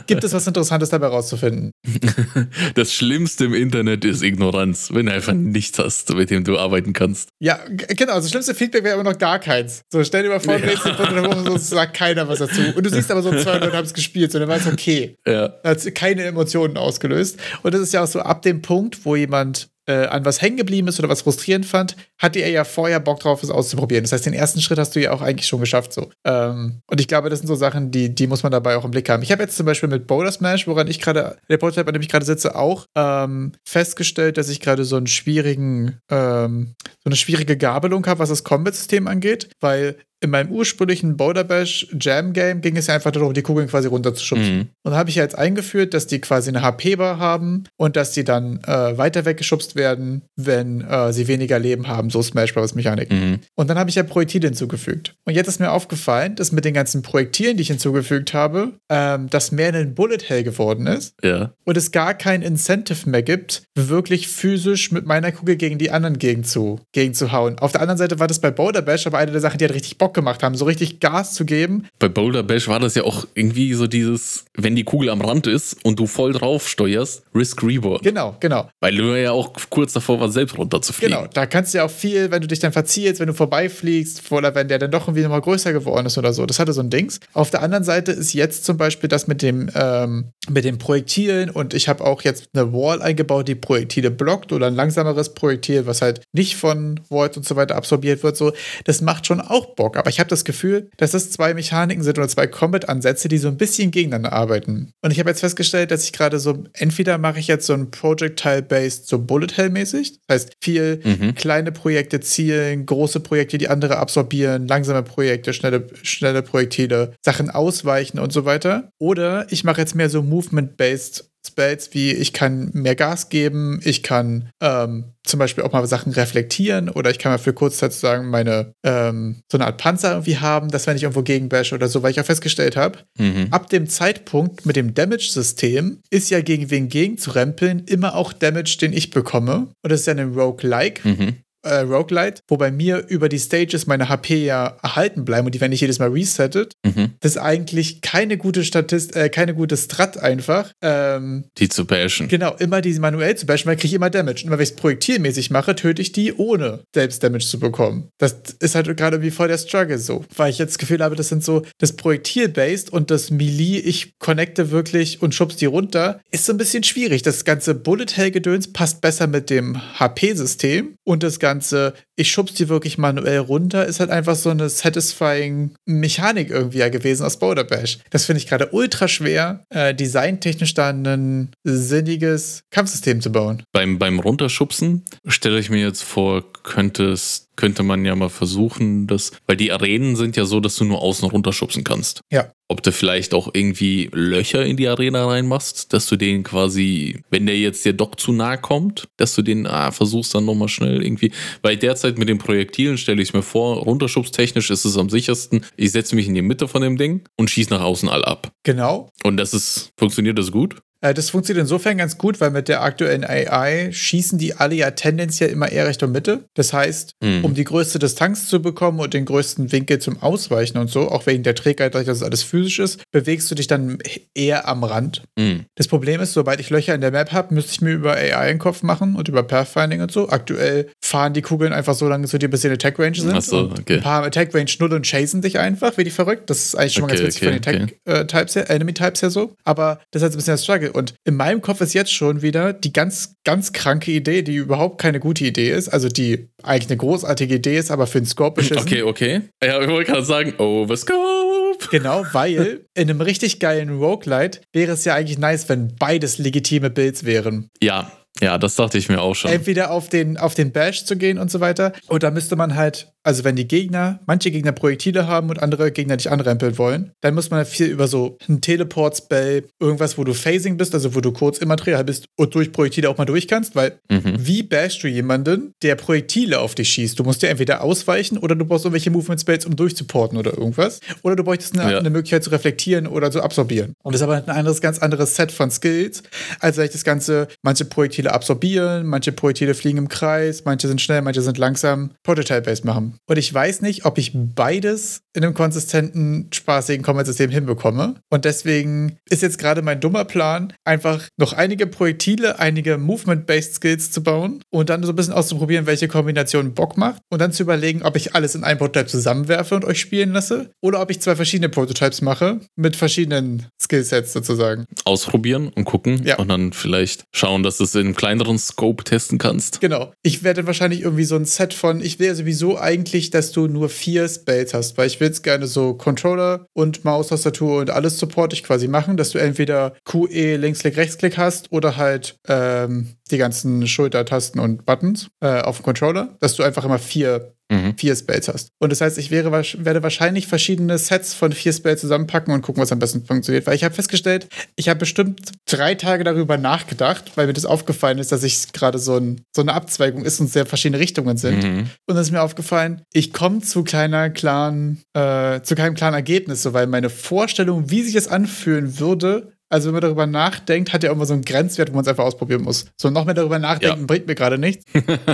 gibt 0.07 0.23
es 0.23 0.33
was 0.33 0.47
Interessantes 0.47 0.89
dabei 0.89 1.07
rauszufinden. 1.07 1.71
Das 2.75 2.93
Schlimmste 2.93 3.45
im 3.45 3.53
Internet 3.53 4.05
ist 4.05 4.21
Ignoranz, 4.21 4.89
wenn 4.93 5.05
du 5.05 5.13
einfach 5.13 5.33
nichts 5.33 5.79
hast, 5.79 6.13
mit 6.13 6.29
dem 6.29 6.43
du 6.43 6.57
arbeiten 6.57 6.93
kannst. 6.93 7.29
Ja, 7.39 7.59
genau. 7.67 8.04
Also 8.13 8.25
das 8.25 8.31
schlimmste 8.31 8.55
Feedback 8.55 8.83
wäre 8.83 8.95
aber 8.95 9.03
noch 9.03 9.17
gar 9.17 9.39
keins. 9.39 9.81
So, 9.91 10.03
stell 10.03 10.23
dir 10.23 10.29
mal 10.29 10.39
vor, 10.39 10.57
ja. 10.57 10.65
nächste 10.65 10.93
Punkt 10.93 11.11
der 11.11 11.23
Woche 11.23 11.43
so, 11.43 11.57
sagt 11.57 11.95
keiner 11.95 12.27
was 12.27 12.39
dazu. 12.39 12.61
Und 12.75 12.85
du 12.85 12.89
siehst 12.89 13.11
aber 13.11 13.21
so, 13.21 13.31
zwei 13.31 13.57
Leute 13.57 13.73
haben 13.75 13.85
es 13.85 13.93
gespielt, 13.93 14.31
so, 14.31 14.39
dann 14.39 14.47
war 14.47 14.57
es 14.57 14.67
okay. 14.67 15.17
Ja. 15.25 15.53
Hat 15.63 15.95
keine 15.95 16.23
Emotionen 16.23 16.77
ausgelöst. 16.77 17.39
Und 17.63 17.73
das 17.73 17.81
ist 17.81 17.93
ja 17.93 18.03
auch 18.03 18.07
so 18.07 18.19
ab 18.19 18.41
dem 18.41 18.61
Punkt, 18.61 19.05
wo 19.05 19.15
jemand 19.15 19.69
äh, 19.87 20.05
an 20.07 20.25
was 20.25 20.41
hängen 20.41 20.57
geblieben 20.57 20.87
ist 20.87 20.99
oder 20.99 21.09
was 21.09 21.21
frustrierend 21.21 21.65
fand, 21.65 21.95
hatte 22.17 22.39
er 22.39 22.49
ja 22.49 22.63
vorher 22.63 22.99
Bock 22.99 23.19
drauf, 23.19 23.43
es 23.43 23.49
auszuprobieren. 23.49 24.03
Das 24.03 24.11
heißt, 24.11 24.25
den 24.25 24.33
ersten 24.33 24.61
Schritt 24.61 24.79
hast 24.79 24.95
du 24.95 25.01
ja 25.01 25.11
auch 25.11 25.21
eigentlich 25.21 25.47
schon 25.47 25.59
geschafft. 25.59 25.93
So. 25.93 26.09
Ähm, 26.23 26.81
und 26.87 26.99
ich 26.99 27.07
glaube, 27.07 27.29
das 27.29 27.39
sind 27.39 27.47
so 27.47 27.55
Sachen, 27.55 27.91
die, 27.91 28.13
die 28.13 28.27
muss 28.27 28.43
man 28.43 28.51
dabei 28.51 28.77
auch 28.77 28.85
im 28.85 28.91
Blick 28.91 29.09
haben. 29.09 29.23
Ich 29.23 29.31
habe 29.31 29.43
jetzt 29.43 29.57
zum 29.57 29.65
Beispiel 29.65 29.89
mit 29.89 30.07
Boulder 30.07 30.31
Smash, 30.31 30.67
woran 30.67 30.87
ich 30.87 30.99
gerade, 30.99 31.37
der 31.49 31.57
Prototype, 31.57 31.87
an 31.87 31.93
dem 31.93 32.01
ich 32.01 32.09
gerade 32.09 32.25
sitze, 32.25 32.55
auch 32.55 32.85
ähm, 32.95 33.51
festgestellt, 33.63 34.37
dass 34.37 34.49
ich 34.49 34.59
gerade 34.59 34.85
so 34.85 34.95
einen 34.95 35.07
schwierigen, 35.07 35.99
ähm, 36.09 36.75
so 37.03 37.09
eine 37.09 37.15
schwierige 37.15 37.57
Gabelung 37.57 38.05
habe, 38.07 38.19
was 38.19 38.29
das 38.29 38.43
Combat-System 38.43 39.07
angeht, 39.07 39.49
weil 39.59 39.97
in 40.25 40.31
meinem 40.31 40.51
ursprünglichen 40.51 41.17
Boulder 41.17 41.43
Bash 41.43 41.87
Jam 41.99 42.33
Game 42.33 42.61
ging 42.61 42.75
es 42.75 42.87
ja 42.87 42.95
einfach 42.95 43.11
darum, 43.11 43.33
die 43.33 43.41
Kugeln 43.41 43.67
quasi 43.67 43.87
runterzuschubsen. 43.87 44.57
Mhm. 44.57 44.67
Und 44.83 44.91
da 44.91 44.97
habe 44.97 45.09
ich 45.09 45.15
ja 45.15 45.23
jetzt 45.23 45.37
eingeführt, 45.37 45.93
dass 45.93 46.07
die 46.07 46.19
quasi 46.19 46.49
eine 46.49 46.61
HP-Bar 46.61 47.19
haben 47.19 47.65
und 47.77 47.95
dass 47.95 48.11
die 48.11 48.23
dann 48.23 48.59
äh, 48.63 48.97
weiter 48.97 49.25
weggeschubst 49.25 49.75
werden, 49.75 50.23
wenn 50.35 50.81
äh, 50.81 51.13
sie 51.13 51.27
weniger 51.27 51.59
Leben 51.59 51.87
haben, 51.87 52.09
so 52.09 52.21
Smash 52.21 52.53
Bros. 52.53 52.75
Mechanik. 52.75 53.11
Mhm. 53.11 53.39
Und 53.55 53.69
dann 53.69 53.77
habe 53.77 53.89
ich 53.89 53.95
ja 53.95 54.03
Projektile 54.03 54.47
hinzugefügt. 54.47 55.15
Und 55.25 55.33
jetzt 55.33 55.47
ist 55.47 55.59
mir 55.59 55.71
aufgefallen, 55.71 56.35
dass 56.35 56.51
mit 56.51 56.65
den 56.65 56.73
ganzen 56.73 57.01
Projektilen, 57.01 57.57
die 57.57 57.61
ich 57.61 57.69
hinzugefügt 57.69 58.33
habe, 58.33 58.73
ähm, 58.89 59.29
dass 59.29 59.51
mehr 59.51 59.73
ein 59.73 59.95
Bullet 59.95 60.17
Hell 60.27 60.43
geworden 60.43 60.87
ist. 60.87 61.15
Ja. 61.23 61.53
Und 61.63 61.77
es 61.77 61.91
gar 61.91 62.13
kein 62.13 62.41
Incentive 62.41 63.09
mehr 63.09 63.23
gibt, 63.23 63.63
wirklich 63.75 64.27
physisch 64.27 64.91
mit 64.91 65.05
meiner 65.05 65.31
Kugel 65.31 65.55
gegen 65.55 65.77
die 65.77 65.91
anderen 65.91 66.17
gegen 66.17 66.43
zu, 66.43 66.79
gegen 66.91 67.13
zu 67.13 67.31
hauen. 67.31 67.59
Auf 67.59 67.71
der 67.71 67.81
anderen 67.81 67.97
Seite 67.97 68.19
war 68.19 68.27
das 68.27 68.39
bei 68.39 68.51
Boulder 68.51 68.81
Bash 68.81 69.05
aber 69.05 69.19
eine 69.19 69.31
der 69.31 69.41
Sachen, 69.41 69.57
die 69.57 69.65
hat 69.65 69.73
richtig 69.73 69.97
Bock 69.97 70.14
gemacht 70.15 70.43
haben, 70.43 70.55
so 70.55 70.65
richtig 70.65 70.99
Gas 70.99 71.33
zu 71.33 71.45
geben. 71.45 71.87
Bei 71.99 72.07
Boulder 72.07 72.43
Bash 72.43 72.67
war 72.67 72.79
das 72.79 72.95
ja 72.95 73.03
auch 73.03 73.25
irgendwie 73.35 73.73
so 73.73 73.87
dieses, 73.87 74.45
wenn 74.55 74.75
die 74.75 74.83
Kugel 74.83 75.09
am 75.09 75.21
Rand 75.21 75.47
ist 75.47 75.77
und 75.83 75.99
du 75.99 76.07
voll 76.07 76.33
drauf 76.33 76.67
steuerst, 76.67 77.23
Risk 77.33 77.63
Reward. 77.63 78.03
Genau, 78.03 78.35
genau. 78.39 78.69
Weil 78.79 78.95
du 78.95 79.19
ja 79.19 79.31
auch 79.31 79.53
kurz 79.69 79.93
davor 79.93 80.19
warst, 80.19 80.33
selbst 80.33 80.57
runterzufliegen. 80.57 81.15
Genau, 81.15 81.27
da 81.31 81.45
kannst 81.45 81.73
du 81.73 81.79
ja 81.79 81.85
auch 81.85 81.91
viel, 81.91 82.31
wenn 82.31 82.41
du 82.41 82.47
dich 82.47 82.59
dann 82.59 82.71
verzielst, 82.71 83.19
wenn 83.19 83.27
du 83.27 83.33
vorbeifliegst, 83.33 84.31
oder 84.31 84.55
wenn 84.55 84.67
der 84.67 84.79
dann 84.79 84.91
doch 84.91 85.07
irgendwie 85.07 85.23
nochmal 85.23 85.41
größer 85.41 85.73
geworden 85.73 86.05
ist 86.05 86.17
oder 86.17 86.33
so. 86.33 86.45
Das 86.45 86.59
hatte 86.59 86.73
so 86.73 86.81
ein 86.81 86.89
Dings. 86.89 87.19
Auf 87.33 87.49
der 87.49 87.61
anderen 87.61 87.83
Seite 87.83 88.11
ist 88.11 88.33
jetzt 88.33 88.65
zum 88.65 88.77
Beispiel 88.77 89.09
das 89.09 89.27
mit 89.27 89.41
dem, 89.41 89.69
ähm, 89.75 90.31
mit 90.49 90.65
den 90.65 90.77
Projektilen 90.77 91.49
und 91.49 91.73
ich 91.73 91.87
habe 91.87 92.03
auch 92.03 92.21
jetzt 92.21 92.49
eine 92.53 92.71
Wall 92.73 93.01
eingebaut, 93.01 93.47
die 93.47 93.55
Projektile 93.55 94.11
blockt 94.11 94.51
oder 94.51 94.67
ein 94.67 94.75
langsameres 94.75 95.33
Projektil, 95.33 95.85
was 95.85 96.01
halt 96.01 96.21
nicht 96.33 96.55
von 96.55 96.99
Void 97.09 97.37
und 97.37 97.45
so 97.45 97.55
weiter 97.55 97.75
absorbiert 97.75 98.23
wird. 98.23 98.37
So, 98.37 98.53
das 98.83 99.01
macht 99.01 99.25
schon 99.25 99.41
auch 99.41 99.75
Bock. 99.75 99.97
Aber 100.05 100.11
ich 100.11 100.19
habe 100.19 100.29
das 100.29 100.45
Gefühl, 100.45 100.91
dass 100.97 101.11
das 101.11 101.31
zwei 101.31 101.55
Mechaniken 101.55 102.03
sind 102.03 102.19
oder 102.19 102.27
zwei 102.27 102.45
Combat-Ansätze, 102.45 103.27
die 103.27 103.39
so 103.39 103.47
ein 103.47 103.57
bisschen 103.57 103.89
gegeneinander 103.89 104.33
arbeiten. 104.33 104.91
Und 105.01 105.09
ich 105.09 105.17
habe 105.17 105.31
jetzt 105.31 105.39
festgestellt, 105.39 105.89
dass 105.89 106.03
ich 106.03 106.13
gerade 106.13 106.37
so, 106.37 106.63
entweder 106.73 107.17
mache 107.17 107.39
ich 107.39 107.47
jetzt 107.47 107.65
so 107.65 107.73
ein 107.73 107.89
Projectile-based, 107.89 109.07
so 109.07 109.17
Bullet 109.17 109.57
Hell-mäßig. 109.57 110.19
Das 110.27 110.43
heißt, 110.43 110.53
viel 110.61 111.01
mhm. 111.03 111.33
kleine 111.33 111.71
Projekte 111.71 112.19
zielen, 112.19 112.85
große 112.85 113.19
Projekte, 113.19 113.57
die 113.57 113.67
andere 113.67 113.97
absorbieren, 113.97 114.67
langsame 114.67 115.01
Projekte, 115.01 115.53
schnelle, 115.53 115.87
schnelle 116.03 116.43
Projektile, 116.43 117.15
Sachen 117.25 117.49
ausweichen 117.49 118.19
und 118.19 118.31
so 118.31 118.45
weiter. 118.45 118.91
Oder 118.99 119.47
ich 119.49 119.63
mache 119.63 119.81
jetzt 119.81 119.95
mehr 119.95 120.11
so 120.11 120.21
Movement-based 120.21 121.31
Spells 121.47 121.93
wie 121.93 122.11
ich 122.11 122.33
kann 122.33 122.69
mehr 122.73 122.95
Gas 122.95 123.29
geben, 123.29 123.79
ich 123.83 124.03
kann 124.03 124.49
ähm, 124.61 125.15
zum 125.23 125.39
Beispiel 125.39 125.63
auch 125.63 125.71
mal 125.71 125.85
Sachen 125.87 126.13
reflektieren 126.13 126.89
oder 126.89 127.09
ich 127.09 127.19
kann 127.19 127.31
mal 127.31 127.37
für 127.37 127.53
Kurzzeit 127.53 127.91
sozusagen 127.93 128.29
meine 128.29 128.73
ähm, 128.83 129.41
so 129.51 129.57
eine 129.57 129.65
Art 129.65 129.77
Panzer 129.77 130.11
irgendwie 130.11 130.37
haben, 130.37 130.69
dass 130.69 130.87
wenn 130.87 130.95
ich 130.95 131.03
irgendwo 131.03 131.23
gegenbash 131.23 131.73
oder 131.73 131.87
so, 131.87 132.03
weil 132.03 132.11
ich 132.11 132.19
auch 132.19 132.25
festgestellt 132.25 132.77
habe, 132.77 132.99
mhm. 133.17 133.47
ab 133.51 133.69
dem 133.69 133.87
Zeitpunkt 133.87 134.65
mit 134.65 134.75
dem 134.75 134.93
Damage-System 134.93 136.01
ist 136.09 136.29
ja 136.29 136.41
gegen 136.41 136.69
wen 136.69 136.89
gegen 136.89 137.17
zu 137.17 137.31
rempeln 137.31 137.83
immer 137.85 138.15
auch 138.15 138.33
Damage, 138.33 138.77
den 138.79 138.93
ich 138.93 139.09
bekomme. 139.09 139.67
Und 139.81 139.91
das 139.91 140.01
ist 140.01 140.07
ja 140.07 140.13
ein 140.13 140.33
Roguelike. 140.33 141.07
Mhm 141.07 141.44
äh, 141.65 141.79
Roguelite, 141.79 142.41
wo 142.47 142.57
bei 142.57 142.71
mir 142.71 143.05
über 143.07 143.27
die 143.27 143.39
Stages 143.39 143.87
meine 143.87 144.07
HP 144.07 144.45
ja 144.45 144.77
erhalten 144.81 145.25
bleiben 145.25 145.45
und 145.45 145.55
die 145.55 145.61
werden 145.61 145.71
nicht 145.71 145.81
jedes 145.81 145.99
Mal 145.99 146.09
resettet. 146.09 146.73
Mhm. 146.85 147.11
Das 147.19 147.33
ist 147.33 147.37
eigentlich 147.37 148.01
keine 148.01 148.37
gute 148.37 148.63
Statist, 148.63 149.15
äh, 149.15 149.29
keine 149.29 149.53
gute 149.55 149.75
Strat 149.75 150.17
einfach. 150.17 150.71
Ähm, 150.81 151.45
die 151.57 151.69
zu 151.69 151.85
bashen. 151.85 152.27
Genau, 152.27 152.55
immer 152.55 152.81
die 152.81 152.97
manuell 152.99 153.35
zu 153.35 153.45
bashen, 153.45 153.65
weil 153.67 153.75
ich 153.75 153.81
kriege 153.81 153.95
immer 153.95 154.09
Damage. 154.09 154.43
Und 154.43 154.47
immer 154.47 154.57
wenn 154.57 154.63
ich 154.63 154.69
es 154.69 154.75
projektilmäßig 154.75 155.49
mache, 155.49 155.75
töte 155.75 156.01
ich 156.01 156.11
die, 156.11 156.33
ohne 156.33 156.83
selbst 156.93 157.23
Damage 157.23 157.45
zu 157.45 157.59
bekommen. 157.59 158.09
Das 158.19 158.35
ist 158.59 158.75
halt 158.75 158.85
gerade 158.95 159.17
irgendwie 159.17 159.31
voll 159.31 159.47
der 159.47 159.57
Struggle 159.57 159.97
so. 159.97 160.23
Weil 160.35 160.51
ich 160.51 160.59
jetzt 160.59 160.71
das 160.71 160.77
Gefühl 160.77 161.03
habe, 161.03 161.15
das 161.15 161.29
sind 161.29 161.43
so 161.43 161.63
das 161.79 161.93
Projektil-based 161.93 162.93
und 162.93 163.11
das 163.11 163.31
Melee, 163.31 163.79
ich 163.79 164.17
connecte 164.19 164.71
wirklich 164.71 165.21
und 165.21 165.33
schubst 165.33 165.61
die 165.61 165.65
runter, 165.65 166.21
ist 166.31 166.45
so 166.45 166.53
ein 166.53 166.57
bisschen 166.57 166.83
schwierig. 166.83 167.23
Das 167.23 167.43
ganze 167.43 167.73
Bullet-Hell-Gedöns 167.75 168.71
passt 168.71 169.01
besser 169.01 169.27
mit 169.27 169.49
dem 169.49 169.81
HP-System 169.99 170.95
und 171.03 171.23
das 171.23 171.39
ganze 171.39 171.54
ganze, 171.55 171.93
ich 172.17 172.31
schub's 172.31 172.53
die 172.53 172.67
wirklich 172.67 172.97
manuell 172.97 173.39
runter, 173.39 173.85
ist 173.85 173.99
halt 173.99 174.09
einfach 174.09 174.35
so 174.35 174.49
eine 174.49 174.69
satisfying 174.69 175.75
Mechanik 175.85 176.49
irgendwie 176.49 176.79
ja 176.79 176.89
gewesen 176.89 177.25
aus 177.25 177.39
Boulder 177.39 177.63
Bash. 177.63 177.99
Das 178.09 178.25
finde 178.25 178.39
ich 178.39 178.47
gerade 178.47 178.69
ultra 178.71 179.07
schwer, 179.07 179.63
äh, 179.69 179.95
designtechnisch 179.95 180.73
da 180.73 180.89
ein 180.89 181.51
sinniges 181.63 182.63
Kampfsystem 182.71 183.21
zu 183.21 183.31
bauen. 183.31 183.63
Beim, 183.71 183.97
beim 183.97 184.19
Runterschubsen 184.19 185.03
stelle 185.27 185.59
ich 185.59 185.69
mir 185.69 185.81
jetzt 185.81 186.03
vor, 186.03 186.43
könntest 186.63 187.44
könnte 187.55 187.83
man 187.83 188.05
ja 188.05 188.15
mal 188.15 188.29
versuchen, 188.29 189.07
dass, 189.07 189.31
weil 189.47 189.57
die 189.57 189.71
Arenen 189.71 190.15
sind 190.15 190.35
ja 190.35 190.45
so, 190.45 190.59
dass 190.59 190.75
du 190.75 190.85
nur 190.85 191.01
außen 191.01 191.29
runterschubsen 191.29 191.83
kannst. 191.83 192.21
Ja. 192.31 192.51
Ob 192.67 192.81
du 192.81 192.91
vielleicht 192.91 193.33
auch 193.33 193.49
irgendwie 193.53 194.09
Löcher 194.11 194.65
in 194.65 194.75
die 194.75 194.87
Arena 194.87 195.25
reinmachst, 195.25 195.93
dass 195.93 196.07
du 196.07 196.15
den 196.15 196.43
quasi, 196.43 197.21
wenn 197.29 197.45
der 197.45 197.59
jetzt 197.59 197.85
dir 197.85 197.93
doch 197.93 198.15
zu 198.15 198.31
nahe 198.31 198.57
kommt, 198.57 199.07
dass 199.17 199.35
du 199.35 199.43
den 199.43 199.67
ah, 199.67 199.91
versuchst 199.91 200.33
dann 200.33 200.45
nochmal 200.45 200.67
schnell 200.67 201.03
irgendwie, 201.03 201.31
weil 201.61 201.77
derzeit 201.77 202.17
mit 202.17 202.27
den 202.27 202.39
Projektilen 202.39 202.97
stelle 202.97 203.21
ich 203.21 203.33
mir 203.33 203.43
vor, 203.43 203.83
runterschubstechnisch 203.83 204.71
ist 204.71 204.85
es 204.85 204.97
am 204.97 205.09
sichersten, 205.09 205.63
ich 205.77 205.91
setze 205.91 206.15
mich 206.15 206.27
in 206.27 206.33
die 206.33 206.41
Mitte 206.41 206.67
von 206.67 206.81
dem 206.81 206.97
Ding 206.97 207.21
und 207.37 207.49
schieße 207.51 207.69
nach 207.69 207.81
außen 207.81 208.09
all 208.09 208.25
ab. 208.25 208.51
Genau. 208.63 209.11
Und 209.23 209.37
das 209.37 209.53
ist, 209.53 209.91
funktioniert 209.97 210.39
das 210.39 210.51
gut? 210.51 210.77
Äh, 211.01 211.13
das 211.13 211.29
funktioniert 211.29 211.63
insofern 211.63 211.97
ganz 211.97 212.17
gut, 212.17 212.41
weil 212.41 212.51
mit 212.51 212.67
der 212.67 212.81
aktuellen 212.81 213.23
AI 213.23 213.89
schießen 213.91 214.37
die 214.37 214.55
alle 214.55 214.75
ja 214.75 214.91
tendenziell 214.91 215.49
immer 215.49 215.71
eher 215.71 215.87
Richtung 215.87 216.11
Mitte. 216.11 216.45
Das 216.53 216.73
heißt, 216.73 217.15
mhm. 217.23 217.45
um 217.45 217.53
die 217.53 217.63
größte 217.63 217.99
Distanz 217.99 218.47
zu 218.47 218.61
bekommen 218.61 218.99
und 218.99 219.13
den 219.13 219.25
größten 219.25 219.71
Winkel 219.71 219.99
zum 219.99 220.21
Ausweichen 220.21 220.77
und 220.77 220.89
so, 220.89 221.09
auch 221.09 221.25
wegen 221.25 221.43
der 221.43 221.55
Trägheit, 221.55 221.95
dass 221.95 222.05
das 222.05 222.23
alles 222.23 222.43
physisch 222.43 222.79
ist, 222.79 223.03
bewegst 223.11 223.49
du 223.51 223.55
dich 223.55 223.67
dann 223.67 223.97
eher 224.33 224.67
am 224.67 224.83
Rand. 224.83 225.23
Mhm. 225.37 225.65
Das 225.75 225.87
Problem 225.87 226.21
ist, 226.21 226.33
sobald 226.33 226.59
ich 226.59 226.69
Löcher 226.69 226.95
in 226.95 227.01
der 227.01 227.11
Map 227.11 227.31
habe, 227.31 227.53
müsste 227.53 227.71
ich 227.71 227.81
mir 227.81 227.93
über 227.93 228.13
AI 228.13 228.35
einen 228.35 228.59
Kopf 228.59 228.83
machen 228.83 229.15
und 229.15 229.27
über 229.27 229.43
Pathfinding 229.43 230.01
und 230.01 230.11
so. 230.11 230.29
Aktuell 230.29 230.89
fahren 231.01 231.33
die 231.33 231.41
Kugeln 231.41 231.73
einfach 231.73 231.95
so 231.95 232.07
lange 232.07 232.27
zu 232.27 232.37
dir, 232.37 232.49
bis 232.49 232.61
sie 232.61 232.67
in 232.67 232.73
Attack 232.73 232.99
Range 232.99 233.15
sind. 233.15 233.33
Ach 233.33 233.41
so, 233.41 233.71
okay. 233.71 233.95
Ein 233.95 234.01
paar 234.01 234.23
Attack 234.23 234.53
Range 234.53 234.69
null 234.79 234.93
und 234.93 235.05
chasen 235.05 235.41
dich 235.41 235.59
einfach, 235.59 235.97
wie 235.97 236.03
die 236.03 236.11
verrückt. 236.11 236.49
Das 236.49 236.65
ist 236.65 236.75
eigentlich 236.75 236.93
schon 236.93 237.03
okay, 237.03 237.13
mal 237.13 237.17
ganz 237.17 237.27
witzig 237.27 237.47
okay, 237.47 237.61
von 237.61 237.73
den 237.73 237.87
Attack-Types 238.07 238.55
okay. 238.55 238.67
her, 238.67 238.75
Enemy-Types 238.75 239.21
her 239.21 239.29
so. 239.29 239.55
Aber 239.63 239.99
das 240.11 240.21
ist 240.21 240.23
halt 240.23 240.33
ein 240.33 240.37
bisschen 240.37 240.53
der 240.53 240.57
Struggle 240.57 240.84
Frage. 240.85 240.91
Und 240.93 241.15
in 241.23 241.35
meinem 241.35 241.61
Kopf 241.61 241.81
ist 241.81 241.93
jetzt 241.93 242.13
schon 242.13 242.41
wieder 242.41 242.73
die 242.73 242.93
ganz, 242.93 243.35
ganz 243.43 243.73
kranke 243.73 244.11
Idee, 244.11 244.41
die 244.41 244.55
überhaupt 244.55 244.99
keine 245.01 245.19
gute 245.19 245.45
Idee 245.45 245.71
ist. 245.71 245.89
Also 245.89 246.09
die 246.09 246.49
eigentlich 246.63 246.89
eine 246.89 246.97
großartige 246.97 247.55
Idee 247.55 247.77
ist, 247.77 247.91
aber 247.91 248.07
für 248.07 248.19
den 248.19 248.25
Scope 248.25 248.61
beschissen. 248.61 248.79
Okay, 248.79 249.03
okay. 249.03 249.41
Ja, 249.63 249.81
ich 249.81 249.87
wollte 249.87 250.11
gerade 250.11 250.25
sagen, 250.25 250.53
Overscope. 250.57 251.87
Genau, 251.91 252.25
weil 252.31 252.85
in 252.95 253.09
einem 253.09 253.21
richtig 253.21 253.59
geilen 253.59 253.97
Roguelite 253.97 254.61
wäre 254.73 254.93
es 254.93 255.05
ja 255.05 255.15
eigentlich 255.15 255.37
nice, 255.37 255.67
wenn 255.69 255.95
beides 255.95 256.37
legitime 256.37 256.89
Builds 256.89 257.25
wären. 257.25 257.69
Ja, 257.81 258.11
ja, 258.41 258.57
das 258.57 258.75
dachte 258.75 258.97
ich 258.97 259.09
mir 259.09 259.21
auch 259.21 259.33
schon. 259.35 259.51
Entweder 259.51 259.91
auf 259.91 260.09
den, 260.09 260.37
auf 260.37 260.53
den 260.55 260.71
Bash 260.71 261.05
zu 261.05 261.15
gehen 261.15 261.37
und 261.37 261.49
so 261.51 261.59
weiter. 261.59 261.93
Und 262.07 262.23
da 262.23 262.31
müsste 262.31 262.55
man 262.55 262.75
halt, 262.75 263.11
also 263.23 263.43
wenn 263.43 263.55
die 263.55 263.67
Gegner, 263.67 264.19
manche 264.27 264.51
Gegner 264.51 264.71
Projektile 264.71 265.27
haben 265.27 265.49
und 265.49 265.61
andere 265.63 265.91
Gegner 265.91 266.17
dich 266.17 266.29
anrempeln 266.29 266.77
wollen, 266.77 267.11
dann 267.21 267.33
muss 267.33 267.49
man 267.49 267.65
viel 267.65 267.87
über 267.87 268.07
so 268.07 268.37
ein 268.47 268.61
Teleport-Spell, 268.61 269.63
irgendwas, 269.79 270.17
wo 270.17 270.23
du 270.23 270.33
Phasing 270.33 270.77
bist, 270.77 270.93
also 270.93 271.15
wo 271.15 271.21
du 271.21 271.31
kurz 271.31 271.57
immaterial 271.59 272.03
bist 272.03 272.25
und 272.37 272.53
durch 272.55 272.71
Projektile 272.71 273.09
auch 273.09 273.17
mal 273.17 273.25
durch 273.25 273.47
kannst, 273.47 273.75
weil 273.75 273.99
Mhm. 274.11 274.35
wie 274.37 274.63
bashst 274.63 275.01
du 275.03 275.07
jemanden, 275.07 275.71
der 275.81 275.95
Projektile 275.95 276.59
auf 276.59 276.75
dich 276.75 276.89
schießt? 276.89 277.17
Du 277.17 277.23
musst 277.23 277.41
ja 277.41 277.49
entweder 277.49 277.81
ausweichen 277.81 278.37
oder 278.37 278.55
du 278.55 278.65
brauchst 278.65 278.85
irgendwelche 278.85 279.09
Movement-Spells, 279.11 279.65
um 279.65 279.75
durchzuporten 279.75 280.37
oder 280.37 280.57
irgendwas. 280.57 280.99
Oder 281.23 281.35
du 281.35 281.43
bräuchtest 281.43 281.77
eine, 281.79 281.91
Ja. 281.91 281.97
eine 281.99 282.09
Möglichkeit 282.09 282.43
zu 282.43 282.49
reflektieren 282.51 283.07
oder 283.07 283.31
zu 283.31 283.41
absorbieren. 283.41 283.93
Und 284.03 284.13
das 284.13 284.21
ist 284.21 284.23
aber 284.23 284.35
ein 284.35 284.49
anderes, 284.49 284.81
ganz 284.81 284.99
anderes 284.99 285.35
Set 285.35 285.51
von 285.51 285.71
Skills, 285.71 286.23
als 286.59 286.75
vielleicht 286.75 286.93
das 286.93 287.03
Ganze, 287.03 287.47
manche 287.63 287.85
Projektile 287.85 288.24
absorbieren, 288.33 289.05
manche 289.05 289.31
Projektile 289.31 289.73
fliegen 289.73 289.97
im 289.97 290.07
Kreis, 290.07 290.63
manche 290.65 290.87
sind 290.87 291.01
schnell, 291.01 291.21
manche 291.21 291.41
sind 291.41 291.57
langsam, 291.57 292.11
Prototype-based 292.23 292.85
machen. 292.85 293.17
Und 293.27 293.37
ich 293.37 293.53
weiß 293.53 293.81
nicht, 293.81 294.05
ob 294.05 294.17
ich 294.17 294.31
beides 294.33 295.21
in 295.35 295.43
einem 295.43 295.53
konsistenten, 295.53 296.47
spaßigen 296.53 297.03
Combat-System 297.03 297.49
hinbekomme. 297.51 298.15
Und 298.29 298.45
deswegen 298.45 299.17
ist 299.29 299.41
jetzt 299.41 299.57
gerade 299.59 299.81
mein 299.81 299.99
dummer 299.99 300.23
Plan, 300.25 300.73
einfach 300.85 301.27
noch 301.37 301.53
einige 301.53 301.87
Projektile, 301.87 302.59
einige 302.59 302.97
Movement-based 302.97 303.75
Skills 303.75 304.11
zu 304.11 304.23
bauen 304.23 304.61
und 304.71 304.89
dann 304.89 305.03
so 305.03 305.09
ein 305.11 305.15
bisschen 305.15 305.33
auszuprobieren, 305.33 305.85
welche 305.85 306.07
Kombination 306.07 306.73
Bock 306.73 306.97
macht 306.97 307.21
und 307.29 307.39
dann 307.41 307.51
zu 307.51 307.63
überlegen, 307.63 308.03
ob 308.03 308.15
ich 308.15 308.33
alles 308.33 308.55
in 308.55 308.63
einen 308.63 308.79
Prototype 308.79 309.07
zusammenwerfe 309.07 309.75
und 309.75 309.85
euch 309.85 309.99
spielen 309.99 310.31
lasse 310.31 310.71
oder 310.81 311.01
ob 311.01 311.11
ich 311.11 311.19
zwei 311.21 311.35
verschiedene 311.35 311.69
Prototypes 311.69 312.21
mache 312.21 312.61
mit 312.77 312.95
verschiedenen 312.95 313.67
Skillsets 313.81 314.31
sozusagen. 314.33 314.85
Ausprobieren 315.03 315.69
und 315.75 315.83
gucken 315.85 316.21
Ja. 316.23 316.37
und 316.37 316.47
dann 316.47 316.71
vielleicht 316.73 317.25
schauen, 317.35 317.63
dass 317.63 317.79
es 317.81 317.93
in 317.95 318.14
kleineren 318.15 318.57
Scope 318.57 319.03
testen 319.03 319.37
kannst. 319.37 319.81
Genau. 319.81 320.11
Ich 320.23 320.43
werde 320.43 320.65
wahrscheinlich 320.67 321.01
irgendwie 321.01 321.23
so 321.23 321.35
ein 321.35 321.45
Set 321.45 321.73
von, 321.73 322.01
ich 322.01 322.19
will 322.19 322.27
ja 322.27 322.35
sowieso 322.35 322.77
eigentlich, 322.79 323.29
dass 323.29 323.51
du 323.51 323.67
nur 323.67 323.89
vier 323.89 324.27
Spells 324.27 324.73
hast, 324.73 324.97
weil 324.97 325.07
ich 325.07 325.19
will 325.19 325.29
es 325.29 325.41
gerne 325.41 325.67
so 325.67 325.93
Controller 325.93 326.65
und 326.73 327.05
Maustastatur 327.05 327.79
und 327.79 327.89
alles 327.89 328.17
Support 328.19 328.53
ich 328.53 328.63
quasi 328.63 328.87
machen, 328.87 329.17
dass 329.17 329.31
du 329.31 329.37
entweder 329.37 329.93
QE, 330.05 330.57
Linksklick, 330.57 330.97
Rechtsklick 330.97 331.37
hast 331.37 331.71
oder 331.71 331.97
halt 331.97 332.37
ähm, 332.47 333.15
die 333.31 333.37
ganzen 333.37 333.87
Schultertasten 333.87 334.59
und 334.59 334.85
Buttons 334.85 335.27
äh, 335.41 335.61
auf 335.61 335.77
dem 335.77 335.85
Controller, 335.85 336.35
dass 336.39 336.55
du 336.55 336.63
einfach 336.63 336.85
immer 336.85 336.99
vier 336.99 337.54
Mhm. 337.71 337.97
vier 337.97 338.15
Spells 338.15 338.47
hast. 338.47 338.69
Und 338.79 338.91
das 338.91 339.01
heißt, 339.01 339.17
ich 339.17 339.31
wäre, 339.31 339.51
werde 339.51 340.03
wahrscheinlich 340.03 340.45
verschiedene 340.45 340.99
Sets 340.99 341.33
von 341.33 341.51
vier 341.51 341.73
Spells 341.73 342.01
zusammenpacken 342.01 342.53
und 342.53 342.61
gucken, 342.61 342.81
was 342.81 342.91
am 342.91 342.99
besten 342.99 343.25
funktioniert. 343.25 343.65
Weil 343.65 343.75
ich 343.75 343.83
habe 343.83 343.95
festgestellt, 343.95 344.47
ich 344.75 344.87
habe 344.87 344.99
bestimmt 344.99 345.51
drei 345.65 345.95
Tage 345.95 346.23
darüber 346.23 346.57
nachgedacht, 346.57 347.31
weil 347.35 347.47
mir 347.47 347.53
das 347.53 347.65
aufgefallen 347.65 348.19
ist, 348.19 348.31
dass 348.31 348.43
ich 348.43 348.71
gerade 348.71 348.99
so, 348.99 349.17
ein, 349.17 349.41
so 349.55 349.63
eine 349.63 349.73
Abzweigung 349.73 350.23
ist 350.23 350.39
und 350.39 350.47
sehr 350.47 350.67
verschiedene 350.67 350.99
Richtungen 350.99 351.37
sind. 351.37 351.63
Mhm. 351.63 351.79
Und 351.79 352.15
dann 352.15 352.17
ist 352.17 352.31
mir 352.31 352.43
aufgefallen, 352.43 353.01
ich 353.13 353.33
komme 353.33 353.61
zu 353.61 353.83
kleiner, 353.83 354.29
klaren, 354.29 355.01
äh, 355.13 355.61
zu 355.61 355.73
keinem 355.73 355.95
klaren 355.95 356.13
Ergebnis, 356.13 356.61
so, 356.61 356.73
weil 356.73 356.85
meine 356.85 357.09
Vorstellung, 357.09 357.89
wie 357.89 358.03
sich 358.03 358.15
es 358.15 358.27
anfühlen 358.27 358.99
würde, 358.99 359.54
also 359.69 359.87
wenn 359.87 359.93
man 359.93 360.01
darüber 360.01 360.25
nachdenkt, 360.27 360.93
hat 360.93 361.03
ja 361.03 361.11
immer 361.11 361.25
so 361.25 361.33
einen 361.33 361.43
Grenzwert, 361.43 361.89
wo 361.89 361.95
man 361.95 362.03
es 362.03 362.07
einfach 362.07 362.23
ausprobieren 362.25 362.63
muss. 362.63 362.85
So 362.97 363.09
noch 363.09 363.25
mehr 363.25 363.33
darüber 363.33 363.59
nachdenken 363.59 364.01
Ja. 364.01 364.05
bringt 364.05 364.27
mir 364.27 364.35
gerade 364.35 364.57
nichts. 364.57 364.85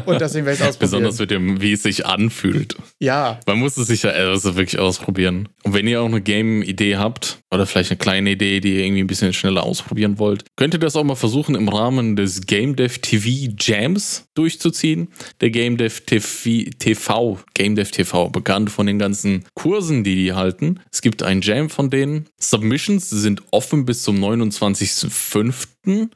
Und 0.05 0.21
deswegen 0.21 0.45
werde 0.45 0.55
ich 0.55 0.61
es 0.61 0.67
ausprobieren. 0.67 0.79
Besonders 0.79 1.19
mit 1.19 1.31
dem, 1.31 1.61
wie 1.61 1.73
es 1.73 1.83
sich 1.83 2.05
anfühlt. 2.05 2.75
ja, 2.99 3.39
Man 3.47 3.59
muss 3.59 3.77
es 3.77 3.87
sich 3.87 4.03
ja 4.03 4.11
also 4.11 4.55
wirklich 4.55 4.79
ausprobieren. 4.79 5.49
Und 5.63 5.73
wenn 5.73 5.87
ihr 5.87 6.01
auch 6.01 6.05
eine 6.05 6.21
Game-Idee 6.21 6.97
habt 6.97 7.39
oder 7.51 7.65
vielleicht 7.65 7.91
eine 7.91 7.97
kleine 7.97 8.31
Idee, 8.31 8.59
die 8.61 8.75
ihr 8.77 8.85
irgendwie 8.85 9.01
ein 9.03 9.07
bisschen 9.07 9.33
schneller 9.33 9.63
ausprobieren 9.63 10.17
wollt, 10.17 10.45
könnt 10.55 10.73
ihr 10.73 10.79
das 10.79 10.95
auch 10.95 11.03
mal 11.03 11.15
versuchen 11.15 11.55
im 11.55 11.67
Rahmen 11.69 12.15
des 12.15 12.41
Game 12.45 12.75
Dev 12.75 12.99
TV 13.01 13.53
Jams 13.59 14.25
durchzuziehen. 14.33 15.09
Der 15.41 15.49
Game 15.51 15.77
Dev 15.77 16.01
TV, 16.05 16.69
TV, 16.79 17.39
Game 17.53 17.75
Dev 17.75 17.91
TV, 17.91 18.29
bekannt 18.29 18.71
von 18.71 18.87
den 18.87 18.97
ganzen 18.99 19.43
Kursen, 19.53 20.03
die 20.03 20.15
die 20.15 20.33
halten. 20.33 20.79
Es 20.91 21.01
gibt 21.01 21.21
einen 21.23 21.41
Jam 21.41 21.69
von 21.69 21.89
denen. 21.89 22.27
Submissions 22.39 23.09
sind 23.09 23.41
offen 23.51 23.85
bis 23.85 24.03
zum 24.03 24.19
29.05. 24.35 25.67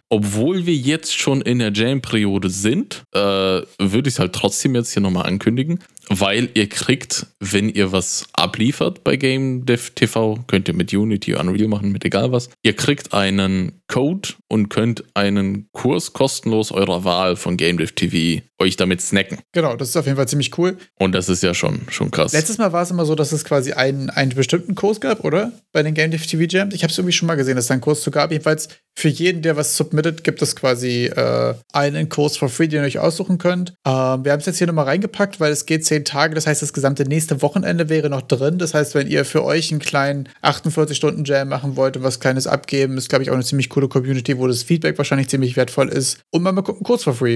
Obwohl 0.09 0.65
wir 0.65 0.75
jetzt 0.75 1.17
schon 1.17 1.41
in 1.41 1.59
der 1.59 1.71
Jam-Periode 1.73 2.49
sind, 2.49 3.03
äh, 3.13 3.19
würde 3.19 4.07
ich 4.07 4.15
es 4.15 4.19
halt 4.19 4.33
trotzdem 4.33 4.75
jetzt 4.75 4.93
hier 4.93 5.01
nochmal 5.01 5.25
ankündigen, 5.25 5.79
weil 6.09 6.49
ihr 6.53 6.69
kriegt, 6.69 7.27
wenn 7.39 7.69
ihr 7.69 7.91
was 7.91 8.27
abliefert 8.33 9.03
bei 9.03 9.15
Game 9.15 9.65
Dev 9.65 9.91
TV, 9.95 10.39
könnt 10.47 10.67
ihr 10.67 10.75
mit 10.75 10.93
Unity, 10.93 11.33
Unreal 11.33 11.67
machen, 11.67 11.91
mit 11.91 12.05
egal 12.05 12.31
was, 12.31 12.49
ihr 12.63 12.75
kriegt 12.75 13.13
einen 13.13 13.81
Code 13.87 14.29
und 14.47 14.69
könnt 14.69 15.03
einen 15.15 15.67
Kurs 15.71 16.13
kostenlos 16.13 16.71
eurer 16.71 17.03
Wahl 17.03 17.35
von 17.35 17.57
Game 17.57 17.77
Dev 17.77 17.93
TV 17.93 18.43
euch 18.57 18.77
damit 18.77 19.01
snacken. 19.01 19.39
genau, 19.51 19.75
das 19.75 19.89
ist 19.89 19.97
auf 19.97 20.05
jeden 20.05 20.15
Fall 20.15 20.27
ziemlich 20.27 20.57
cool. 20.57 20.77
Und 20.97 21.11
das 21.11 21.27
ist 21.27 21.43
ja 21.43 21.53
schon, 21.53 21.81
schon 21.89 22.09
krass. 22.09 22.31
Letztes 22.33 22.57
Mal 22.57 22.71
war 22.71 22.83
es 22.83 22.91
immer 22.91 23.05
so, 23.05 23.13
dass 23.15 23.31
es 23.31 23.43
quasi 23.43 23.73
einen, 23.73 24.09
einen 24.09 24.33
bestimmten 24.33 24.75
Kurs 24.75 25.01
gab, 25.01 25.25
oder? 25.25 25.51
Bei 25.73 25.83
den 25.83 25.93
Game 25.93 26.11
Dev 26.11 26.25
TV 26.25 26.43
Jams. 26.43 26.73
Ich 26.73 26.83
habe 26.83 26.91
es 26.91 26.97
irgendwie 26.97 27.13
schon 27.13 27.27
mal 27.27 27.35
gesehen, 27.35 27.55
dass 27.55 27.65
es 27.65 27.67
da 27.67 27.73
einen 27.73 27.81
Kurs 27.81 28.01
zu 28.01 28.11
gab. 28.11 28.31
Jedenfalls 28.31 28.69
für 28.97 29.09
jeden, 29.09 29.41
der 29.41 29.54
was 29.55 29.77
submittet, 29.77 30.23
gibt 30.23 30.41
es 30.41 30.55
quasi 30.55 31.05
äh, 31.05 31.53
einen 31.73 32.09
Kurs 32.09 32.37
for 32.37 32.49
free, 32.49 32.67
den 32.67 32.81
ihr 32.81 32.85
euch 32.85 32.99
aussuchen 32.99 33.37
könnt. 33.37 33.73
Ähm, 33.85 34.25
wir 34.25 34.31
haben 34.31 34.39
es 34.39 34.45
jetzt 34.45 34.57
hier 34.57 34.67
nochmal 34.67 34.85
reingepackt, 34.85 35.39
weil 35.39 35.51
es 35.51 35.65
geht 35.65 35.85
zehn 35.85 36.05
Tage. 36.05 36.35
Das 36.35 36.47
heißt, 36.47 36.61
das 36.61 36.73
gesamte 36.73 37.03
nächste 37.03 37.41
Wochenende 37.41 37.89
wäre 37.89 38.09
noch 38.09 38.21
drin. 38.21 38.57
Das 38.57 38.73
heißt, 38.73 38.95
wenn 38.95 39.07
ihr 39.07 39.25
für 39.25 39.43
euch 39.43 39.71
einen 39.71 39.79
kleinen 39.79 40.29
48-Stunden-Jam 40.43 41.47
machen 41.49 41.75
wollt 41.75 41.97
und 41.97 42.03
was 42.03 42.19
Kleines 42.19 42.47
abgeben, 42.47 42.97
ist, 42.97 43.09
glaube 43.09 43.23
ich, 43.23 43.29
auch 43.29 43.35
eine 43.35 43.43
ziemlich 43.43 43.69
coole 43.69 43.87
Community, 43.87 44.37
wo 44.37 44.47
das 44.47 44.63
Feedback 44.63 44.97
wahrscheinlich 44.97 45.29
ziemlich 45.29 45.55
wertvoll 45.55 45.89
ist. 45.89 46.19
Und 46.31 46.43
mal, 46.43 46.53
gucken, 46.61 46.83
Kurs 46.83 47.03
for 47.03 47.13
free. 47.13 47.35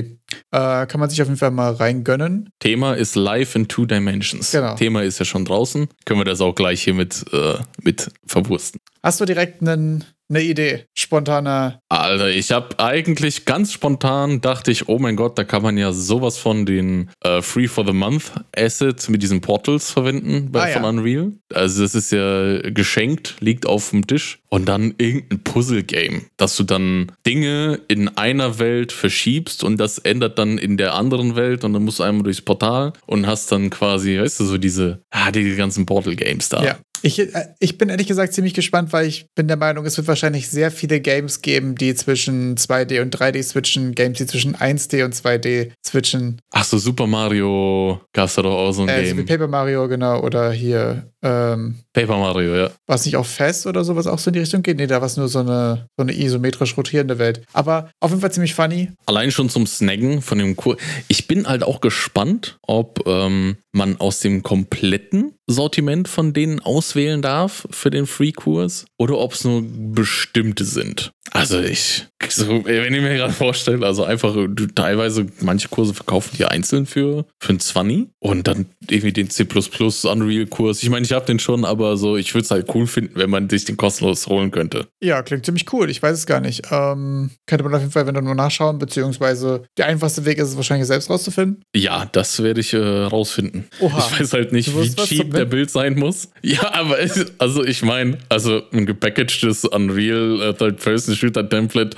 Äh, 0.52 0.86
kann 0.86 1.00
man 1.00 1.10
sich 1.10 1.22
auf 1.22 1.28
jeden 1.28 1.38
Fall 1.38 1.52
mal 1.52 1.74
reingönnen. 1.74 2.50
Thema 2.60 2.94
ist 2.94 3.16
Live 3.16 3.56
in 3.56 3.68
Two 3.68 3.86
Dimensions. 3.86 4.52
Genau. 4.52 4.76
Thema 4.76 5.04
ist 5.04 5.20
ja 5.20 5.26
schon 5.26 5.46
draußen. 5.46 5.88
Können 6.06 6.20
wir 6.20 6.26
das 6.26 6.42
auch 6.42 6.56
gleich 6.56 6.84
hier 6.84 6.94
mit, 6.94 7.26
äh, 7.32 7.56
mit 7.82 8.10
verwursten. 8.26 8.80
Hast 9.04 9.22
du 9.22 9.26
direkt 9.26 9.62
einen, 9.62 10.04
eine 10.30 10.44
Idee? 10.44 10.86
Spontaner. 10.96 11.80
Alter, 11.90 12.30
ich 12.30 12.52
habe 12.52 12.78
eigentlich 12.80 13.46
ganz 13.46 13.74
spontan 13.74 14.42
dachte 14.42 14.72
ich, 14.72 14.88
oh 14.88 15.00
mein 15.00 15.16
Gott, 15.16 15.38
da 15.38 15.44
kann 15.44 15.64
man 15.64 15.78
ja 15.78 15.92
sowas 15.92 16.38
von 16.38 16.66
den 16.66 17.10
äh, 17.24 17.42
Free 17.42 17.68
for 17.68 17.86
the 17.86 17.94
Month 17.94 18.32
Asset 18.56 19.10
mit 19.10 19.24
diesen 19.24 19.42
Portals 19.42 19.92
verwenden 19.92 20.52
bei, 20.52 20.62
Ah, 20.64 20.68
ja. 20.70 20.74
von 20.80 20.86
Unreal. 20.86 21.32
Also 21.54 21.82
das 21.82 21.96
ist 21.96 22.12
ja 22.12 22.60
geschenkt, 22.70 23.36
liegt 23.40 23.66
auf 23.66 23.90
dem 23.90 24.06
Tisch 24.06 24.40
und 24.50 24.68
dann 24.68 24.94
irgendein 24.98 25.44
Puzzle-Game, 25.44 26.26
dass 26.38 26.56
du 26.58 26.64
dann 26.64 27.12
Dinge 27.26 27.80
in 27.88 28.08
einer 28.18 28.60
Welt 28.60 28.92
verschiebst 28.92 29.64
und 29.64 29.78
das 29.80 29.98
ändert 29.98 30.38
dann 30.38 30.58
in 30.58 30.78
der 30.78 30.94
anderen 30.96 31.36
Welt 31.36 31.64
und 31.64 31.74
dann 31.74 31.84
musst 31.84 32.00
du 32.00 32.04
einmal 32.04 32.24
durchs 32.24 32.42
Portal 32.42 32.94
und 33.08 33.26
hast 33.26 33.52
dann 33.52 33.70
quasi, 33.70 34.20
weißt 34.20 34.40
du, 34.42 34.46
so 34.46 34.58
diese, 34.58 35.02
ah, 35.12 35.32
die 35.32 35.56
ganzen 35.56 35.86
Portal-Games 35.86 36.50
da. 36.50 36.64
Ja. 36.64 36.78
Ich, 37.02 37.20
äh, 37.20 37.48
ich 37.60 37.78
bin 37.78 37.90
ehrlich 37.90 38.08
gesagt 38.08 38.34
ziemlich 38.34 38.54
gespannt, 38.54 38.92
weil 38.94 39.08
ich 39.08 39.28
bin 39.36 39.48
der 39.48 39.58
Meinung, 39.58 39.86
es 39.86 39.98
wird 39.98 40.08
wahrscheinlich 40.08 40.50
sehr 40.50 40.72
viele 40.72 41.00
Games 41.00 41.42
geben, 41.42 41.76
die 41.76 41.96
zwischen 41.96 42.56
2D 42.58 43.02
und 43.02 43.16
3D 43.16 43.42
switchen, 43.44 43.96
Games, 43.96 44.18
die 44.18 44.26
zwischen 44.26 44.56
1D 44.56 45.04
und 45.06 45.16
2D 45.16 45.72
switchen. 45.86 46.42
Ach 46.52 46.64
so, 46.66 46.78
Super 46.78 47.08
Mario 47.08 48.02
gab's 48.14 48.36
da 48.36 48.42
doch 48.42 48.56
auch 48.56 48.72
so 48.72 48.84
ein 48.84 48.90
Äh, 48.90 49.04
Game. 49.04 49.26
Paper 49.26 49.48
Mario, 49.48 49.88
genau, 49.88 50.22
oder 50.22 50.52
hier, 50.52 51.12
ähm, 51.22 51.76
Paper 52.00 52.18
Mario, 52.18 52.56
ja. 52.56 52.72
war 52.88 52.96
es 52.96 53.06
nicht 53.06 53.18
auch 53.18 53.26
Fest 53.26 53.68
oder 53.68 53.84
sowas 53.84 54.08
auch 54.08 54.20
so 54.20 54.30
in 54.30 54.34
die 54.34 54.40
Richtung 54.40 54.64
geht? 54.64 54.78
Nee, 54.78 54.88
da 54.88 55.02
war 55.02 55.08
es 55.08 55.18
nur 55.18 55.28
so 55.28 55.40
eine, 55.40 55.88
so 55.98 56.04
eine 56.04 56.18
isometrisch 56.18 56.78
rotierende 56.78 57.20
Welt. 57.20 57.42
Aber 57.52 57.92
auf 58.00 58.12
jeden 58.12 58.22
Fall 58.22 58.32
ziemlich 58.32 58.56
funny. 58.56 58.92
Allein 59.06 59.32
schon 59.32 59.50
zum 59.50 59.68
Snaggen 59.68 60.22
von 60.22 60.38
dem 60.38 60.56
Kurs. 60.56 60.78
Ich 61.10 61.28
bin 61.28 61.46
halt 61.46 61.64
auch 61.64 61.82
gespannt, 61.82 62.58
ob 62.62 63.06
ähm, 63.06 63.58
man 63.74 64.00
aus 64.00 64.22
dem 64.22 64.44
kompletten 64.44 65.34
Sortiment 65.48 66.08
von 66.08 66.34
denen 66.34 66.60
auswählen 66.60 67.22
darf 67.22 67.68
für 67.72 67.90
den 67.90 68.06
Free-Kurs 68.06 68.86
oder 68.98 69.18
ob 69.18 69.34
es 69.34 69.44
nur 69.44 69.64
bestimmte 69.66 70.64
sind. 70.64 71.12
Also 71.32 71.60
ich, 71.60 72.08
so, 72.28 72.66
wenn 72.66 72.94
ich 72.94 73.02
mir 73.02 73.16
gerade 73.16 73.34
vorstelle, 73.34 73.86
also 73.86 74.04
einfach 74.04 74.34
du, 74.34 74.68
teilweise, 74.68 75.28
manche 75.42 75.70
Kurse 75.70 75.94
verkaufen 75.94 76.36
die 76.38 76.46
einzeln 76.46 76.86
für, 76.86 77.26
für 77.40 77.54
ein 77.54 77.60
20 77.60 78.08
und 78.20 78.48
dann 78.48 78.68
irgendwie 78.90 79.14
den 79.14 79.30
C++ 79.30 79.46
Unreal-Kurs. 79.46 80.82
Ich 80.82 80.90
meine, 80.90 81.06
ich 81.06 81.12
habe 81.12 81.26
den 81.26 81.40
schon, 81.40 81.66
aber 81.66 81.89
so, 81.98 82.18
ich 82.18 82.34
würde 82.34 82.46
es 82.46 82.52
halt 82.52 82.74
cool 82.74 82.88
finden, 82.88 83.14
wenn 83.16 83.30
man 83.30 83.50
sich 83.50 83.66
den 83.66 83.78
kostenlos 83.78 84.28
holen 84.28 84.52
könnte. 84.52 84.88
Ja, 85.02 85.22
klingt 85.22 85.46
ziemlich 85.46 85.72
cool. 85.74 85.90
Ich 85.90 86.02
weiß 86.02 86.18
es 86.18 86.26
gar 86.26 86.42
nicht. 86.42 86.64
Ähm, 86.72 87.32
könnte 87.46 87.64
man 87.64 87.74
auf 87.74 87.82
jeden 87.82 87.92
Fall, 87.92 88.08
wenn 88.08 88.16
du 88.16 88.22
nur 88.22 88.36
nachschauen, 88.36 88.80
beziehungsweise 88.80 89.64
der 89.78 89.88
einfachste 89.88 90.26
Weg 90.26 90.38
ist 90.38 90.50
es 90.50 90.56
wahrscheinlich 90.56 90.88
selbst 90.88 91.10
rauszufinden. 91.10 91.64
Ja, 91.76 92.08
das 92.12 92.42
werde 92.42 92.62
ich 92.62 92.74
äh, 92.74 92.78
rausfinden. 92.78 93.66
Oha. 93.80 93.98
Ich 94.12 94.20
weiß 94.20 94.34
halt 94.34 94.52
nicht, 94.52 94.76
wie 94.76 94.96
cheap 94.96 95.34
der 95.34 95.46
Bild 95.46 95.70
sein 95.70 95.96
muss. 95.96 96.30
Ja, 96.42 96.74
aber 96.74 97.00
es, 97.00 97.26
also 97.38 97.64
ich 97.64 97.84
meine, 97.84 98.18
also 98.30 98.62
ein 98.72 98.86
gepackagedes 98.86 99.66
Unreal 99.66 100.42
äh, 100.42 100.54
Third-Person-Shooter-Template 100.54 101.98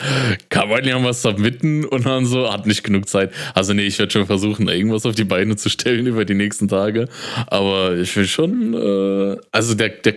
kann 0.50 0.70
man 0.70 0.84
ja 0.86 0.98
mal 1.00 1.14
submitten 1.14 1.86
und 1.86 2.06
dann 2.06 2.26
so, 2.26 2.52
hat 2.52 2.66
nicht 2.66 2.84
genug 2.84 3.08
Zeit. 3.08 3.32
Also 3.54 3.74
nee, 3.74 3.84
ich 3.84 4.00
werde 4.00 4.12
schon 4.12 4.26
versuchen, 4.26 4.68
irgendwas 4.68 5.06
auf 5.06 5.16
die 5.16 5.24
Beine 5.24 5.56
zu 5.56 5.70
stellen 5.70 6.08
über 6.12 6.26
die 6.26 6.34
nächsten 6.34 6.68
Tage. 6.68 7.08
Aber 7.48 7.96
ich 7.96 8.16
will 8.16 8.28
schon, 8.28 8.74
äh, 8.74 9.38
also 9.52 9.71
der, 9.76 9.90
der 9.90 10.16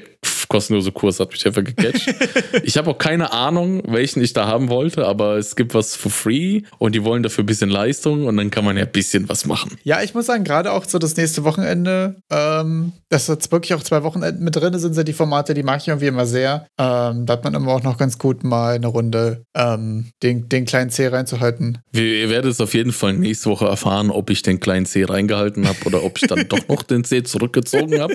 kostenlose 0.55 0.93
Kurs 0.93 1.19
hat 1.19 1.33
mich 1.33 1.45
einfach 1.45 1.64
gecatcht. 1.64 2.14
ich 2.62 2.79
habe 2.79 2.88
auch 2.88 2.99
keine 2.99 3.33
Ahnung, 3.33 3.83
welchen 3.88 4.23
ich 4.23 4.35
da 4.35 4.47
haben 4.47 4.69
wollte, 4.69 5.05
aber 5.05 5.37
es 5.37 5.57
gibt 5.57 5.75
was 5.75 5.97
for 5.97 6.12
free 6.12 6.62
und 6.79 6.95
die 6.95 7.03
wollen 7.03 7.25
dafür 7.25 7.43
ein 7.43 7.47
bisschen 7.47 7.71
Leistung 7.71 8.27
und 8.27 8.37
dann 8.37 8.53
kann 8.53 8.64
man 8.64 8.77
ja 8.77 8.85
ein 8.85 8.93
bisschen 8.93 9.29
was 9.29 9.47
machen. 9.47 9.77
Ja, 9.83 10.01
ich 10.01 10.14
muss 10.14 10.27
sagen, 10.27 10.45
gerade 10.45 10.71
auch 10.71 10.85
so 10.85 11.01
das 11.01 11.17
nächste 11.17 11.43
Wochenende, 11.43 12.21
ähm, 12.31 12.93
dass 13.09 13.27
jetzt 13.27 13.51
wirklich 13.51 13.75
auch 13.75 13.83
zwei 13.83 14.05
Wochenenden 14.05 14.45
mit 14.45 14.55
drin 14.55 14.79
sind, 14.79 14.95
sind 14.95 15.09
die 15.09 15.12
Formate, 15.12 15.55
die 15.55 15.64
mag 15.64 15.81
ich 15.81 15.88
irgendwie 15.88 16.07
immer 16.07 16.25
sehr. 16.25 16.69
Ähm, 16.79 17.27
da 17.27 17.33
hat 17.33 17.43
man 17.43 17.55
immer 17.55 17.73
auch 17.73 17.83
noch 17.83 17.99
ganz 17.99 18.17
gut 18.17 18.45
mal 18.45 18.77
eine 18.77 18.87
Runde 18.87 19.43
ähm, 19.57 20.11
den, 20.23 20.49
den 20.49 20.67
kleinen 20.67 20.90
C 20.90 21.09
reinzuhalten. 21.09 21.79
Wir, 21.90 22.05
ihr 22.05 22.31
werdet 22.31 22.53
es 22.53 22.61
auf 22.61 22.75
jeden 22.75 22.93
Fall 22.93 23.14
nächste 23.14 23.51
Woche 23.51 23.67
erfahren, 23.67 24.11
ob 24.11 24.31
ich 24.31 24.43
den 24.43 24.61
kleinen 24.61 24.87
C 24.87 25.03
reingehalten 25.03 25.67
habe 25.67 25.79
oder 25.85 26.05
ob 26.05 26.19
ich 26.23 26.29
dann 26.29 26.47
doch 26.49 26.69
noch 26.69 26.85
den 26.85 27.03
C 27.03 27.25
zurückgezogen 27.25 28.01
habe. 28.01 28.14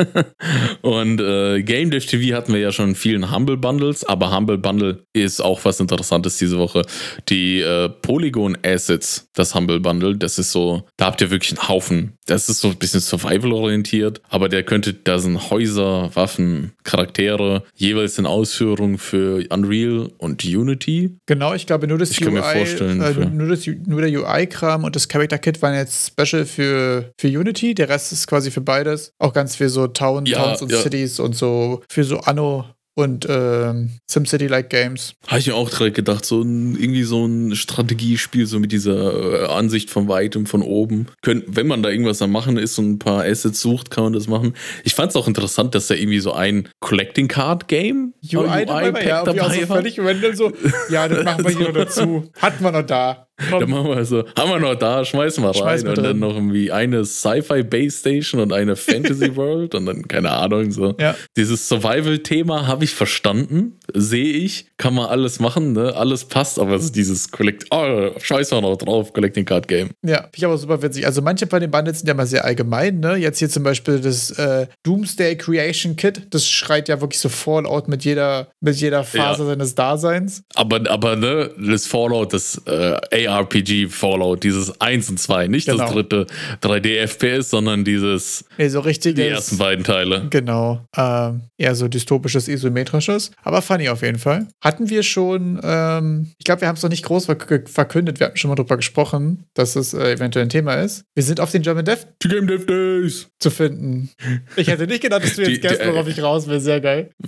und 0.80 1.20
äh, 1.26 1.62
Game 1.62 1.90
Dev 1.90 2.06
TV 2.06 2.36
hatten 2.36 2.52
wir 2.52 2.60
ja 2.60 2.72
schon 2.72 2.90
in 2.90 2.94
vielen 2.94 3.34
Humble 3.34 3.56
Bundles, 3.56 4.04
aber 4.04 4.34
Humble 4.34 4.58
Bundle 4.58 5.04
ist 5.12 5.40
auch 5.40 5.64
was 5.64 5.80
Interessantes 5.80 6.38
diese 6.38 6.58
Woche. 6.58 6.82
Die 7.28 7.60
äh, 7.60 7.88
Polygon 7.88 8.56
Assets, 8.64 9.28
das 9.34 9.54
Humble 9.54 9.80
Bundle, 9.80 10.16
das 10.16 10.38
ist 10.38 10.52
so, 10.52 10.84
da 10.96 11.06
habt 11.06 11.20
ihr 11.20 11.30
wirklich 11.30 11.58
einen 11.58 11.68
Haufen. 11.68 12.12
Das 12.26 12.48
ist 12.48 12.60
so 12.60 12.68
ein 12.68 12.76
bisschen 12.76 13.00
Survival-orientiert, 13.00 14.20
aber 14.28 14.48
der 14.48 14.64
könnte, 14.64 14.94
da 14.94 15.18
sind 15.18 15.50
Häuser, 15.50 16.10
Waffen, 16.14 16.72
Charaktere, 16.82 17.62
jeweils 17.74 18.18
in 18.18 18.26
Ausführung 18.26 18.98
für 18.98 19.44
Unreal 19.50 20.10
und 20.18 20.44
Unity. 20.44 21.16
Genau, 21.26 21.54
ich 21.54 21.66
glaube 21.66 21.86
nur 21.86 21.98
das 21.98 22.10
ich 22.10 22.20
UI, 22.20 22.24
kann 22.24 22.34
mir 22.34 22.42
vorstellen, 22.42 23.00
äh, 23.00 23.26
nur, 23.26 23.48
das, 23.48 23.66
nur 23.66 24.00
der 24.00 24.10
UI-Kram 24.10 24.84
und 24.84 24.96
das 24.96 25.08
Character 25.08 25.38
Kit 25.38 25.62
waren 25.62 25.74
jetzt 25.74 26.08
Special 26.08 26.44
für, 26.44 27.12
für 27.18 27.28
Unity, 27.28 27.74
der 27.74 27.88
Rest 27.88 28.12
ist 28.12 28.26
quasi 28.26 28.50
für 28.50 28.60
beides. 28.60 29.12
Auch 29.18 29.32
ganz 29.32 29.56
viel 29.56 29.68
so 29.68 29.86
Town, 29.86 30.26
ja, 30.26 30.42
Towns 30.42 30.62
und 30.62 30.72
ja. 30.72 30.78
Cities 30.78 31.05
und 31.20 31.34
so 31.36 31.82
für 31.88 32.04
so 32.04 32.18
Anno 32.20 32.64
und 32.96 33.26
ähm, 33.28 33.90
SimCity-like 34.10 34.70
Games. 34.70 35.14
Habe 35.26 35.38
ich 35.38 35.46
mir 35.46 35.54
auch 35.54 35.68
direkt 35.68 35.96
gedacht, 35.96 36.24
so 36.24 36.40
ein, 36.40 36.76
irgendwie 36.80 37.02
so 37.02 37.26
ein 37.26 37.54
Strategiespiel, 37.54 38.46
so 38.46 38.58
mit 38.58 38.72
dieser 38.72 39.42
äh, 39.42 39.46
Ansicht 39.48 39.90
von 39.90 40.08
weitem, 40.08 40.46
von 40.46 40.62
oben. 40.62 41.08
Könnt, 41.20 41.44
wenn 41.46 41.66
man 41.66 41.82
da 41.82 41.90
irgendwas 41.90 42.22
am 42.22 42.32
Machen 42.32 42.56
ist 42.56 42.78
und 42.78 42.92
ein 42.92 42.98
paar 42.98 43.24
Assets 43.24 43.60
sucht, 43.60 43.90
kann 43.90 44.04
man 44.04 44.12
das 44.14 44.28
machen. 44.28 44.54
Ich 44.82 44.94
fand 44.94 45.10
es 45.10 45.16
auch 45.16 45.28
interessant, 45.28 45.74
dass 45.74 45.88
da 45.88 45.94
irgendwie 45.94 46.20
so 46.20 46.32
ein 46.32 46.70
Collecting 46.80 47.28
Card 47.28 47.68
Game 47.68 48.14
UI, 48.32 48.46
UI 48.46 48.64
dabei, 48.64 48.92
war, 48.94 49.04
ja, 49.04 49.24
dabei 49.24 49.60
so 49.60 49.66
völlig 49.66 49.98
random 50.00 50.34
so, 50.34 50.52
ja, 50.88 51.06
das 51.06 51.22
machen 51.22 51.44
wir 51.44 51.50
hier 51.50 51.66
noch 51.68 51.74
dazu. 51.74 52.30
Hatten 52.40 52.64
wir 52.64 52.72
noch 52.72 52.86
da. 52.86 53.25
Komm. 53.50 53.60
Dann 53.60 53.70
machen 53.70 53.88
wir 53.88 54.04
so, 54.04 54.24
haben 54.36 54.50
wir 54.50 54.58
noch 54.58 54.74
da, 54.76 55.04
schmeißen 55.04 55.44
wir 55.44 55.52
Schmeiß 55.52 55.84
rein. 55.84 55.90
Und 55.90 56.02
dann 56.02 56.18
noch 56.18 56.34
irgendwie 56.34 56.72
eine 56.72 57.04
Sci-Fi 57.04 57.62
Base 57.62 57.98
Station 57.98 58.40
und 58.40 58.52
eine 58.52 58.76
Fantasy 58.76 59.36
World 59.36 59.74
und 59.74 59.86
dann, 59.86 60.08
keine 60.08 60.30
Ahnung, 60.30 60.70
so. 60.70 60.94
Ja. 60.98 61.14
Dieses 61.36 61.68
Survival-Thema 61.68 62.66
habe 62.66 62.84
ich 62.84 62.94
verstanden, 62.94 63.78
sehe 63.92 64.32
ich, 64.32 64.68
kann 64.78 64.94
man 64.94 65.06
alles 65.06 65.38
machen, 65.38 65.72
ne? 65.72 65.94
Alles 65.94 66.24
passt, 66.24 66.58
aber 66.58 66.76
es 66.76 66.84
ist 66.84 66.96
dieses 66.96 67.30
Collect, 67.30 67.66
oh, 67.70 68.10
scheiß 68.18 68.52
wir 68.52 68.60
noch 68.62 68.76
drauf, 68.76 69.12
Collecting 69.12 69.44
Card 69.44 69.68
Game. 69.68 69.90
Ja, 70.02 70.28
ich 70.34 70.44
aber 70.44 70.56
super 70.56 70.80
witzig. 70.80 71.04
Also 71.04 71.20
manche 71.20 71.46
von 71.46 71.60
den 71.60 71.70
Bundles 71.70 71.98
sind 71.98 72.08
ja 72.08 72.14
mal 72.14 72.26
sehr 72.26 72.44
allgemein, 72.44 73.00
ne? 73.00 73.16
Jetzt 73.16 73.38
hier 73.38 73.50
zum 73.50 73.62
Beispiel 73.62 74.00
das 74.00 74.30
äh, 74.30 74.66
Doomsday 74.82 75.36
Creation 75.36 75.96
Kit, 75.96 76.28
das 76.30 76.48
schreit 76.48 76.88
ja 76.88 77.00
wirklich 77.02 77.20
so 77.20 77.28
Fallout 77.28 77.88
mit 77.88 78.04
jeder, 78.04 78.48
mit 78.60 78.76
jeder 78.76 79.04
Phase 79.04 79.42
ja. 79.42 79.48
seines 79.50 79.74
Daseins. 79.74 80.42
Aber, 80.54 80.80
aber, 80.90 81.16
ne, 81.16 81.50
das 81.58 81.86
Fallout, 81.86 82.32
das 82.32 82.62
äh, 82.66 83.25
JRPG 83.26 83.88
Fallout, 83.88 84.42
dieses 84.44 84.80
1 84.80 85.10
und 85.10 85.18
2, 85.18 85.48
nicht 85.48 85.66
genau. 85.66 85.78
das 85.78 85.92
dritte 85.92 86.26
3D 86.62 87.06
FPS, 87.06 87.50
sondern 87.50 87.84
dieses 87.84 88.44
nee, 88.58 88.68
so 88.68 88.80
richtiges, 88.80 89.16
die 89.16 89.28
ersten 89.28 89.58
beiden 89.58 89.84
Teile. 89.84 90.26
Genau. 90.30 90.86
Ähm, 90.96 91.42
eher 91.58 91.74
so 91.74 91.88
dystopisches, 91.88 92.48
isometrisches, 92.48 93.30
aber 93.42 93.62
funny 93.62 93.88
auf 93.88 94.02
jeden 94.02 94.18
Fall. 94.18 94.46
Hatten 94.60 94.90
wir 94.90 95.02
schon, 95.02 95.60
ähm, 95.62 96.32
ich 96.38 96.44
glaube, 96.44 96.60
wir 96.62 96.68
haben 96.68 96.76
es 96.76 96.82
noch 96.82 96.90
nicht 96.90 97.04
groß 97.04 97.26
verkündet, 97.26 98.20
wir 98.20 98.26
hatten 98.26 98.36
schon 98.36 98.48
mal 98.48 98.56
drüber 98.56 98.76
gesprochen, 98.76 99.44
dass 99.54 99.76
es 99.76 99.94
äh, 99.94 100.12
eventuell 100.12 100.46
ein 100.46 100.50
Thema 100.50 100.74
ist. 100.74 101.04
Wir 101.14 101.24
sind 101.24 101.40
auf 101.40 101.50
den 101.50 101.62
German 101.62 101.84
Dev 101.84 102.06
die 102.22 102.28
Game 102.28 102.46
Dev 102.46 102.66
Days 102.66 103.28
zu 103.38 103.50
finden. 103.50 104.10
Ich 104.56 104.68
hätte 104.68 104.86
nicht 104.86 105.02
gedacht, 105.02 105.24
dass 105.24 105.36
du 105.36 105.42
jetzt 105.48 105.62
gehst, 105.62 105.86
worauf 105.86 106.08
ich 106.08 106.22
raus 106.22 106.46
will. 106.46 106.60
Sehr 106.60 106.80
geil. 106.80 107.10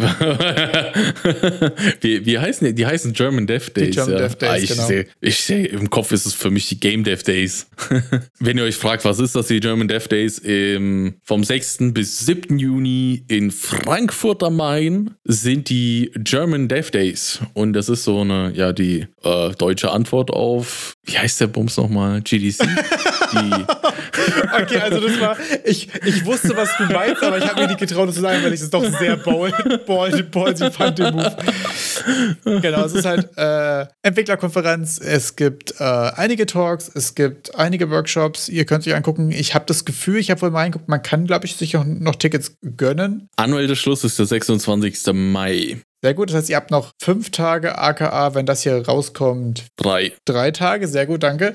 wie, 2.01 2.25
wie 2.27 2.39
heißen 2.39 2.67
die? 2.67 2.75
Die 2.75 2.87
heißen 2.87 3.13
German 3.13 3.47
Dev 3.47 3.71
Days. 3.71 3.91
Die 3.91 3.93
German 3.93 4.13
ja. 4.15 4.21
Dev 4.21 4.37
Days, 4.37 4.51
ah, 4.51 4.57
ich 4.57 4.69
genau. 4.71 4.87
Sehe, 4.87 5.07
ich 5.21 5.41
sehe 5.41 5.67
Kopf 5.91 6.13
ist 6.13 6.27
es 6.27 6.35
für 6.35 6.51
mich 6.51 6.69
die 6.69 6.81
Game 6.81 7.05
Dev 7.05 7.23
Days. 7.23 7.67
Wenn 8.39 8.59
ihr 8.59 8.65
euch 8.65 8.77
fragt, 8.77 9.05
was 9.05 9.19
ist 9.19 9.35
das, 9.35 9.49
die 9.49 9.61
German 9.61 9.89
Dev 9.89 10.09
Days, 10.09 10.41
ähm, 10.45 11.15
vom 11.25 11.45
6. 11.45 11.93
bis 11.93 12.19
7. 12.21 12.59
Juni 12.59 13.25
in 13.29 13.51
Frankfurt 13.51 14.43
am 14.43 14.57
Main 14.57 15.15
sind 15.25 15.69
die 15.69 16.11
German 16.17 16.69
Dev 16.69 16.91
Days. 16.91 17.41
Und 17.55 17.73
das 17.73 17.89
ist 17.89 18.05
so 18.05 18.21
eine, 18.21 18.53
ja, 18.55 18.73
die 18.73 19.07
äh, 19.23 19.51
deutsche 19.57 19.91
Antwort 19.91 20.31
auf, 20.31 20.95
wie 21.05 21.19
heißt 21.19 21.41
der 21.41 21.47
Bums 21.49 21.77
nochmal? 21.77 22.21
GDC? 22.23 22.59
die. 23.33 23.65
Okay, 24.63 24.79
also 24.79 25.01
das 25.01 25.21
war, 25.21 25.37
ich, 25.65 25.89
ich 26.05 26.25
wusste, 26.25 26.57
was 26.57 26.71
du 26.77 26.85
meinst, 26.85 27.23
aber 27.23 27.39
ich 27.39 27.47
habe 27.49 27.61
mir 27.61 27.69
nicht 27.69 27.79
getraut, 27.79 28.09
das 28.09 28.17
zu 28.17 28.21
sagen, 28.21 28.43
weil 28.43 28.53
ich 28.53 28.61
es 28.61 28.71
doch 28.71 28.85
sehr 28.85 29.17
bold, 29.17 29.87
bold, 29.87 30.31
bold 30.31 30.59
fand, 30.75 30.99
den 30.99 31.15
Move. 31.15 31.37
Genau, 32.45 32.85
es 32.85 32.93
ist 32.93 33.05
halt 33.05 33.29
äh, 33.37 33.87
Entwicklerkonferenz, 34.03 34.99
es 34.99 35.37
gibt 35.37 35.81
äh, 35.81 35.85
einige 35.85 36.47
Talks, 36.47 36.91
es 36.93 37.15
gibt 37.15 37.55
einige 37.55 37.91
Workshops, 37.91 38.49
ihr 38.49 38.65
könnt 38.65 38.87
euch 38.87 38.95
angucken. 38.95 39.31
Ich 39.31 39.55
habe 39.55 39.65
das 39.67 39.85
Gefühl, 39.85 40.19
ich 40.19 40.31
habe 40.31 40.43
wohl 40.43 40.51
mal 40.51 40.61
reingeguckt, 40.61 40.89
man 40.89 41.03
kann, 41.03 41.27
glaube 41.27 41.47
ich, 41.47 41.57
sich 41.57 41.77
auch 41.77 41.85
noch 41.85 42.17
Tickets 42.17 42.57
gönnen. 42.77 43.29
Anmeldeschluss 43.37 44.05
ist 44.05 44.19
der 44.19 44.27
26. 44.27 45.13
Mai. 45.13 45.79
Sehr 46.01 46.15
gut, 46.15 46.29
das 46.29 46.37
heißt, 46.37 46.51
ihr 46.51 46.57
habt 46.57 46.71
noch 46.71 46.93
fünf 47.03 47.31
Tage 47.31 47.77
AKA, 47.77 48.35
wenn 48.35 48.47
das 48.47 48.63
hier 48.63 48.87
rauskommt. 48.87 49.67
Drei. 49.77 50.13
Drei 50.25 50.53
Tage, 50.53 50.87
sehr 50.87 51.07
gut, 51.07 51.25
danke. 51.25 51.55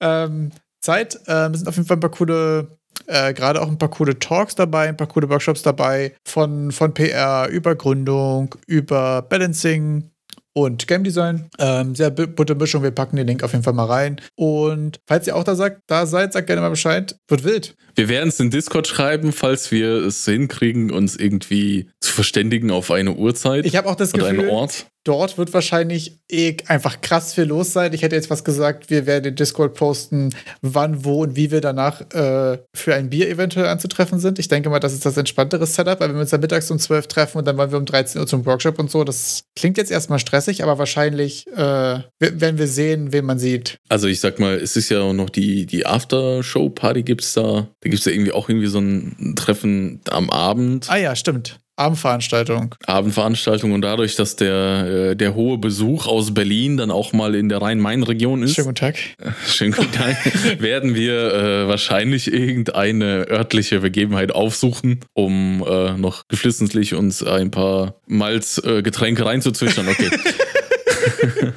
Ähm, 0.00 0.50
Zeit. 0.84 1.20
Äh, 1.26 1.50
es 1.50 1.58
sind 1.58 1.68
auf 1.68 1.76
jeden 1.76 1.86
Fall 1.86 1.96
ein 1.96 2.00
paar 2.00 2.10
coole 2.10 2.78
äh, 3.06 3.34
gerade 3.34 3.60
auch 3.60 3.68
ein 3.68 3.78
paar 3.78 3.90
coole 3.90 4.18
Talks 4.18 4.54
dabei, 4.54 4.88
ein 4.88 4.96
paar 4.96 5.06
coole 5.06 5.28
Workshops 5.28 5.62
dabei, 5.62 6.14
von, 6.24 6.72
von 6.72 6.94
PR 6.94 7.48
über 7.48 7.74
Gründung, 7.74 8.54
über 8.66 9.22
Balancing, 9.22 10.10
und 10.54 10.88
Game 10.88 11.04
Design. 11.04 11.50
Ähm, 11.58 11.94
sehr 11.94 12.10
bunte 12.10 12.54
Mischung. 12.54 12.82
Wir 12.82 12.92
packen 12.92 13.16
den 13.16 13.26
Link 13.26 13.42
auf 13.42 13.52
jeden 13.52 13.64
Fall 13.64 13.74
mal 13.74 13.84
rein. 13.84 14.20
Und 14.36 15.00
falls 15.06 15.26
ihr 15.26 15.36
auch 15.36 15.44
da, 15.44 15.54
sagt, 15.54 15.82
da 15.86 16.06
seid, 16.06 16.32
sagt 16.32 16.46
gerne 16.46 16.62
mal 16.62 16.70
Bescheid. 16.70 17.16
Wird 17.28 17.44
wild. 17.44 17.76
Wir 17.96 18.08
werden 18.08 18.28
es 18.28 18.40
in 18.40 18.50
Discord 18.50 18.86
schreiben, 18.86 19.32
falls 19.32 19.70
wir 19.70 20.04
es 20.04 20.24
hinkriegen, 20.24 20.90
uns 20.90 21.16
irgendwie 21.16 21.90
zu 22.00 22.12
verständigen 22.12 22.70
auf 22.70 22.90
eine 22.90 23.12
Uhrzeit. 23.12 23.66
Ich 23.66 23.76
habe 23.76 23.88
auch 23.88 23.96
das 23.96 24.12
Gefühl, 24.12 24.28
einen 24.28 24.48
Ort 24.48 24.86
dort 25.04 25.36
wird 25.36 25.52
wahrscheinlich 25.52 26.18
eh 26.30 26.56
einfach 26.66 27.02
krass 27.02 27.34
viel 27.34 27.44
los 27.44 27.72
sein. 27.72 27.92
Ich 27.92 28.02
hätte 28.02 28.16
jetzt 28.16 28.30
was 28.30 28.42
gesagt, 28.42 28.88
wir 28.88 29.06
werden 29.06 29.24
den 29.24 29.36
Discord 29.36 29.74
posten, 29.74 30.34
wann, 30.62 31.04
wo 31.04 31.22
und 31.22 31.36
wie 31.36 31.50
wir 31.50 31.60
danach 31.60 32.00
äh, 32.12 32.58
für 32.74 32.94
ein 32.94 33.10
Bier 33.10 33.28
eventuell 33.28 33.66
anzutreffen 33.66 34.18
sind. 34.18 34.38
Ich 34.38 34.48
denke 34.48 34.70
mal, 34.70 34.80
das 34.80 34.94
ist 34.94 35.04
das 35.04 35.16
entspanntere 35.16 35.66
Setup, 35.66 36.00
weil 36.00 36.08
wenn 36.08 36.16
wir 36.16 36.22
uns 36.22 36.30
dann 36.30 36.40
mittags 36.40 36.70
um 36.70 36.78
12 36.78 37.06
treffen 37.06 37.38
und 37.38 37.44
dann 37.46 37.58
wollen 37.58 37.70
wir 37.70 37.78
um 37.78 37.84
13 37.84 38.20
Uhr 38.20 38.26
zum 38.26 38.46
Workshop 38.46 38.78
und 38.78 38.90
so, 38.90 39.04
das 39.04 39.44
klingt 39.54 39.76
jetzt 39.76 39.90
erstmal 39.90 40.18
stressig, 40.18 40.43
aber 40.62 40.78
wahrscheinlich 40.78 41.46
äh, 41.48 41.56
werden 41.58 42.58
wir 42.58 42.68
sehen, 42.68 43.12
wen 43.12 43.24
man 43.24 43.38
sieht. 43.38 43.76
Also 43.88 44.06
ich 44.06 44.20
sag 44.20 44.38
mal, 44.38 44.54
es 44.54 44.76
ist 44.76 44.88
ja 44.90 45.00
auch 45.00 45.12
noch 45.12 45.30
die, 45.30 45.66
die 45.66 45.86
After-Show-Party 45.86 47.02
gibt's 47.02 47.34
da. 47.34 47.68
Da 47.80 47.90
gibt 47.90 48.00
es 48.00 48.04
ja 48.04 48.12
irgendwie 48.12 48.32
auch 48.32 48.48
irgendwie 48.48 48.66
so 48.68 48.78
ein 48.78 49.34
Treffen 49.36 50.00
am 50.10 50.30
Abend. 50.30 50.86
Ah 50.88 50.96
ja, 50.96 51.16
stimmt. 51.16 51.58
Abendveranstaltung. 51.76 52.74
Abendveranstaltung 52.86 53.72
und 53.72 53.82
dadurch, 53.82 54.14
dass 54.14 54.36
der, 54.36 55.10
äh, 55.10 55.16
der 55.16 55.34
hohe 55.34 55.58
Besuch 55.58 56.06
aus 56.06 56.32
Berlin 56.32 56.76
dann 56.76 56.92
auch 56.92 57.12
mal 57.12 57.34
in 57.34 57.48
der 57.48 57.60
Rhein-Main-Region 57.60 58.44
ist. 58.44 58.54
Schönen 58.54 58.66
guten 58.66 58.76
Tag. 58.76 58.96
Äh, 59.18 59.30
schönen 59.48 59.72
guten 59.72 59.90
Tag. 59.90 60.16
werden 60.60 60.94
wir 60.94 61.34
äh, 61.34 61.68
wahrscheinlich 61.68 62.32
irgendeine 62.32 63.26
örtliche 63.28 63.80
Begebenheit 63.80 64.32
aufsuchen, 64.32 65.00
um 65.14 65.64
äh, 65.66 65.96
noch 65.96 66.28
geflissentlich 66.28 66.94
uns 66.94 67.24
ein 67.24 67.50
paar 67.50 67.96
Malzgetränke 68.06 69.22
äh, 69.22 69.26
reinzuzwitschern. 69.26 69.88
Okay. 69.88 70.10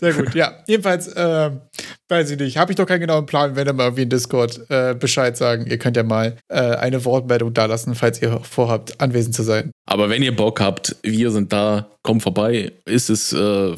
Sehr 0.00 0.12
gut, 0.12 0.34
ja. 0.34 0.52
Jedenfalls, 0.66 1.08
äh, 1.08 1.50
weiß 2.08 2.30
ich 2.30 2.38
nicht, 2.38 2.56
habe 2.56 2.72
ich 2.72 2.76
doch 2.76 2.86
keinen 2.86 3.00
genauen 3.00 3.26
Plan, 3.26 3.56
wenn 3.56 3.66
ihr 3.66 3.72
mal 3.72 3.84
irgendwie 3.84 4.02
in 4.02 4.10
Discord 4.10 4.60
äh, 4.70 4.94
Bescheid 4.94 5.36
sagen. 5.36 5.66
Ihr 5.66 5.78
könnt 5.78 5.96
ja 5.96 6.02
mal 6.02 6.36
äh, 6.48 6.60
eine 6.60 7.04
Wortmeldung 7.04 7.52
da 7.54 7.66
lassen, 7.66 7.94
falls 7.94 8.22
ihr 8.22 8.40
vorhabt, 8.40 9.00
anwesend 9.00 9.34
zu 9.34 9.42
sein. 9.42 9.70
Aber 9.86 10.10
wenn 10.10 10.22
ihr 10.22 10.36
Bock 10.36 10.60
habt, 10.60 10.96
wir 11.02 11.30
sind 11.30 11.52
da, 11.52 11.88
kommt 12.02 12.22
vorbei. 12.22 12.72
Ist 12.84 13.10
es, 13.10 13.32
äh, 13.32 13.74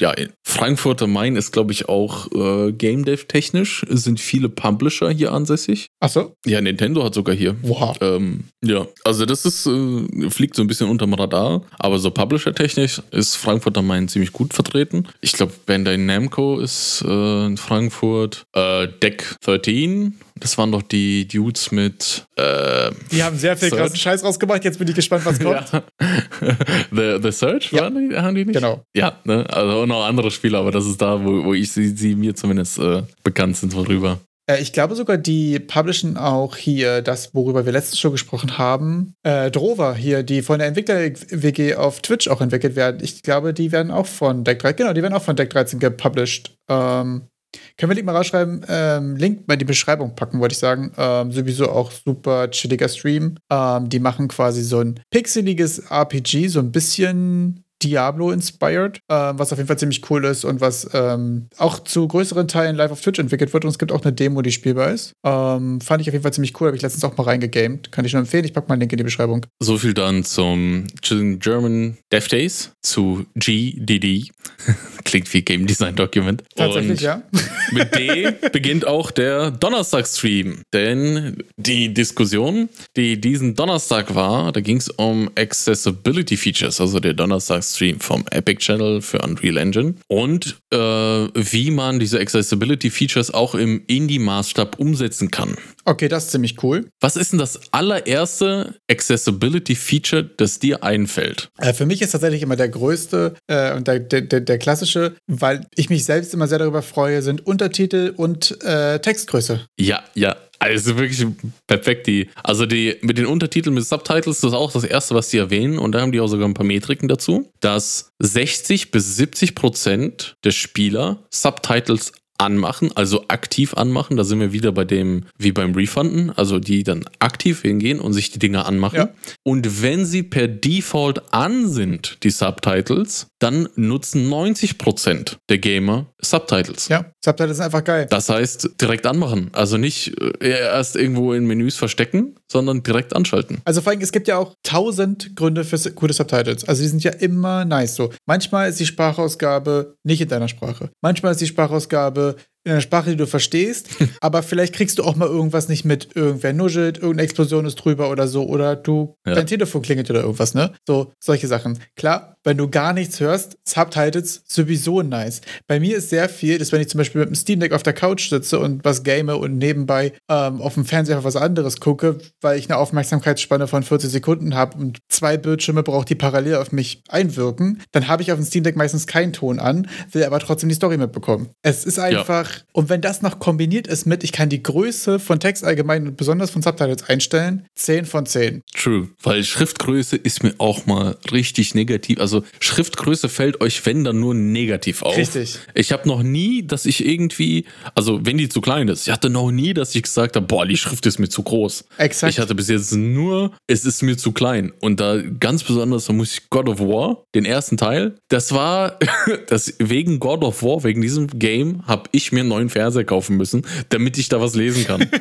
ja, 0.00 0.14
Frankfurt 0.44 1.02
am 1.02 1.12
Main 1.12 1.36
ist, 1.36 1.52
glaube 1.52 1.72
ich, 1.72 1.88
auch 1.88 2.30
äh, 2.32 2.72
Game 2.72 3.04
Dev 3.04 3.24
technisch. 3.26 3.84
Es 3.90 4.04
sind 4.04 4.20
viele 4.20 4.48
Publisher 4.48 5.10
hier 5.10 5.32
ansässig. 5.32 5.86
Ach 6.00 6.08
so? 6.08 6.32
Ja, 6.46 6.60
Nintendo 6.60 7.04
hat 7.04 7.14
sogar 7.14 7.34
hier. 7.34 7.56
Wow. 7.62 7.96
Ähm, 8.00 8.44
ja, 8.64 8.86
also 9.04 9.26
das 9.26 9.44
ist, 9.44 9.66
äh, 9.66 10.30
fliegt 10.30 10.54
so 10.54 10.62
ein 10.62 10.68
bisschen 10.68 10.88
unterm 10.88 11.14
Radar, 11.14 11.62
aber 11.78 11.98
so 11.98 12.10
Publisher-technisch 12.10 13.02
ist 13.10 13.36
Frankfurt 13.36 13.76
am 13.78 13.86
Main 13.86 14.08
ziemlich 14.08 14.32
gut 14.32 14.54
vertreten. 14.54 15.08
Ich 15.20 15.32
glaube, 15.32 15.52
Bandai 15.66 15.96
Namco 15.96 16.58
ist 16.58 17.04
äh, 17.06 17.46
in 17.46 17.56
Frankfurt. 17.56 18.46
Äh, 18.54 18.88
Deck 19.02 19.36
13 19.42 20.14
das 20.40 20.56
waren 20.58 20.72
doch 20.72 20.82
die 20.82 21.26
Dudes 21.26 21.72
mit. 21.72 22.26
Äh, 22.36 22.90
die 23.10 23.22
haben 23.22 23.36
sehr 23.36 23.56
viel 23.56 23.70
krassen 23.70 23.96
Scheiß 23.96 24.24
rausgemacht. 24.24 24.64
Jetzt 24.64 24.78
bin 24.78 24.88
ich 24.88 24.94
gespannt, 24.94 25.24
was 25.24 25.38
kommt. 25.42 25.72
ja. 25.72 25.82
The, 26.90 27.18
The 27.22 27.32
Search, 27.32 27.72
ja. 27.72 27.90
die, 27.90 28.16
haben 28.16 28.34
die 28.34 28.44
nicht? 28.44 28.54
Genau. 28.54 28.84
Ja, 28.94 29.18
ne? 29.24 29.46
also 29.48 29.82
auch 29.82 29.86
noch 29.86 30.04
andere 30.04 30.30
Spiele, 30.30 30.58
aber 30.58 30.70
das 30.70 30.86
ist 30.86 31.00
da, 31.00 31.22
wo, 31.24 31.44
wo 31.44 31.54
ich 31.54 31.72
sie, 31.72 31.88
sie 31.88 32.14
mir 32.14 32.34
zumindest 32.34 32.78
äh, 32.78 33.02
bekannt 33.22 33.56
sind 33.56 33.74
worüber. 33.74 34.18
Äh, 34.48 34.60
ich 34.60 34.72
glaube 34.72 34.94
sogar, 34.94 35.18
die 35.18 35.58
publishen 35.58 36.16
auch 36.16 36.56
hier 36.56 37.02
das, 37.02 37.34
worüber 37.34 37.64
wir 37.64 37.72
letztens 37.72 38.00
schon 38.00 38.12
gesprochen 38.12 38.58
haben. 38.58 39.14
Äh, 39.22 39.50
Drover 39.50 39.94
hier, 39.94 40.22
die 40.22 40.42
von 40.42 40.58
der 40.58 40.68
Entwickler-WG 40.68 41.76
auf 41.76 42.00
Twitch 42.00 42.28
auch 42.28 42.40
entwickelt 42.40 42.74
werden. 42.74 42.98
Ich 43.02 43.22
glaube, 43.22 43.54
die 43.54 43.70
werden 43.72 43.92
auch 43.92 44.06
von 44.06 44.44
Deck 44.44 44.58
13, 44.60 44.76
genau, 44.76 44.92
die 44.92 45.02
werden 45.02 45.14
auch 45.14 45.22
von 45.22 45.36
Deck 45.36 45.50
13 45.50 45.78
gepublished. 45.78 46.56
Ähm, 46.68 47.28
können 47.76 47.90
wir 47.90 47.94
Link 47.94 48.06
mal 48.06 48.16
rausschreiben? 48.16 48.66
Ähm, 48.68 49.16
Link 49.16 49.46
bei 49.46 49.56
die 49.56 49.64
Beschreibung 49.64 50.14
packen, 50.14 50.40
wollte 50.40 50.52
ich 50.52 50.58
sagen. 50.58 50.92
Ähm, 50.98 51.32
sowieso 51.32 51.70
auch 51.70 51.90
super 51.90 52.50
chilliger 52.50 52.88
Stream. 52.88 53.36
Ähm, 53.50 53.88
die 53.88 54.00
machen 54.00 54.28
quasi 54.28 54.62
so 54.62 54.80
ein 54.80 55.00
pixeliges 55.10 55.78
RPG, 55.90 56.48
so 56.48 56.60
ein 56.60 56.72
bisschen 56.72 57.64
Diablo-inspired, 57.82 58.98
äh, 59.08 59.14
was 59.14 59.52
auf 59.52 59.58
jeden 59.58 59.68
Fall 59.68 59.78
ziemlich 59.78 60.08
cool 60.10 60.24
ist 60.24 60.44
und 60.44 60.60
was 60.60 60.88
ähm, 60.92 61.48
auch 61.58 61.78
zu 61.78 62.06
größeren 62.08 62.48
Teilen 62.48 62.76
live 62.76 62.90
auf 62.90 63.00
Twitch 63.00 63.18
entwickelt 63.18 63.52
wird. 63.52 63.64
Und 63.64 63.70
es 63.70 63.78
gibt 63.78 63.92
auch 63.92 64.02
eine 64.02 64.12
Demo, 64.12 64.42
die 64.42 64.52
spielbar 64.52 64.90
ist. 64.90 65.12
Ähm, 65.24 65.80
fand 65.80 66.02
ich 66.02 66.08
auf 66.08 66.12
jeden 66.14 66.22
Fall 66.22 66.32
ziemlich 66.32 66.60
cool, 66.60 66.68
habe 66.68 66.76
ich 66.76 66.82
letztens 66.82 67.04
auch 67.04 67.16
mal 67.16 67.24
reingegamed. 67.24 67.92
Kann 67.92 68.04
ich 68.04 68.12
nur 68.12 68.20
empfehlen. 68.20 68.44
Ich 68.44 68.52
packe 68.52 68.68
mal 68.68 68.74
einen 68.74 68.80
Link 68.80 68.92
in 68.92 68.98
die 68.98 69.04
Beschreibung. 69.04 69.46
So 69.60 69.78
viel 69.78 69.94
dann 69.94 70.24
zum 70.24 70.86
German 71.02 71.98
Dev 72.12 72.28
Days, 72.28 72.72
zu 72.82 73.26
GDD. 73.34 74.30
Klingt 75.08 75.32
wie 75.32 75.40
Game 75.40 75.66
Design 75.66 75.96
Document. 75.96 76.44
Tatsächlich, 76.54 76.90
und 76.90 77.00
ja. 77.00 77.22
mit 77.72 77.94
D 77.94 78.30
beginnt 78.52 78.86
auch 78.86 79.10
der 79.10 79.50
Donnerstag-Stream. 79.50 80.60
Denn 80.74 81.42
die 81.56 81.94
Diskussion, 81.94 82.68
die 82.94 83.18
diesen 83.18 83.54
Donnerstag 83.54 84.14
war, 84.14 84.52
da 84.52 84.60
ging 84.60 84.76
es 84.76 84.90
um 84.90 85.30
Accessibility 85.34 86.36
Features, 86.36 86.78
also 86.78 87.00
der 87.00 87.14
Donnerstag 87.14 87.64
Stream 87.64 88.00
vom 88.00 88.26
Epic 88.30 88.58
Channel 88.58 89.00
für 89.00 89.22
Unreal 89.22 89.56
Engine 89.56 89.94
und 90.08 90.58
äh, 90.74 90.76
wie 90.76 91.70
man 91.70 91.98
diese 91.98 92.20
Accessibility 92.20 92.90
Features 92.90 93.32
auch 93.32 93.54
im 93.54 93.82
Indie-Maßstab 93.86 94.78
umsetzen 94.78 95.30
kann. 95.30 95.56
Okay, 95.88 96.08
das 96.08 96.24
ist 96.24 96.32
ziemlich 96.32 96.62
cool. 96.62 96.84
Was 97.00 97.16
ist 97.16 97.32
denn 97.32 97.38
das 97.38 97.58
allererste 97.72 98.74
Accessibility 98.90 99.74
Feature, 99.74 100.22
das 100.22 100.58
dir 100.58 100.84
einfällt? 100.84 101.48
Äh, 101.56 101.72
für 101.72 101.86
mich 101.86 102.02
ist 102.02 102.10
tatsächlich 102.10 102.42
immer 102.42 102.56
der 102.56 102.68
größte 102.68 103.34
äh, 103.46 103.74
und 103.74 103.88
der, 103.88 104.00
der, 104.00 104.20
der, 104.20 104.58
klassische, 104.58 104.97
weil 105.26 105.66
ich 105.74 105.90
mich 105.90 106.04
selbst 106.04 106.34
immer 106.34 106.46
sehr 106.46 106.58
darüber 106.58 106.82
freue, 106.82 107.22
sind 107.22 107.46
Untertitel 107.46 108.12
und 108.16 108.62
äh, 108.62 108.98
Textgröße. 108.98 109.60
Ja, 109.78 110.02
ja, 110.14 110.36
also 110.58 110.96
wirklich 110.98 111.26
perfekt. 111.66 112.06
Die, 112.06 112.28
also 112.42 112.66
die 112.66 112.96
mit 113.02 113.18
den 113.18 113.26
Untertiteln, 113.26 113.74
mit 113.74 113.84
Subtitles, 113.84 114.40
das 114.40 114.50
ist 114.50 114.56
auch 114.56 114.72
das 114.72 114.84
Erste, 114.84 115.14
was 115.14 115.28
die 115.28 115.38
erwähnen. 115.38 115.78
Und 115.78 115.92
da 115.92 116.00
haben 116.00 116.12
die 116.12 116.20
auch 116.20 116.26
sogar 116.26 116.48
ein 116.48 116.54
paar 116.54 116.66
Metriken 116.66 117.08
dazu, 117.08 117.50
dass 117.60 118.10
60 118.18 118.90
bis 118.90 119.16
70 119.16 119.54
Prozent 119.54 120.36
der 120.44 120.50
Spieler 120.50 121.22
Subtitles 121.30 122.12
anmachen, 122.38 122.90
also 122.94 123.24
aktiv 123.28 123.74
anmachen. 123.74 124.16
Da 124.16 124.24
sind 124.24 124.40
wir 124.40 124.52
wieder 124.52 124.72
bei 124.72 124.84
dem, 124.84 125.24
wie 125.36 125.52
beim 125.52 125.74
Refunden, 125.74 126.30
also 126.30 126.58
die 126.58 126.84
dann 126.84 127.04
aktiv 127.18 127.62
hingehen 127.62 128.00
und 128.00 128.12
sich 128.12 128.30
die 128.30 128.38
Dinger 128.38 128.66
anmachen. 128.66 128.96
Ja. 128.96 129.08
Und 129.42 129.82
wenn 129.82 130.06
sie 130.06 130.22
per 130.22 130.48
Default 130.48 131.34
an 131.34 131.68
sind, 131.68 132.18
die 132.22 132.30
Subtitles, 132.30 133.26
dann 133.38 133.68
nutzen 133.74 134.30
90% 134.30 135.36
der 135.48 135.58
Gamer 135.58 136.06
Subtitles. 136.20 136.88
Ja, 136.88 137.12
Subtitles 137.24 137.58
sind 137.58 137.66
einfach 137.66 137.84
geil. 137.84 138.06
Das 138.10 138.28
heißt, 138.28 138.70
direkt 138.80 139.06
anmachen. 139.06 139.50
Also 139.52 139.76
nicht 139.76 140.14
äh, 140.40 140.48
erst 140.48 140.96
irgendwo 140.96 141.32
in 141.32 141.46
Menüs 141.46 141.76
verstecken, 141.76 142.37
sondern 142.50 142.82
direkt 142.82 143.14
anschalten. 143.14 143.60
Also 143.64 143.80
vor 143.80 143.92
allem, 143.92 144.00
es 144.00 144.12
gibt 144.12 144.28
ja 144.28 144.38
auch 144.38 144.54
tausend 144.62 145.36
Gründe 145.36 145.64
für 145.64 145.78
gute 145.92 146.12
Subtitles. 146.12 146.66
Also 146.66 146.82
die 146.82 146.88
sind 146.88 147.04
ja 147.04 147.12
immer 147.12 147.64
nice 147.64 147.94
so. 147.94 148.10
Manchmal 148.26 148.68
ist 148.68 148.80
die 148.80 148.86
Sprachausgabe 148.86 149.96
nicht 150.04 150.20
in 150.20 150.28
deiner 150.28 150.48
Sprache. 150.48 150.90
Manchmal 151.02 151.32
ist 151.32 151.40
die 151.40 151.46
Sprachausgabe 151.46 152.36
in 152.64 152.72
einer 152.72 152.80
Sprache, 152.80 153.10
die 153.10 153.16
du 153.16 153.26
verstehst, 153.26 153.88
aber 154.20 154.42
vielleicht 154.42 154.74
kriegst 154.74 154.98
du 154.98 155.04
auch 155.04 155.16
mal 155.16 155.28
irgendwas 155.28 155.68
nicht 155.68 155.84
mit. 155.84 156.08
Irgendwer 156.14 156.52
nuschelt, 156.52 156.98
irgendeine 156.98 157.22
Explosion 157.22 157.64
ist 157.64 157.76
drüber 157.76 158.10
oder 158.10 158.28
so, 158.28 158.46
oder 158.46 158.76
du, 158.76 159.14
ja. 159.26 159.34
dein 159.34 159.46
Telefon 159.46 159.82
klingelt 159.82 160.10
oder 160.10 160.20
irgendwas, 160.20 160.54
ne? 160.54 160.72
So, 160.86 161.12
solche 161.18 161.46
Sachen. 161.46 161.78
Klar, 161.96 162.36
wenn 162.48 162.56
du 162.56 162.70
gar 162.70 162.94
nichts 162.94 163.20
hörst, 163.20 163.58
Subtitles 163.62 164.42
sowieso 164.46 165.02
nice. 165.02 165.42
Bei 165.66 165.78
mir 165.78 165.98
ist 165.98 166.08
sehr 166.08 166.30
viel, 166.30 166.56
dass 166.56 166.72
wenn 166.72 166.80
ich 166.80 166.88
zum 166.88 166.96
Beispiel 166.96 167.20
mit 167.20 167.28
dem 167.28 167.34
Steam 167.34 167.60
Deck 167.60 167.72
auf 167.72 167.82
der 167.82 167.92
Couch 167.92 168.30
sitze 168.30 168.58
und 168.58 168.82
was 168.86 169.02
game 169.02 169.28
und 169.28 169.58
nebenbei 169.58 170.14
ähm, 170.30 170.62
auf 170.62 170.72
dem 170.72 170.86
Fernseher 170.86 171.22
was 171.24 171.36
anderes 171.36 171.78
gucke, 171.78 172.16
weil 172.40 172.58
ich 172.58 172.70
eine 172.70 172.78
Aufmerksamkeitsspanne 172.78 173.66
von 173.66 173.82
40 173.82 174.10
Sekunden 174.10 174.54
habe 174.54 174.78
und 174.78 174.96
zwei 175.08 175.36
Bildschirme 175.36 175.82
braucht, 175.82 176.08
die 176.08 176.14
parallel 176.14 176.54
auf 176.54 176.72
mich 176.72 177.02
einwirken, 177.10 177.82
dann 177.92 178.08
habe 178.08 178.22
ich 178.22 178.32
auf 178.32 178.38
dem 178.38 178.46
Steam 178.46 178.64
Deck 178.64 178.76
meistens 178.76 179.06
keinen 179.06 179.34
Ton 179.34 179.58
an, 179.58 179.86
will 180.12 180.24
aber 180.24 180.38
trotzdem 180.38 180.70
die 180.70 180.74
Story 180.74 180.96
mitbekommen. 180.96 181.50
Es 181.60 181.84
ist 181.84 181.98
einfach, 181.98 182.50
ja. 182.50 182.62
und 182.72 182.88
wenn 182.88 183.02
das 183.02 183.20
noch 183.20 183.40
kombiniert 183.40 183.86
ist 183.86 184.06
mit, 184.06 184.24
ich 184.24 184.32
kann 184.32 184.48
die 184.48 184.62
Größe 184.62 185.18
von 185.18 185.38
Text 185.38 185.64
allgemein 185.64 186.06
und 186.06 186.16
besonders 186.16 186.48
von 186.48 186.62
Subtitles 186.62 187.10
einstellen, 187.10 187.66
10 187.74 188.06
von 188.06 188.24
10. 188.24 188.62
True, 188.74 189.08
weil 189.22 189.44
Schriftgröße 189.44 190.16
ist 190.16 190.42
mir 190.42 190.54
auch 190.56 190.86
mal 190.86 191.18
richtig 191.30 191.74
negativ, 191.74 192.18
also 192.20 192.37
Schriftgröße 192.60 193.28
fällt 193.28 193.60
euch, 193.60 193.84
wenn 193.86 194.04
dann 194.04 194.20
nur 194.20 194.34
negativ 194.34 195.02
auf. 195.02 195.16
Richtig. 195.16 195.58
Ich 195.74 195.92
habe 195.92 196.08
noch 196.08 196.22
nie, 196.22 196.66
dass 196.66 196.86
ich 196.86 197.06
irgendwie, 197.06 197.64
also 197.94 198.20
wenn 198.24 198.38
die 198.38 198.48
zu 198.48 198.60
klein 198.60 198.88
ist, 198.88 199.06
ich 199.06 199.12
hatte 199.12 199.30
noch 199.30 199.50
nie, 199.50 199.74
dass 199.74 199.94
ich 199.94 200.02
gesagt 200.02 200.36
habe, 200.36 200.46
boah, 200.46 200.66
die 200.66 200.76
Schrift 200.76 201.06
ist 201.06 201.18
mir 201.18 201.28
zu 201.28 201.42
groß. 201.42 201.84
Exakt. 201.98 202.32
Ich 202.32 202.38
hatte 202.38 202.54
bis 202.54 202.68
jetzt 202.68 202.92
nur, 202.92 203.52
es 203.66 203.84
ist 203.84 204.02
mir 204.02 204.16
zu 204.16 204.32
klein. 204.32 204.72
Und 204.80 205.00
da 205.00 205.20
ganz 205.22 205.62
besonders, 205.62 206.06
da 206.06 206.12
muss 206.12 206.32
ich 206.32 206.50
God 206.50 206.68
of 206.68 206.80
War, 206.80 207.24
den 207.34 207.44
ersten 207.44 207.76
Teil, 207.76 208.16
das 208.28 208.52
war, 208.52 208.98
das 209.48 209.74
wegen 209.78 210.18
God 210.20 210.42
of 210.42 210.62
War, 210.62 210.84
wegen 210.84 211.02
diesem 211.02 211.26
Game, 211.28 211.86
habe 211.86 212.08
ich 212.12 212.32
mir 212.32 212.40
einen 212.40 212.48
neuen 212.48 212.70
Fernseher 212.70 213.04
kaufen 213.04 213.36
müssen, 213.36 213.66
damit 213.88 214.18
ich 214.18 214.28
da 214.28 214.40
was 214.40 214.54
lesen 214.54 214.84
kann. 214.86 215.08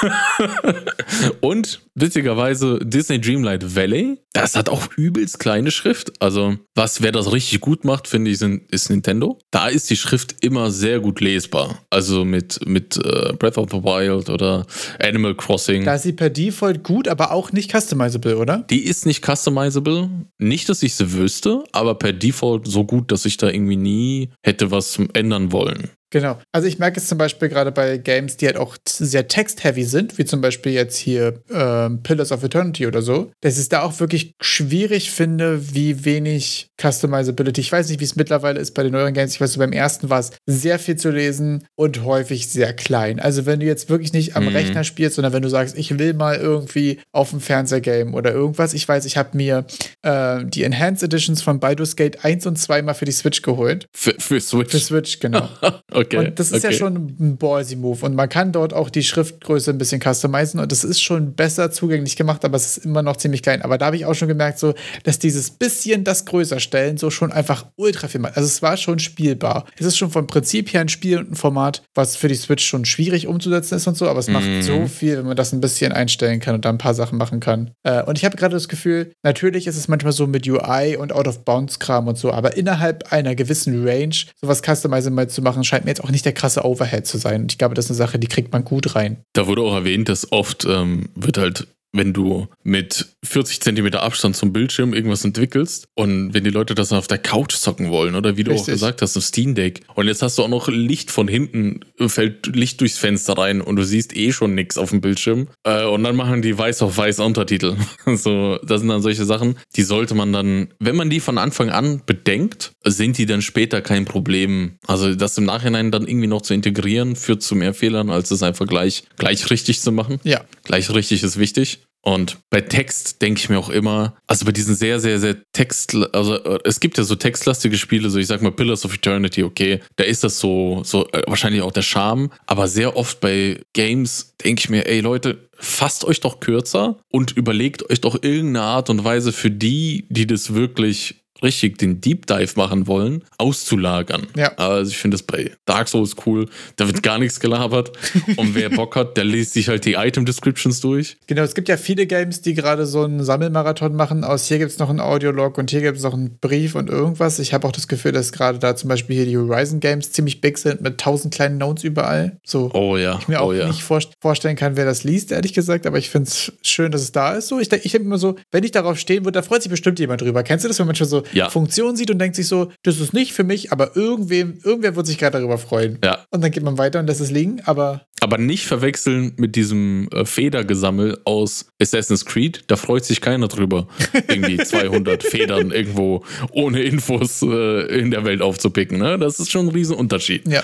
Und 1.40 1.80
witzigerweise 1.94 2.78
Disney 2.82 3.20
Dreamlight 3.20 3.74
Valley, 3.74 4.18
das 4.32 4.56
hat 4.56 4.68
auch 4.68 4.88
übelst 4.96 5.38
kleine 5.38 5.70
Schrift. 5.70 5.79
Also, 6.18 6.56
was 6.74 7.02
wer 7.02 7.12
das 7.12 7.32
richtig 7.32 7.60
gut 7.60 7.84
macht, 7.84 8.08
finde 8.08 8.30
ich, 8.30 8.38
sind, 8.38 8.70
ist 8.70 8.90
Nintendo. 8.90 9.38
Da 9.50 9.68
ist 9.68 9.90
die 9.90 9.96
Schrift 9.96 10.36
immer 10.40 10.70
sehr 10.70 11.00
gut 11.00 11.20
lesbar. 11.20 11.82
Also 11.90 12.24
mit, 12.24 12.66
mit 12.66 12.96
uh, 12.98 13.34
Breath 13.34 13.58
of 13.58 13.70
the 13.70 13.82
Wild 13.82 14.28
oder 14.28 14.66
Animal 14.98 15.34
Crossing. 15.34 15.84
Da 15.84 15.94
ist 15.94 16.02
sie 16.02 16.12
per 16.12 16.30
Default 16.30 16.82
gut, 16.82 17.08
aber 17.08 17.32
auch 17.32 17.52
nicht 17.52 17.72
customizable, 17.74 18.36
oder? 18.36 18.64
Die 18.70 18.84
ist 18.84 19.06
nicht 19.06 19.24
customizable. 19.24 20.10
Nicht, 20.38 20.68
dass 20.68 20.82
ich 20.82 20.94
sie 20.94 21.12
wüsste, 21.12 21.64
aber 21.72 21.94
per 21.94 22.12
Default 22.12 22.66
so 22.66 22.84
gut, 22.84 23.12
dass 23.12 23.24
ich 23.24 23.36
da 23.36 23.48
irgendwie 23.48 23.76
nie 23.76 24.30
hätte 24.42 24.70
was 24.70 24.98
ändern 25.14 25.52
wollen. 25.52 25.90
Genau. 26.10 26.38
Also 26.52 26.66
ich 26.66 26.78
merke 26.78 26.98
es 26.98 27.06
zum 27.06 27.18
Beispiel 27.18 27.48
gerade 27.48 27.70
bei 27.70 27.96
Games, 27.96 28.36
die 28.36 28.46
halt 28.46 28.56
auch 28.56 28.76
sehr 28.86 29.28
text-heavy 29.28 29.84
sind, 29.84 30.18
wie 30.18 30.24
zum 30.24 30.40
Beispiel 30.40 30.72
jetzt 30.72 30.96
hier 30.96 31.42
ähm, 31.50 32.02
Pillars 32.02 32.32
of 32.32 32.42
Eternity 32.42 32.86
oder 32.86 33.00
so, 33.00 33.30
dass 33.40 33.54
ich 33.54 33.60
es 33.60 33.68
da 33.68 33.82
auch 33.82 34.00
wirklich 34.00 34.34
schwierig 34.40 35.10
finde, 35.12 35.74
wie 35.74 36.04
wenig 36.04 36.68
Customizability. 36.80 37.60
Ich 37.60 37.70
weiß 37.70 37.88
nicht, 37.88 38.00
wie 38.00 38.04
es 38.04 38.16
mittlerweile 38.16 38.58
ist 38.58 38.74
bei 38.74 38.82
den 38.82 38.92
neueren 38.92 39.14
Games. 39.14 39.34
Ich 39.34 39.40
weiß, 39.40 39.56
beim 39.58 39.72
ersten 39.72 40.10
war 40.10 40.18
es 40.18 40.32
sehr 40.46 40.78
viel 40.80 40.96
zu 40.96 41.10
lesen 41.10 41.66
und 41.76 42.04
häufig 42.04 42.48
sehr 42.48 42.72
klein. 42.72 43.20
Also 43.20 43.46
wenn 43.46 43.60
du 43.60 43.66
jetzt 43.66 43.88
wirklich 43.88 44.12
nicht 44.12 44.36
am 44.36 44.44
mhm. 44.44 44.56
Rechner 44.56 44.82
spielst, 44.82 45.16
sondern 45.16 45.32
wenn 45.32 45.42
du 45.42 45.48
sagst, 45.48 45.78
ich 45.78 45.98
will 45.98 46.14
mal 46.14 46.36
irgendwie 46.36 46.98
auf 47.12 47.30
dem 47.30 47.40
Fernseher 47.40 47.80
game 47.80 48.14
oder 48.14 48.32
irgendwas. 48.32 48.74
Ich 48.74 48.86
weiß, 48.88 49.04
ich 49.04 49.16
habe 49.16 49.36
mir 49.36 49.64
äh, 50.02 50.44
die 50.44 50.64
Enhanced 50.64 51.04
Editions 51.04 51.42
von 51.42 51.60
Baldur's 51.60 51.94
Gate 51.94 52.24
1 52.24 52.46
und 52.46 52.56
2 52.56 52.82
mal 52.82 52.94
für 52.94 53.04
die 53.04 53.12
Switch 53.12 53.42
geholt. 53.42 53.86
Für, 53.94 54.14
für 54.18 54.40
Switch? 54.40 54.72
Für 54.72 54.80
Switch, 54.80 55.20
genau. 55.20 55.48
Okay. 56.00 56.16
Und 56.16 56.38
das 56.38 56.50
ist 56.52 56.64
okay. 56.64 56.72
ja 56.72 56.78
schon 56.78 56.94
ein 57.18 57.36
ballsy 57.36 57.76
Move. 57.76 58.04
Und 58.04 58.14
man 58.14 58.28
kann 58.28 58.52
dort 58.52 58.72
auch 58.72 58.90
die 58.90 59.02
Schriftgröße 59.02 59.70
ein 59.70 59.78
bisschen 59.78 60.00
customizen 60.00 60.60
und 60.60 60.70
das 60.72 60.84
ist 60.84 61.02
schon 61.02 61.34
besser 61.34 61.70
zugänglich 61.70 62.16
gemacht, 62.16 62.44
aber 62.44 62.56
es 62.56 62.76
ist 62.76 62.84
immer 62.84 63.02
noch 63.02 63.16
ziemlich 63.16 63.42
klein. 63.42 63.62
Aber 63.62 63.78
da 63.78 63.86
habe 63.86 63.96
ich 63.96 64.06
auch 64.06 64.14
schon 64.14 64.28
gemerkt, 64.28 64.58
so, 64.58 64.74
dass 65.04 65.18
dieses 65.18 65.50
bisschen 65.50 66.04
das 66.04 66.24
größer 66.24 66.60
stellen 66.60 66.96
so 66.96 67.10
schon 67.10 67.32
einfach 67.32 67.66
ultra 67.76 68.08
viel 68.08 68.20
macht. 68.20 68.36
Also 68.36 68.46
es 68.46 68.62
war 68.62 68.76
schon 68.76 68.98
spielbar. 68.98 69.66
Es 69.78 69.86
ist 69.86 69.96
schon 69.96 70.10
vom 70.10 70.26
Prinzip 70.26 70.72
her 70.72 70.80
ein 70.80 70.88
Spiel 70.88 71.18
und 71.18 71.32
ein 71.32 71.36
Format, 71.36 71.82
was 71.94 72.16
für 72.16 72.28
die 72.28 72.34
Switch 72.34 72.64
schon 72.64 72.84
schwierig 72.84 73.26
umzusetzen 73.26 73.74
ist 73.76 73.86
und 73.86 73.96
so, 73.96 74.08
aber 74.08 74.20
es 74.20 74.28
macht 74.28 74.46
Mhm. 74.46 74.62
so 74.62 74.86
viel, 74.86 75.18
wenn 75.18 75.26
man 75.26 75.36
das 75.36 75.52
ein 75.52 75.60
bisschen 75.60 75.92
einstellen 75.92 76.40
kann 76.40 76.54
und 76.54 76.64
da 76.64 76.70
ein 76.70 76.78
paar 76.78 76.94
Sachen 76.94 77.18
machen 77.18 77.40
kann. 77.40 77.70
Äh, 77.82 78.02
und 78.02 78.18
ich 78.18 78.24
habe 78.24 78.36
gerade 78.36 78.54
das 78.54 78.68
Gefühl, 78.68 79.12
natürlich 79.22 79.66
ist 79.66 79.76
es 79.76 79.88
manchmal 79.88 80.12
so 80.12 80.26
mit 80.26 80.46
UI 80.48 80.96
und 80.96 81.12
Out-of-Bounds-Kram 81.12 82.08
und 82.08 82.18
so, 82.18 82.32
aber 82.32 82.56
innerhalb 82.56 83.12
einer 83.12 83.34
gewissen 83.34 83.86
Range 83.86 84.14
sowas 84.40 84.62
Customizing 84.62 85.14
mal 85.14 85.28
zu 85.28 85.42
machen, 85.42 85.64
scheint 85.64 85.84
mir 85.84 85.89
jetzt 85.90 86.02
auch 86.02 86.10
nicht 86.10 86.24
der 86.24 86.32
krasse 86.32 86.64
Overhead 86.64 87.06
zu 87.06 87.18
sein. 87.18 87.46
Ich 87.50 87.58
glaube, 87.58 87.74
das 87.74 87.86
ist 87.86 87.90
eine 87.90 87.98
Sache, 87.98 88.18
die 88.18 88.26
kriegt 88.26 88.52
man 88.52 88.64
gut 88.64 88.94
rein. 88.94 89.18
Da 89.34 89.46
wurde 89.46 89.62
auch 89.62 89.74
erwähnt, 89.74 90.08
dass 90.08 90.32
oft 90.32 90.64
ähm, 90.64 91.10
wird 91.14 91.38
halt, 91.38 91.66
wenn 91.92 92.12
du 92.12 92.48
mit 92.62 93.06
40 93.24 93.60
Zentimeter 93.60 94.02
Abstand 94.02 94.36
zum 94.36 94.52
Bildschirm 94.52 94.94
irgendwas 94.94 95.24
entwickelst 95.24 95.88
und 95.94 96.32
wenn 96.32 96.44
die 96.44 96.50
Leute 96.50 96.74
das 96.74 96.90
dann 96.90 96.98
auf 96.98 97.08
der 97.08 97.18
Couch 97.18 97.54
zocken 97.54 97.90
wollen 97.90 98.14
oder 98.14 98.36
wie 98.36 98.44
du 98.44 98.52
auch 98.52 98.56
Richtig. 98.56 98.74
gesagt 98.74 99.02
hast, 99.02 99.16
im 99.16 99.22
Steam 99.22 99.54
Deck 99.54 99.82
und 99.94 100.06
jetzt 100.06 100.22
hast 100.22 100.38
du 100.38 100.42
auch 100.42 100.48
noch 100.48 100.68
Licht 100.68 101.10
von 101.10 101.28
hinten, 101.28 101.80
fällt 102.06 102.46
Licht 102.54 102.80
durchs 102.80 102.98
Fenster 102.98 103.36
rein 103.38 103.60
und 103.60 103.76
du 103.76 103.84
siehst 103.84 104.16
eh 104.16 104.32
schon 104.32 104.54
nichts 104.54 104.78
auf 104.78 104.90
dem 104.90 105.00
Bildschirm 105.00 105.48
äh, 105.64 105.84
und 105.84 106.04
dann 106.04 106.16
machen 106.16 106.42
die 106.42 106.56
weiß 106.56 106.82
auf 106.82 106.96
weiß 106.96 107.20
Untertitel. 107.20 107.76
so, 108.06 108.58
das 108.64 108.80
sind 108.80 108.88
dann 108.88 109.02
solche 109.02 109.24
Sachen, 109.24 109.56
die 109.76 109.82
sollte 109.82 110.14
man 110.14 110.32
dann, 110.32 110.68
wenn 110.78 110.96
man 110.96 111.10
die 111.10 111.20
von 111.20 111.38
Anfang 111.38 111.70
an 111.70 112.02
bedenkt, 112.06 112.72
sind 112.84 113.18
die 113.18 113.26
dann 113.26 113.42
später 113.42 113.80
kein 113.80 114.04
Problem. 114.04 114.78
Also 114.86 115.14
das 115.14 115.36
im 115.38 115.44
Nachhinein 115.44 115.90
dann 115.90 116.06
irgendwie 116.06 116.26
noch 116.26 116.42
zu 116.42 116.54
integrieren, 116.54 117.16
führt 117.16 117.42
zu 117.42 117.54
mehr 117.54 117.74
Fehlern, 117.74 118.10
als 118.10 118.30
es 118.30 118.42
einfach 118.42 118.66
gleich, 118.66 119.04
gleich 119.16 119.50
richtig 119.50 119.80
zu 119.80 119.92
machen. 119.92 120.20
Ja. 120.24 120.44
Gleich 120.64 120.92
richtig 120.92 121.22
ist 121.22 121.38
wichtig. 121.38 121.79
Und 122.02 122.38
bei 122.48 122.62
Text 122.62 123.20
denke 123.20 123.40
ich 123.40 123.48
mir 123.50 123.58
auch 123.58 123.68
immer, 123.68 124.16
also 124.26 124.46
bei 124.46 124.52
diesen 124.52 124.74
sehr, 124.74 125.00
sehr, 125.00 125.18
sehr 125.18 125.36
Text, 125.52 125.94
also 126.12 126.36
äh, 126.36 126.58
es 126.64 126.80
gibt 126.80 126.96
ja 126.96 127.04
so 127.04 127.14
textlastige 127.14 127.76
Spiele, 127.76 128.08
so 128.08 128.18
ich 128.18 128.26
sag 128.26 128.40
mal 128.40 128.52
Pillars 128.52 128.84
of 128.86 128.94
Eternity, 128.94 129.42
okay, 129.42 129.80
da 129.96 130.04
ist 130.04 130.24
das 130.24 130.38
so, 130.38 130.82
so 130.82 131.06
äh, 131.12 131.22
wahrscheinlich 131.26 131.60
auch 131.60 131.72
der 131.72 131.82
Charme, 131.82 132.30
aber 132.46 132.68
sehr 132.68 132.96
oft 132.96 133.20
bei 133.20 133.60
Games 133.74 134.34
denke 134.42 134.60
ich 134.60 134.70
mir, 134.70 134.86
ey 134.86 135.00
Leute, 135.00 135.50
fasst 135.52 136.04
euch 136.04 136.20
doch 136.20 136.40
kürzer 136.40 136.98
und 137.10 137.36
überlegt 137.36 137.90
euch 137.90 138.00
doch 138.00 138.22
irgendeine 138.22 138.62
Art 138.62 138.88
und 138.88 139.04
Weise 139.04 139.32
für 139.32 139.50
die, 139.50 140.06
die 140.08 140.26
das 140.26 140.54
wirklich 140.54 141.19
richtig 141.42 141.78
den 141.78 142.00
Deep 142.00 142.26
Dive 142.26 142.52
machen 142.56 142.86
wollen, 142.86 143.24
auszulagern. 143.38 144.26
Ja. 144.36 144.52
Also 144.56 144.90
ich 144.90 144.98
finde 144.98 145.16
das 145.16 145.22
bei 145.22 145.52
Dark 145.66 145.88
Souls 145.88 146.14
cool, 146.26 146.46
da 146.76 146.86
wird 146.86 147.02
gar 147.02 147.18
nichts 147.18 147.40
gelabert 147.40 147.92
und 148.36 148.54
wer 148.54 148.70
Bock 148.70 148.96
hat, 148.96 149.16
der 149.16 149.24
liest 149.24 149.52
sich 149.52 149.68
halt 149.68 149.84
die 149.84 149.94
Item 149.94 150.24
Descriptions 150.24 150.80
durch. 150.80 151.16
Genau, 151.26 151.42
es 151.42 151.54
gibt 151.54 151.68
ja 151.68 151.76
viele 151.76 152.06
Games, 152.06 152.42
die 152.42 152.54
gerade 152.54 152.86
so 152.86 153.02
einen 153.02 153.24
Sammelmarathon 153.24 153.94
machen. 153.94 154.24
Aus 154.24 154.46
hier 154.46 154.58
gibt 154.58 154.70
es 154.70 154.78
noch 154.78 154.90
einen 154.90 155.00
Audiolog 155.00 155.58
und 155.58 155.70
hier 155.70 155.80
gibt 155.80 155.98
es 155.98 156.04
noch 156.04 156.14
einen 156.14 156.38
Brief 156.38 156.74
und 156.74 156.88
irgendwas. 156.88 157.38
Ich 157.38 157.54
habe 157.54 157.66
auch 157.66 157.72
das 157.72 157.88
Gefühl, 157.88 158.12
dass 158.12 158.32
gerade 158.32 158.58
da 158.58 158.76
zum 158.76 158.88
Beispiel 158.88 159.16
hier 159.16 159.26
die 159.26 159.36
Horizon 159.36 159.80
Games 159.80 160.12
ziemlich 160.12 160.40
big 160.40 160.58
sind 160.58 160.80
mit 160.80 160.98
tausend 160.98 161.34
kleinen 161.34 161.58
Notes 161.58 161.84
überall. 161.84 162.38
So. 162.44 162.70
Oh 162.74 162.96
ja, 162.96 163.18
Ich 163.20 163.28
mir 163.28 163.40
auch 163.40 163.48
oh 163.48 163.52
ja. 163.52 163.66
nicht 163.66 163.82
vor, 163.82 164.00
vorstellen 164.20 164.56
kann, 164.56 164.76
wer 164.76 164.84
das 164.84 165.04
liest, 165.04 165.32
ehrlich 165.32 165.52
gesagt, 165.52 165.86
aber 165.86 165.98
ich 165.98 166.10
finde 166.10 166.28
es 166.28 166.52
schön, 166.62 166.92
dass 166.92 167.02
es 167.02 167.12
da 167.12 167.34
ist. 167.34 167.48
So, 167.48 167.58
ich 167.58 167.68
denke 167.68 167.86
ich 167.86 167.92
denk 167.92 168.04
immer 168.04 168.18
so, 168.18 168.36
wenn 168.50 168.64
ich 168.64 168.70
darauf 168.70 168.98
stehen 168.98 169.24
würde, 169.24 169.38
da 169.38 169.42
freut 169.42 169.62
sich 169.62 169.70
bestimmt 169.70 169.98
jemand 169.98 170.20
drüber. 170.20 170.42
Kennst 170.42 170.64
du 170.64 170.68
das, 170.68 170.78
wenn 170.78 170.86
man 170.86 170.96
schon 170.96 171.06
so 171.06 171.22
Ja. 171.32 171.48
Funktionen 171.50 171.96
sieht 171.96 172.10
und 172.10 172.18
denkt 172.18 172.36
sich 172.36 172.48
so, 172.48 172.70
das 172.82 173.00
ist 173.00 173.12
nicht 173.12 173.32
für 173.32 173.44
mich, 173.44 173.72
aber 173.72 173.96
irgendwem, 173.96 174.58
irgendwer 174.62 174.96
wird 174.96 175.06
sich 175.06 175.18
gerade 175.18 175.38
darüber 175.38 175.58
freuen. 175.58 175.98
Ja, 176.04 176.24
Und 176.30 176.42
dann 176.42 176.50
geht 176.50 176.62
man 176.62 176.78
weiter 176.78 177.00
und 177.00 177.06
lässt 177.06 177.20
es 177.20 177.30
liegen, 177.30 177.60
aber 177.64 178.06
aber 178.20 178.38
nicht 178.38 178.66
verwechseln 178.66 179.32
mit 179.36 179.56
diesem 179.56 180.08
äh, 180.12 180.24
Federgesammel 180.24 181.18
aus 181.24 181.66
Assassin's 181.80 182.24
Creed. 182.24 182.62
Da 182.66 182.76
freut 182.76 183.04
sich 183.04 183.20
keiner 183.20 183.48
drüber, 183.48 183.88
irgendwie 184.28 184.56
200 184.64 185.22
Federn 185.22 185.70
irgendwo 185.70 186.24
ohne 186.52 186.82
Infos 186.82 187.42
äh, 187.42 187.98
in 187.98 188.10
der 188.10 188.24
Welt 188.24 188.42
aufzupicken. 188.42 188.98
Ne? 188.98 189.18
Das 189.18 189.40
ist 189.40 189.50
schon 189.50 189.66
ein 189.66 189.72
Riesenunterschied. 189.72 190.46
Ja, 190.48 190.62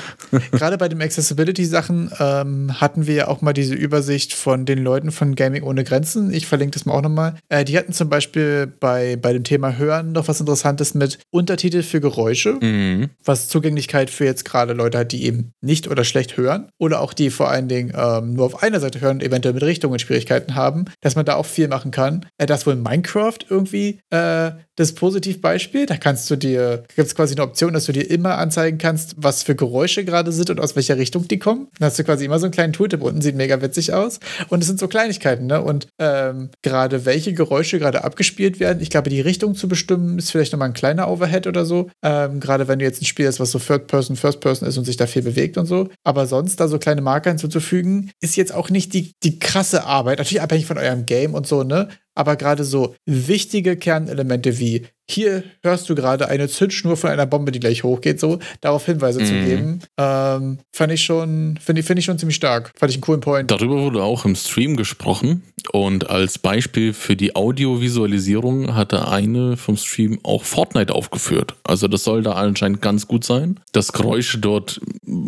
gerade 0.53 0.79
bei 0.79 0.89
den 0.89 1.01
Accessibility-Sachen 1.03 2.11
ähm, 2.19 2.81
hatten 2.81 3.07
wir 3.07 3.15
ja 3.15 3.29
auch 3.29 3.41
mal 3.43 3.53
diese 3.53 3.75
Übersicht 3.75 4.33
von 4.35 4.65
den 4.67 4.83
Leuten 4.83 5.11
von 5.11 5.35
Gaming 5.35 5.63
ohne 5.63 5.85
Grenzen. 5.85 6.33
Ich 6.33 6.47
verlinke 6.47 6.75
das 6.75 6.87
mal 6.87 6.95
auch 6.95 7.03
nochmal. 7.03 7.37
Äh, 7.49 7.65
die 7.65 7.77
hatten 7.77 7.93
zum 7.93 8.09
Beispiel 8.09 8.67
bei, 8.67 9.17
bei 9.17 9.33
dem 9.33 9.45
Thema 9.45 9.77
Hören 9.77 10.13
noch 10.13 10.29
was 10.29 10.41
Interessantes 10.41 10.95
mit 10.95 11.19
Untertitel 11.31 11.83
für 11.83 12.01
Geräusche, 12.01 12.59
Mhm. 12.61 13.11
was 13.25 13.49
Zugänglichkeit 13.49 14.11
für 14.11 14.25
jetzt 14.25 14.45
gerade 14.45 14.73
Leute 14.73 14.99
hat, 14.99 15.13
die 15.13 15.25
eben 15.25 15.53
nicht 15.61 15.89
oder 15.89 16.05
schlecht 16.05 16.37
hören 16.37 16.69
oder 16.79 17.01
auch 17.01 17.13
die 17.13 17.31
vor 17.31 17.46
allen 17.51 17.69
Dingen 17.69 17.93
ähm, 17.97 18.35
nur 18.35 18.47
auf 18.47 18.63
einer 18.63 18.81
Seite 18.81 19.01
hören 19.01 19.17
und 19.17 19.23
eventuell 19.23 19.55
mit 19.55 19.63
Richtungen 19.63 19.99
Schwierigkeiten 19.99 20.55
haben, 20.55 20.87
dass 21.01 21.17
man 21.17 21.25
da 21.25 21.37
auch 21.37 21.47
viel 21.47 21.69
machen 21.69 21.91
kann. 21.91 22.27
Äh, 22.39 22.47
das 22.47 22.67
wohl 22.67 22.77
Minecraft 22.77 23.39
irgendwie 23.49 24.01
äh, 24.11 24.53
das 24.77 24.93
Positivbeispiel. 24.93 25.87
Da 25.87 25.97
kannst 25.97 26.31
du 26.31 26.37
dir, 26.37 26.85
gibt 26.95 27.09
es 27.09 27.15
quasi 27.15 27.35
eine 27.35 27.43
Option, 27.43 27.73
dass 27.73 27.87
du 27.87 27.93
dir 27.93 28.09
immer 28.09 28.39
anzeigen 28.39 28.79
kannst, 28.79 29.15
was 29.17 29.43
für 29.43 29.55
Geräusche 29.55 30.05
gerade 30.05 30.33
sind 30.33 30.51
und 30.51 30.61
aus 30.61 30.77
welcher 30.77 30.99
Richtung 30.99 31.27
die 31.27 31.39
kommen. 31.39 31.69
Dann 31.79 31.87
hast 31.87 31.99
du 31.99 32.05
quasi 32.05 32.25
immer 32.27 32.39
so 32.39 32.47
einen 32.47 32.53
kleinen 32.53 32.73
Tooltip 32.75 33.03
unten, 33.03 33.23
sieht 33.23 33.37
mega 33.37 33.61
witzig 33.63 33.93
aus. 33.95 34.21
Und 34.49 34.61
es 34.61 34.67
sind 34.67 34.79
so 34.79 34.87
Kleinigkeiten, 34.87 35.47
ne? 35.47 35.63
Und 35.63 35.89
ähm, 35.99 36.51
gerade 36.63 37.07
welche 37.07 37.33
Geräusche 37.33 37.79
gerade 37.79 38.05
abgespielt 38.05 38.61
werden, 38.61 38.81
ich 38.81 38.91
glaube, 38.91 39.11
die 39.11 39.21
Richtung 39.21 39.55
zu 39.55 39.67
bestimmen, 39.67 40.19
ist 40.19 40.31
vielleicht 40.31 40.53
nochmal 40.53 40.69
ein 40.69 40.75
kleiner 40.75 41.11
Overhead 41.11 41.47
oder 41.47 41.65
so. 41.65 41.89
Ähm, 42.03 42.41
gerade 42.41 42.69
wenn 42.69 42.79
du 42.79 42.85
jetzt 42.85 43.01
ein 43.01 43.07
Spiel 43.07 43.27
hast, 43.27 43.41
was 43.41 43.51
so 43.51 43.59
Third 43.59 43.87
Person, 43.87 44.17
First 44.17 44.41
Person 44.41 44.69
ist 44.69 44.77
und 44.77 44.85
sich 44.85 44.97
da 44.97 45.07
viel 45.07 45.23
bewegt 45.23 45.57
und 45.57 45.67
so. 45.67 45.89
Aber 46.05 46.27
sonst 46.27 46.61
da 46.61 46.69
so 46.69 46.79
kleine 46.79 47.01
Marker 47.01 47.31
hinzuzufügen, 47.39 48.11
ist 48.21 48.37
jetzt 48.37 48.53
auch 48.55 48.71
nicht 48.71 48.93
die, 48.95 49.13
die 49.23 49.39
krasse 49.39 49.85
Arbeit. 49.85 50.19
Natürlich 50.19 50.43
abhängig 50.43 50.67
von 50.67 50.79
eurem 50.79 51.07
Game 51.07 51.35
und 51.35 51.47
so, 51.47 51.63
ne? 51.63 51.89
Aber 52.19 52.37
gerade 52.37 52.65
so 52.65 52.95
wichtige 53.05 53.77
Kernelemente 53.77 54.59
wie 54.59 54.87
hier 55.09 55.45
hörst 55.63 55.89
du 55.89 55.95
gerade 55.95 56.29
eine 56.29 56.49
Zündschnur 56.49 56.97
von 56.97 57.11
einer 57.11 57.27
Bombe, 57.27 57.53
die 57.53 57.61
gleich 57.61 57.85
hochgeht, 57.85 58.19
so 58.19 58.39
darauf 58.63 58.87
Hinweise 58.87 59.23
zu 59.23 59.35
Mhm. 59.35 59.45
geben, 59.45 59.81
ähm, 59.99 60.59
fand 60.75 60.93
ich 60.93 61.05
schon, 61.05 61.59
finde 61.63 61.81
ich, 61.81 61.87
finde 61.87 62.01
ich 62.01 62.07
schon 62.07 62.19
ziemlich 62.19 62.37
stark. 62.37 62.73
Fand 62.77 62.91
ich 62.91 62.97
einen 62.97 63.03
coolen 63.03 63.21
Point. 63.21 63.51
Darüber 63.51 63.81
wurde 63.83 64.03
auch 64.03 64.25
im 64.25 64.35
Stream 64.35 64.77
gesprochen 64.77 65.43
und 65.73 66.09
als 66.11 66.39
Beispiel 66.39 66.93
für 66.95 67.17
die 67.17 67.37
Audiovisualisierung 67.37 68.75
hatte 68.75 69.09
eine 69.09 69.57
vom 69.57 69.77
Stream 69.77 70.19
auch 70.23 70.45
Fortnite 70.45 70.95
aufgeführt. 70.95 71.55
Also 71.65 71.87
das 71.87 72.03
soll 72.03 72.23
da 72.23 72.33
anscheinend 72.33 72.83
ganz 72.83 73.07
gut 73.07 73.25
sein, 73.25 73.61
dass 73.73 73.93
Geräusche 73.93 74.39
dort 74.39 74.81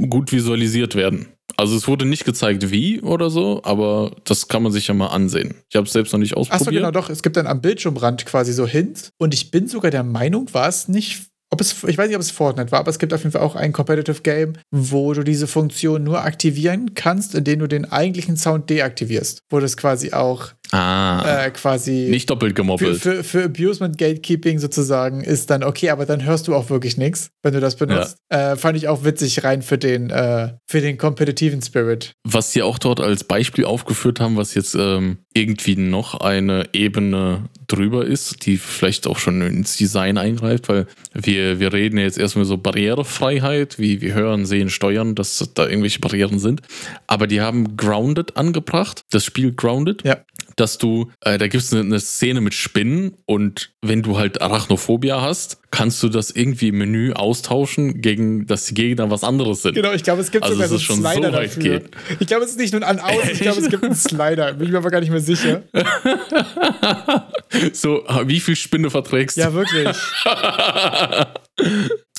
gut 0.09 0.33
visualisiert 0.33 0.95
werden. 0.95 1.27
Also 1.59 1.77
es 1.77 1.89
wurde 1.89 2.05
nicht 2.05 2.25
gezeigt, 2.25 2.71
wie 2.71 3.01
oder 3.01 3.31
so, 3.31 3.61
aber 3.65 4.13
das 4.23 4.47
kann 4.47 4.63
man 4.63 4.71
sich 4.71 4.87
ja 4.87 4.95
mal 4.95 5.09
ansehen. 5.09 5.57
Ich 5.69 5.75
habe 5.75 5.87
es 5.87 5.93
selbst 5.93 6.13
noch 6.13 6.21
nicht 6.21 6.37
Achso, 6.37 6.53
ausprobiert. 6.53 6.83
genau, 6.83 6.93
doch. 6.93 7.11
Es 7.11 7.21
gibt 7.21 7.37
dann 7.37 7.49
am 7.49 7.61
Bildschirmrand 7.61 8.25
quasi 8.27 8.53
so 8.53 8.65
Hints. 8.65 9.11
Und 9.19 9.35
ich 9.35 9.51
bin 9.51 9.67
sogar 9.67 9.91
der 9.91 10.05
Meinung, 10.05 10.55
war 10.55 10.69
es 10.69 10.87
nicht. 10.87 11.23
Ob 11.51 11.61
es, 11.61 11.83
ich 11.83 11.99
weiß 11.99 12.09
nicht, 12.09 12.17
ob 12.17 12.23
es 12.23 12.31
Fortnite 12.31 12.71
war, 12.71 12.79
aber 12.79 12.91
es 12.91 13.01
gibt 13.01 13.13
auf 13.13 13.21
jeden 13.23 13.33
Fall 13.33 13.41
auch 13.41 13.57
ein 13.57 13.73
Competitive 13.73 14.21
Game, 14.23 14.53
wo 14.71 15.15
du 15.15 15.25
diese 15.25 15.49
Funktion 15.49 16.05
nur 16.05 16.23
aktivieren 16.23 16.95
kannst, 16.95 17.35
indem 17.35 17.59
du 17.59 17.67
den 17.67 17.87
eigentlichen 17.87 18.37
Sound 18.37 18.71
deaktivierst. 18.71 19.41
Wo 19.49 19.59
das 19.59 19.77
quasi 19.77 20.13
auch 20.13 20.53
Ah, 20.71 21.47
äh, 21.47 21.51
quasi 21.51 22.09
nicht 22.11 22.29
doppelt 22.29 22.51
für, 22.51 22.55
gemoppelt. 22.55 23.01
für, 23.01 23.25
für 23.25 23.45
Abusement 23.45 23.97
Gatekeeping 23.97 24.59
sozusagen 24.59 25.23
ist 25.23 25.51
dann 25.51 25.63
okay, 25.63 25.91
aber 25.91 26.05
dann 26.05 26.25
hörst 26.25 26.49
du 26.49 26.55
auch 26.55 26.69
wirklich 26.69 26.97
nichts, 26.97 27.31
wenn 27.43 27.55
du 27.55 27.61
das 27.61 27.77
benutzt. 27.77 28.19
Äh, 28.29 28.57
fand 28.57 28.77
ich 28.77 28.89
auch 28.89 29.05
witzig 29.05 29.45
rein 29.45 29.63
für 29.63 29.79
den, 29.79 30.11
äh, 30.11 30.55
für 30.67 30.81
den 30.81 30.99
kompetitiven 30.99 31.63
Spirit. 31.63 32.13
Was 32.25 32.53
sie 32.53 32.63
auch 32.63 32.79
dort 32.79 33.01
als 33.01 33.25
Beispiel 33.25 33.65
aufgeführt 33.65 34.21
haben, 34.21 34.37
was 34.37 34.55
jetzt 34.55 34.75
ähm, 34.75 35.19
irgendwie 35.35 35.77
noch 35.77 36.21
eine 36.21 36.67
Ebene 36.73 37.49
drüber 37.67 38.05
ist, 38.05 38.45
die 38.47 38.57
vielleicht 38.57 39.07
auch 39.07 39.19
schon 39.19 39.41
ins 39.43 39.77
Design 39.77 40.19
eingreift, 40.19 40.69
weil 40.69 40.87
wir, 41.15 41.61
wir 41.61 41.73
reden 41.73 41.99
jetzt 41.99 42.19
erstmal 42.19 42.45
so 42.45 42.59
Barrierefreiheit, 42.59 43.79
wie 43.79 44.01
wir 44.01 44.15
hören, 44.15 44.47
sehen, 44.47 44.71
steuern, 44.71 45.15
dass 45.15 45.51
da 45.55 45.67
irgendwelche 45.67 46.01
Barrieren 46.01 46.39
sind. 46.39 46.63
Aber 47.07 47.27
die 47.27 47.41
haben 47.41 47.77
Grounded 47.77 48.37
angebracht, 48.37 49.03
das 49.11 49.25
Spiel 49.25 49.53
Grounded. 49.53 50.03
Ja. 50.05 50.19
Dass 50.59 50.77
du, 50.77 51.11
äh, 51.21 51.39
da 51.39 51.47
gibt 51.47 51.63
es 51.63 51.73
eine, 51.73 51.83
eine 51.83 52.01
Szene 52.01 52.41
mit 52.41 52.53
Spinnen 52.53 53.15
und 53.27 53.71
wenn 53.81 54.03
du 54.03 54.19
halt 54.19 54.43
Arachnophobia 54.43 55.21
hast, 55.21 55.59
kannst 55.71 56.03
du 56.03 56.09
das 56.09 56.31
irgendwie 56.33 56.69
im 56.69 56.79
Menü 56.79 57.13
austauschen, 57.13 58.01
gegen 58.01 58.47
dass 58.47 58.67
die 58.67 58.75
Gegner 58.75 59.09
was 59.11 59.23
anderes 59.23 59.63
sind. 59.63 59.75
Genau, 59.75 59.93
ich 59.93 60.03
glaube, 60.03 60.21
es 60.21 60.31
gibt 60.33 60.43
Also, 60.45 60.57
sogar 60.57 60.69
so 60.69 60.79
schon 60.79 61.05
einen 61.07 61.15
Slider 61.15 61.31
so 61.31 61.37
weit 61.37 61.47
dafür. 61.51 61.63
geht. 61.63 61.91
Ich 62.19 62.27
glaube, 62.27 62.45
es 62.45 62.51
ist 62.51 62.59
nicht 62.59 62.73
nur 62.73 62.83
ein 62.83 62.99
An-Aus, 62.99 63.31
ich 63.33 63.41
glaube, 63.41 63.61
es 63.61 63.69
gibt 63.69 63.85
einen 63.85 63.95
Slider. 63.95 64.55
Bin 64.55 64.67
ich 64.67 64.73
mir 64.73 64.79
aber 64.79 64.91
gar 64.91 65.01
nicht 65.01 65.11
mehr 65.11 65.21
sicher. 65.21 65.63
So, 67.73 68.05
wie 68.27 68.41
viel 68.41 68.57
Spinne 68.57 68.91
verträgst 68.91 69.39
du? 69.39 69.41
Ja, 69.41 69.55
wirklich. 69.55 69.89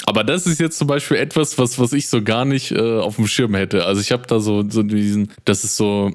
Aber 0.05 0.23
das 0.23 0.47
ist 0.47 0.59
jetzt 0.59 0.77
zum 0.77 0.87
Beispiel 0.87 1.17
etwas, 1.17 1.57
was, 1.57 1.77
was 1.77 1.93
ich 1.93 2.07
so 2.09 2.23
gar 2.23 2.45
nicht 2.45 2.71
äh, 2.71 2.97
auf 2.99 3.17
dem 3.17 3.27
Schirm 3.27 3.53
hätte. 3.53 3.85
Also 3.85 4.01
ich 4.01 4.11
habe 4.11 4.25
da 4.25 4.39
so, 4.39 4.67
so 4.67 4.81
diesen, 4.81 5.31
das 5.45 5.63
ist 5.63 5.77
so, 5.77 6.11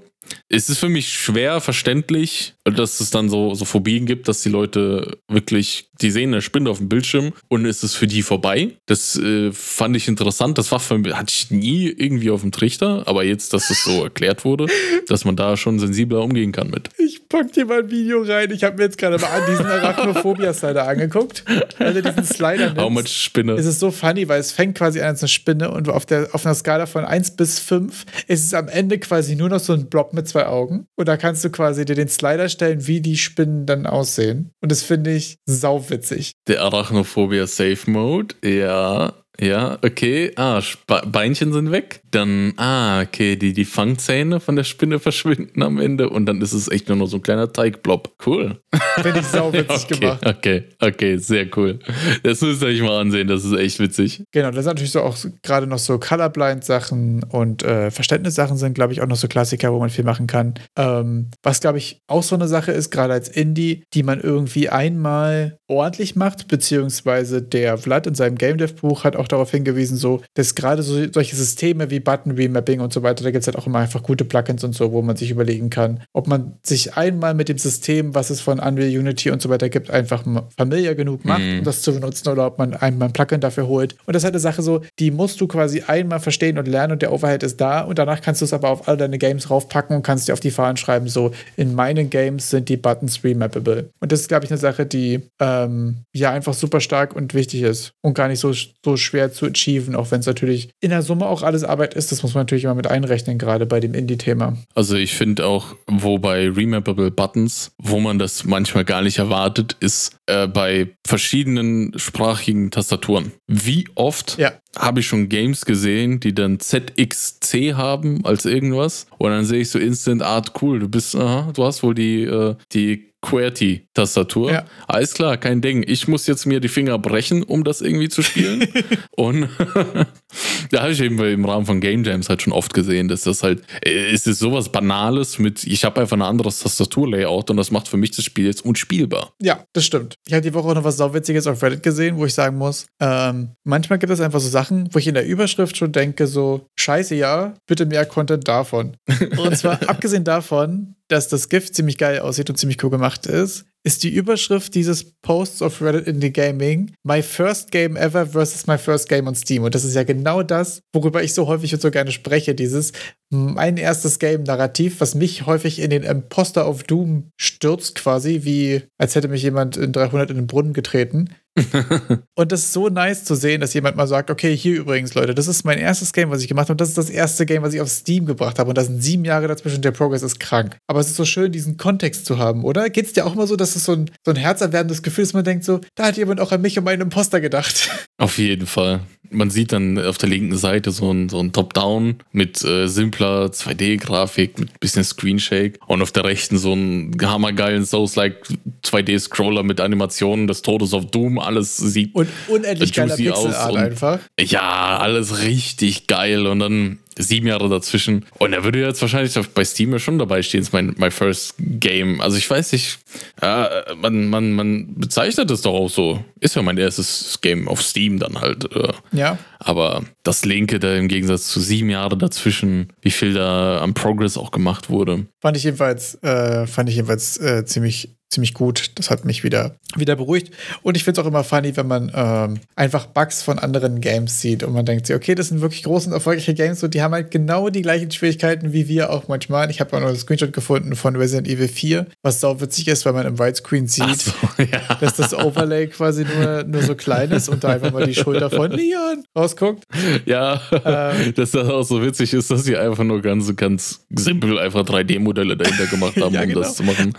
es 0.48 0.68
ist 0.68 0.78
für 0.78 0.88
mich 0.88 1.14
schwer 1.14 1.60
verständlich, 1.60 2.53
dass 2.64 3.00
es 3.00 3.10
dann 3.10 3.28
so, 3.28 3.54
so 3.54 3.64
Phobien 3.64 4.06
gibt, 4.06 4.28
dass 4.28 4.42
die 4.42 4.48
Leute 4.48 5.18
wirklich, 5.28 5.90
die 6.00 6.10
sehen 6.10 6.32
eine 6.32 6.42
Spinne 6.42 6.70
auf 6.70 6.78
dem 6.78 6.88
Bildschirm 6.88 7.32
und 7.48 7.66
es 7.66 7.82
ist 7.82 7.94
für 7.94 8.06
die 8.06 8.22
vorbei. 8.22 8.70
Das 8.86 9.16
äh, 9.16 9.52
fand 9.52 9.96
ich 9.96 10.08
interessant. 10.08 10.58
Das 10.58 10.72
war 10.72 10.80
für 10.80 10.98
mich, 10.98 11.14
hatte 11.14 11.32
ich 11.34 11.50
nie 11.50 11.86
irgendwie 11.88 12.30
auf 12.30 12.40
dem 12.40 12.52
Trichter, 12.52 13.02
aber 13.06 13.24
jetzt, 13.24 13.52
dass 13.52 13.70
es 13.70 13.84
so 13.84 14.04
erklärt 14.04 14.44
wurde, 14.44 14.66
dass 15.08 15.24
man 15.24 15.36
da 15.36 15.56
schon 15.56 15.78
sensibler 15.78 16.22
umgehen 16.22 16.52
kann 16.52 16.70
mit. 16.70 16.88
Ich 16.98 17.28
pack 17.28 17.52
dir 17.52 17.66
mal 17.66 17.80
ein 17.80 17.90
Video 17.90 18.22
rein. 18.22 18.50
Ich 18.50 18.64
habe 18.64 18.76
mir 18.76 18.84
jetzt 18.84 18.98
gerade 18.98 19.18
mal 19.18 19.28
an 19.28 19.42
diesen 19.50 19.66
Arachnophobia-Slider 19.66 20.86
angeguckt. 20.88 21.44
Also 21.78 22.00
diesen 22.00 22.24
Slider 22.24 22.66
nimmst, 22.66 22.80
How 22.80 22.90
much 22.90 23.08
Spinne? 23.08 23.52
Es 23.52 23.66
ist 23.66 23.80
so 23.80 23.90
funny, 23.90 24.28
weil 24.28 24.40
es 24.40 24.52
fängt 24.52 24.76
quasi 24.76 25.00
an 25.00 25.14
als 25.14 25.22
eine 25.22 25.28
Spinne 25.28 25.70
und 25.70 25.88
auf, 25.88 26.06
der, 26.06 26.28
auf 26.32 26.44
einer 26.44 26.54
Skala 26.54 26.86
von 26.86 27.04
1 27.04 27.32
bis 27.32 27.58
5 27.60 28.04
ist 28.26 28.44
es 28.44 28.54
am 28.54 28.68
Ende 28.68 28.98
quasi 28.98 29.36
nur 29.36 29.48
noch 29.48 29.60
so 29.60 29.72
ein 29.72 29.86
Blob 29.86 30.12
mit 30.12 30.26
zwei 30.28 30.46
Augen. 30.46 30.86
Und 30.96 31.08
da 31.08 31.16
kannst 31.16 31.44
du 31.44 31.50
quasi 31.50 31.84
dir 31.84 31.94
den 31.94 32.08
Slider 32.08 32.48
stellen, 32.54 32.86
wie 32.86 33.00
die 33.00 33.16
Spinnen 33.16 33.66
dann 33.66 33.86
aussehen. 33.86 34.50
Und 34.62 34.72
das 34.72 34.82
finde 34.82 35.14
ich 35.14 35.36
sauwitzig. 35.46 36.32
Der 36.48 36.62
Arachnophobia 36.62 37.46
Safe 37.46 37.90
Mode, 37.90 38.34
ja. 38.44 39.23
Ja, 39.40 39.78
okay. 39.82 40.32
Ah, 40.36 40.58
Sp 40.62 40.86
Beinchen 41.06 41.52
sind 41.52 41.70
weg. 41.70 42.00
Dann, 42.10 42.54
ah, 42.56 43.02
okay, 43.02 43.36
die, 43.36 43.52
die 43.52 43.64
Fangzähne 43.64 44.40
von 44.40 44.56
der 44.56 44.64
Spinne 44.64 44.98
verschwinden 45.00 45.62
am 45.62 45.78
Ende 45.78 46.10
und 46.10 46.26
dann 46.26 46.40
ist 46.40 46.52
es 46.52 46.70
echt 46.70 46.88
nur 46.88 46.96
noch 46.96 47.06
so 47.06 47.16
ein 47.16 47.22
kleiner 47.22 47.52
Teigblob. 47.52 48.14
Cool. 48.24 48.60
Finde 49.02 49.20
ich 49.20 49.26
sauwitzig 49.26 49.84
okay, 49.84 50.00
gemacht. 50.00 50.26
Okay, 50.26 50.64
okay, 50.80 51.16
sehr 51.16 51.46
cool. 51.56 51.78
Das 52.22 52.40
müsst 52.40 52.62
ihr 52.62 52.68
euch 52.68 52.80
mal 52.80 53.00
ansehen, 53.00 53.26
das 53.28 53.44
ist 53.44 53.52
echt 53.52 53.80
witzig. 53.80 54.22
Genau, 54.32 54.50
das 54.50 54.64
sind 54.64 54.74
natürlich 54.74 54.92
so 54.92 55.02
auch 55.02 55.16
gerade 55.42 55.66
noch 55.66 55.78
so 55.78 55.98
Colorblind-Sachen 55.98 57.24
und 57.24 57.62
äh, 57.64 57.90
Verständnissachen 57.90 58.56
sind, 58.56 58.74
glaube 58.74 58.92
ich, 58.92 59.02
auch 59.02 59.06
noch 59.06 59.16
so 59.16 59.28
Klassiker, 59.28 59.72
wo 59.72 59.78
man 59.78 59.90
viel 59.90 60.04
machen 60.04 60.26
kann. 60.26 60.54
Ähm, 60.76 61.30
was, 61.42 61.60
glaube 61.60 61.78
ich, 61.78 61.98
auch 62.06 62.22
so 62.22 62.34
eine 62.36 62.48
Sache 62.48 62.72
ist, 62.72 62.90
gerade 62.90 63.12
als 63.12 63.28
Indie, 63.28 63.84
die 63.94 64.02
man 64.02 64.20
irgendwie 64.20 64.68
einmal 64.68 65.58
ordentlich 65.68 66.16
macht, 66.16 66.48
beziehungsweise 66.48 67.42
der 67.42 67.78
Vlad 67.78 68.06
in 68.06 68.14
seinem 68.14 68.36
Game 68.36 68.58
Dev-Buch 68.58 69.04
hat 69.04 69.16
auch 69.16 69.23
darauf 69.28 69.50
hingewiesen, 69.50 69.96
so, 69.96 70.20
dass 70.34 70.54
gerade 70.54 70.82
so 70.82 70.94
solche 71.12 71.36
Systeme 71.36 71.90
wie 71.90 72.00
Button-Remapping 72.00 72.80
und 72.80 72.92
so 72.92 73.02
weiter, 73.02 73.24
da 73.24 73.30
gibt 73.30 73.42
es 73.42 73.46
halt 73.46 73.56
auch 73.56 73.66
immer 73.66 73.78
einfach 73.78 74.02
gute 74.02 74.24
Plugins 74.24 74.64
und 74.64 74.74
so, 74.74 74.92
wo 74.92 75.02
man 75.02 75.16
sich 75.16 75.30
überlegen 75.30 75.70
kann, 75.70 76.00
ob 76.12 76.26
man 76.26 76.54
sich 76.62 76.96
einmal 76.96 77.34
mit 77.34 77.48
dem 77.48 77.58
System, 77.58 78.14
was 78.14 78.30
es 78.30 78.40
von 78.40 78.58
Unreal 78.60 78.88
Unity 78.98 79.30
und 79.30 79.42
so 79.42 79.48
weiter 79.48 79.68
gibt, 79.68 79.90
einfach 79.90 80.24
familiar 80.56 80.94
genug 80.94 81.24
macht, 81.24 81.40
Mhm. 81.42 81.58
um 81.58 81.64
das 81.64 81.82
zu 81.82 81.92
benutzen 81.92 82.28
oder 82.28 82.46
ob 82.46 82.58
man 82.58 82.74
einmal 82.74 83.08
ein 83.08 83.12
Plugin 83.12 83.40
dafür 83.40 83.66
holt. 83.66 83.94
Und 84.06 84.14
das 84.14 84.20
ist 84.22 84.24
halt 84.24 84.34
eine 84.34 84.40
Sache 84.40 84.62
so, 84.62 84.80
die 84.98 85.10
musst 85.10 85.40
du 85.40 85.46
quasi 85.46 85.82
einmal 85.86 86.20
verstehen 86.20 86.58
und 86.58 86.66
lernen 86.68 86.92
und 86.92 87.02
der 87.02 87.12
Overhead 87.12 87.42
ist 87.42 87.60
da 87.60 87.80
und 87.82 87.98
danach 87.98 88.20
kannst 88.20 88.40
du 88.40 88.44
es 88.44 88.52
aber 88.52 88.70
auf 88.70 88.88
all 88.88 88.96
deine 88.96 89.18
Games 89.18 89.50
raufpacken 89.50 89.96
und 89.96 90.02
kannst 90.02 90.28
dir 90.28 90.32
auf 90.32 90.40
die 90.40 90.50
Fahnen 90.50 90.76
schreiben, 90.76 91.08
so, 91.08 91.32
in 91.56 91.74
meinen 91.74 92.10
Games 92.10 92.50
sind 92.50 92.68
die 92.68 92.76
Buttons 92.76 93.22
remappable. 93.24 93.90
Und 94.00 94.12
das 94.12 94.20
ist, 94.20 94.28
glaube 94.28 94.44
ich, 94.44 94.50
eine 94.50 94.58
Sache, 94.58 94.86
die 94.86 95.20
ähm, 95.40 96.04
ja 96.12 96.30
einfach 96.30 96.54
super 96.54 96.80
stark 96.80 97.14
und 97.16 97.34
wichtig 97.34 97.62
ist 97.62 97.92
und 98.02 98.14
gar 98.14 98.28
nicht 98.28 98.40
so, 98.40 98.52
so 98.84 98.96
schwer 99.14 99.32
zu 99.32 99.46
achieven, 99.46 99.94
auch 99.94 100.10
wenn 100.10 100.20
es 100.20 100.26
natürlich 100.26 100.70
in 100.80 100.90
der 100.90 101.02
Summe 101.02 101.26
auch 101.26 101.42
alles 101.42 101.62
Arbeit 101.62 101.94
ist. 101.94 102.10
Das 102.10 102.22
muss 102.24 102.34
man 102.34 102.42
natürlich 102.42 102.64
immer 102.64 102.74
mit 102.74 102.88
einrechnen, 102.88 103.38
gerade 103.38 103.64
bei 103.64 103.78
dem 103.78 103.94
Indie-Thema. 103.94 104.56
Also 104.74 104.96
ich 104.96 105.14
finde 105.14 105.46
auch, 105.46 105.76
wo 105.86 106.18
bei 106.18 106.48
Remappable 106.50 107.12
Buttons, 107.12 107.70
wo 107.80 108.00
man 108.00 108.18
das 108.18 108.44
manchmal 108.44 108.84
gar 108.84 109.02
nicht 109.02 109.18
erwartet, 109.18 109.76
ist 109.78 110.16
äh, 110.26 110.48
bei 110.48 110.88
verschiedenen 111.06 111.96
sprachigen 111.96 112.72
Tastaturen. 112.72 113.30
Wie 113.46 113.86
oft 113.94 114.36
Ja. 114.38 114.52
habe 114.76 114.98
ich 115.00 115.06
schon 115.06 115.28
Games 115.28 115.64
gesehen, 115.64 116.18
die 116.18 116.34
dann 116.34 116.58
ZXC 116.58 117.74
haben 117.74 118.24
als 118.24 118.44
irgendwas 118.46 119.06
und 119.18 119.30
dann 119.30 119.44
sehe 119.44 119.60
ich 119.60 119.70
so 119.70 119.78
instant 119.78 120.22
Art 120.22 120.60
cool, 120.60 120.80
du 120.80 120.88
bist, 120.88 121.14
aha, 121.14 121.52
du 121.54 121.62
hast 121.64 121.82
wohl 121.84 121.94
die, 121.94 122.22
äh, 122.24 122.56
die 122.72 123.12
QWERTY-Tastatur. 123.24 124.52
Ja. 124.52 124.64
Alles 124.86 125.14
klar, 125.14 125.36
kein 125.36 125.60
Ding. 125.60 125.84
Ich 125.86 126.08
muss 126.08 126.26
jetzt 126.26 126.46
mir 126.46 126.60
die 126.60 126.68
Finger 126.68 126.98
brechen, 126.98 127.42
um 127.42 127.64
das 127.64 127.80
irgendwie 127.80 128.08
zu 128.08 128.22
spielen. 128.22 128.68
und 129.16 129.48
da 130.70 130.82
habe 130.82 130.92
ich 130.92 131.00
eben 131.00 131.18
im 131.18 131.44
Rahmen 131.44 131.66
von 131.66 131.80
Game 131.80 132.04
Jams 132.04 132.28
halt 132.28 132.42
schon 132.42 132.52
oft 132.52 132.74
gesehen, 132.74 133.08
dass 133.08 133.22
das 133.22 133.42
halt, 133.42 133.62
äh, 133.84 134.12
es 134.12 134.26
ist 134.26 134.38
sowas 134.38 134.68
Banales 134.70 135.38
mit, 135.38 135.64
ich 135.64 135.84
habe 135.84 136.00
einfach 136.00 136.16
ein 136.16 136.22
anderes 136.22 136.60
Tastaturlayout 136.60 137.50
und 137.50 137.56
das 137.56 137.70
macht 137.70 137.88
für 137.88 137.96
mich 137.96 138.10
das 138.10 138.24
Spiel 138.24 138.46
jetzt 138.46 138.64
unspielbar. 138.64 139.32
Ja, 139.40 139.64
das 139.72 139.84
stimmt. 139.84 140.16
Ich 140.26 140.32
habe 140.32 140.42
die 140.42 140.52
Woche 140.54 140.68
auch 140.68 140.74
noch 140.74 140.84
was 140.84 140.96
Sauwitziges 140.96 141.46
auf 141.46 141.62
Reddit 141.62 141.82
gesehen, 141.82 142.16
wo 142.16 142.26
ich 142.26 142.34
sagen 142.34 142.58
muss, 142.58 142.86
ähm, 143.00 143.50
manchmal 143.64 143.98
gibt 143.98 144.12
es 144.12 144.20
einfach 144.20 144.40
so 144.40 144.48
Sachen, 144.48 144.88
wo 144.92 144.98
ich 144.98 145.06
in 145.06 145.14
der 145.14 145.26
Überschrift 145.26 145.76
schon 145.76 145.92
denke, 145.92 146.26
so, 146.26 146.66
scheiße, 146.76 147.14
ja, 147.14 147.54
bitte 147.66 147.86
mehr 147.86 148.04
Content 148.04 148.46
davon. 148.46 148.96
Und 149.38 149.56
zwar 149.56 149.88
abgesehen 149.88 150.24
davon, 150.24 150.94
dass 151.08 151.28
das 151.28 151.48
GIF 151.48 151.72
ziemlich 151.72 151.98
geil 151.98 152.18
aussieht 152.20 152.48
und 152.50 152.56
ziemlich 152.56 152.82
cool 152.82 152.90
gemacht 152.90 153.26
ist, 153.26 153.66
ist 153.86 154.02
die 154.02 154.14
Überschrift 154.14 154.74
dieses 154.74 155.12
Posts 155.20 155.60
auf 155.60 155.82
Reddit 155.82 156.06
Indie 156.06 156.32
Gaming 156.32 156.92
My 157.06 157.22
first 157.22 157.70
game 157.70 157.96
ever 157.96 158.26
versus 158.26 158.66
my 158.66 158.78
first 158.78 159.10
game 159.10 159.26
on 159.26 159.34
Steam. 159.34 159.62
Und 159.62 159.74
das 159.74 159.84
ist 159.84 159.94
ja 159.94 160.04
genau 160.04 160.42
das, 160.42 160.80
worüber 160.94 161.22
ich 161.22 161.34
so 161.34 161.46
häufig 161.46 161.74
und 161.74 161.82
so 161.82 161.90
gerne 161.90 162.10
spreche. 162.10 162.54
Dieses 162.54 162.92
mein 163.30 163.76
erstes 163.76 164.18
Game-Narrativ, 164.18 165.00
was 165.00 165.14
mich 165.14 165.44
häufig 165.44 165.80
in 165.80 165.90
den 165.90 166.02
Imposter 166.02 166.68
of 166.68 166.84
Doom 166.84 167.30
stürzt, 167.36 167.94
quasi, 167.96 168.44
wie 168.44 168.82
als 168.96 169.14
hätte 169.14 169.28
mich 169.28 169.42
jemand 169.42 169.76
in 169.76 169.92
300 169.92 170.30
in 170.30 170.36
den 170.36 170.46
Brunnen 170.46 170.72
getreten. 170.72 171.34
und 172.34 172.50
das 172.50 172.60
ist 172.60 172.72
so 172.72 172.88
nice 172.88 173.24
zu 173.24 173.36
sehen, 173.36 173.60
dass 173.60 173.74
jemand 173.74 173.96
mal 173.96 174.08
sagt, 174.08 174.30
okay, 174.30 174.56
hier 174.56 174.80
übrigens, 174.80 175.14
Leute, 175.14 175.34
das 175.34 175.46
ist 175.46 175.64
mein 175.64 175.78
erstes 175.78 176.12
Game, 176.12 176.30
was 176.30 176.42
ich 176.42 176.48
gemacht 176.48 176.64
habe. 176.64 176.72
Und 176.72 176.80
das 176.80 176.88
ist 176.88 176.98
das 176.98 177.10
erste 177.10 177.46
Game, 177.46 177.62
was 177.62 177.74
ich 177.74 177.80
auf 177.80 177.88
Steam 177.88 178.26
gebracht 178.26 178.58
habe. 178.58 178.70
Und 178.70 178.78
da 178.78 178.82
sind 178.82 179.02
sieben 179.02 179.24
Jahre 179.24 179.46
dazwischen. 179.46 179.82
Der 179.82 179.92
Progress 179.92 180.22
ist 180.22 180.40
krank. 180.40 180.76
Aber 180.88 181.00
es 181.00 181.08
ist 181.08 181.16
so 181.16 181.24
schön, 181.24 181.52
diesen 181.52 181.76
Kontext 181.76 182.26
zu 182.26 182.38
haben, 182.38 182.64
oder? 182.64 182.90
Geht 182.90 183.06
es 183.06 183.12
dir 183.12 183.24
auch 183.24 183.34
immer 183.34 183.46
so, 183.46 183.56
dass 183.56 183.76
es 183.76 183.84
so 183.84 183.92
ein, 183.92 184.10
so 184.24 184.32
ein 184.32 184.36
herzerwärmendes 184.36 185.02
Gefühl 185.02 185.22
ist, 185.22 185.32
man 185.32 185.44
denkt 185.44 185.64
so, 185.64 185.80
da 185.94 186.06
hat 186.06 186.16
jemand 186.16 186.40
auch 186.40 186.50
an 186.50 186.60
mich 186.60 186.76
und 186.78 186.84
meinen 186.84 187.02
Imposter 187.02 187.40
gedacht. 187.40 187.90
Auf 188.18 188.38
jeden 188.38 188.66
Fall. 188.66 189.00
Man 189.30 189.50
sieht 189.50 189.72
dann 189.72 189.98
auf 189.98 190.18
der 190.18 190.28
linken 190.28 190.56
Seite 190.56 190.92
so 190.92 191.10
ein, 191.10 191.28
so 191.28 191.40
ein 191.40 191.52
Top-Down 191.52 192.18
mit 192.30 192.62
äh, 192.62 192.86
simpler 192.86 193.46
2D-Grafik, 193.46 194.60
mit 194.60 194.78
bisschen 194.78 195.02
Screenshake 195.02 195.80
und 195.88 196.02
auf 196.02 196.12
der 196.12 196.24
rechten 196.24 196.56
so 196.56 196.72
einen 196.72 197.16
hammergeilen 197.20 197.84
Souls-like 197.84 198.46
2D-Scroller 198.84 199.64
mit 199.64 199.80
Animationen 199.80 200.46
des 200.46 200.62
Todes 200.62 200.94
auf 200.94 201.06
Doom. 201.06 201.40
Alles 201.44 201.76
sieht 201.76 202.14
Und 202.14 202.28
unendlich 202.48 202.92
geiler 202.92 203.12
aus 203.12 203.16
Pixelart 203.44 203.72
und- 203.72 203.78
einfach. 203.78 204.18
Ja, 204.40 204.98
alles 204.98 205.42
richtig 205.42 206.06
geil 206.06 206.46
und 206.46 206.58
dann 206.60 206.98
sieben 207.18 207.46
Jahre 207.46 207.68
dazwischen. 207.68 208.24
Und 208.38 208.52
er 208.52 208.64
würde 208.64 208.80
jetzt 208.80 209.00
wahrscheinlich 209.00 209.34
bei 209.54 209.64
Steam 209.64 209.92
ja 209.92 209.98
schon 209.98 210.18
dabei 210.18 210.42
stehen, 210.42 210.62
ist 210.62 210.72
mein, 210.72 210.94
my 210.98 211.10
first 211.10 211.54
game. 211.58 212.20
Also 212.20 212.36
ich 212.36 212.48
weiß 212.48 212.72
nicht, 212.72 212.98
ja, 213.40 213.70
man, 214.00 214.28
man, 214.28 214.52
man 214.52 214.94
bezeichnet 214.94 215.50
es 215.50 215.62
doch 215.62 215.74
auch 215.74 215.90
so. 215.90 216.24
Ist 216.40 216.56
ja 216.56 216.62
mein 216.62 216.78
erstes 216.78 217.38
Game 217.40 217.68
auf 217.68 217.82
Steam 217.82 218.18
dann 218.18 218.40
halt. 218.40 218.70
Äh. 218.74 218.92
Ja. 219.12 219.38
Aber 219.58 220.04
das 220.22 220.44
linke 220.44 220.78
da 220.78 220.94
im 220.94 221.08
Gegensatz 221.08 221.48
zu 221.48 221.60
sieben 221.60 221.90
Jahre 221.90 222.18
dazwischen, 222.18 222.92
wie 223.00 223.10
viel 223.10 223.32
da 223.32 223.80
am 223.80 223.94
Progress 223.94 224.36
auch 224.36 224.50
gemacht 224.50 224.90
wurde. 224.90 225.26
Fand 225.40 225.56
ich 225.56 225.64
jedenfalls, 225.64 226.22
äh, 226.22 226.66
fand 226.66 226.88
ich 226.88 226.96
jedenfalls 226.96 227.38
äh, 227.38 227.64
ziemlich, 227.64 228.16
ziemlich 228.28 228.52
gut. 228.52 228.90
Das 228.96 229.10
hat 229.10 229.24
mich 229.24 229.42
wieder, 229.42 229.76
wieder 229.96 230.16
beruhigt. 230.16 230.52
Und 230.82 230.96
ich 230.96 231.04
finde 231.04 231.20
es 231.20 231.24
auch 231.24 231.28
immer 231.28 231.44
funny, 231.44 231.76
wenn 231.76 231.86
man 231.86 232.12
ähm, 232.14 232.60
einfach 232.76 233.06
Bugs 233.06 233.42
von 233.42 233.58
anderen 233.58 234.00
Games 234.00 234.40
sieht 234.40 234.62
und 234.62 234.74
man 234.74 234.84
denkt 234.84 235.06
sich, 235.06 235.16
okay, 235.16 235.34
das 235.34 235.48
sind 235.48 235.60
wirklich 235.60 235.82
große 235.82 236.08
und 236.08 236.12
erfolgreiche 236.12 236.54
Games 236.54 236.82
und 236.82 236.92
die 236.94 237.02
haben 237.04 237.14
halt 237.14 237.30
genau 237.30 237.68
die 237.68 237.82
gleichen 237.82 238.10
Schwierigkeiten 238.10 238.72
wie 238.72 238.88
wir 238.88 239.10
auch 239.10 239.28
manchmal. 239.28 239.70
Ich 239.70 239.80
habe 239.80 239.96
auch 239.96 240.00
noch 240.00 240.08
einen 240.08 240.16
Screenshot 240.16 240.52
gefunden 240.52 240.96
von 240.96 241.14
Resident 241.16 241.46
Evil 241.48 241.68
4, 241.68 242.06
was 242.22 242.40
sau 242.40 242.60
witzig 242.60 242.88
ist, 242.88 243.06
weil 243.06 243.12
man 243.12 243.26
im 243.26 243.38
Widescreen 243.38 243.86
sieht, 243.86 244.20
so, 244.20 244.32
ja. 244.58 244.96
dass 245.00 245.14
das 245.14 245.34
Overlay 245.34 245.86
quasi 245.88 246.24
nur, 246.24 246.64
nur 246.64 246.82
so 246.82 246.94
klein 246.94 247.30
ist 247.30 247.48
und 247.48 247.62
da 247.62 247.68
einfach 247.68 247.92
mal 247.92 248.06
die 248.06 248.14
Schulter 248.14 248.50
von 248.50 248.70
Leon 248.70 249.24
rausguckt. 249.36 249.84
Ja, 250.26 250.60
Ähm. 250.84 251.34
dass 251.36 251.50
das 251.52 251.68
auch 251.68 251.82
so 251.82 252.02
witzig 252.02 252.32
ist, 252.34 252.50
dass 252.50 252.64
sie 252.64 252.76
einfach 252.76 253.04
nur 253.04 253.20
ganz, 253.20 253.54
ganz 253.56 254.04
simpel 254.10 254.58
einfach 254.58 254.82
3D-Modelle 254.82 255.56
dahinter 255.56 255.86
gemacht 255.86 256.16
haben, 256.20 256.34
Ja, 256.34 256.42
um 256.42 256.48
genau. 256.48 256.60
das 256.60 256.76
zu 256.76 256.82
machen. 256.82 257.12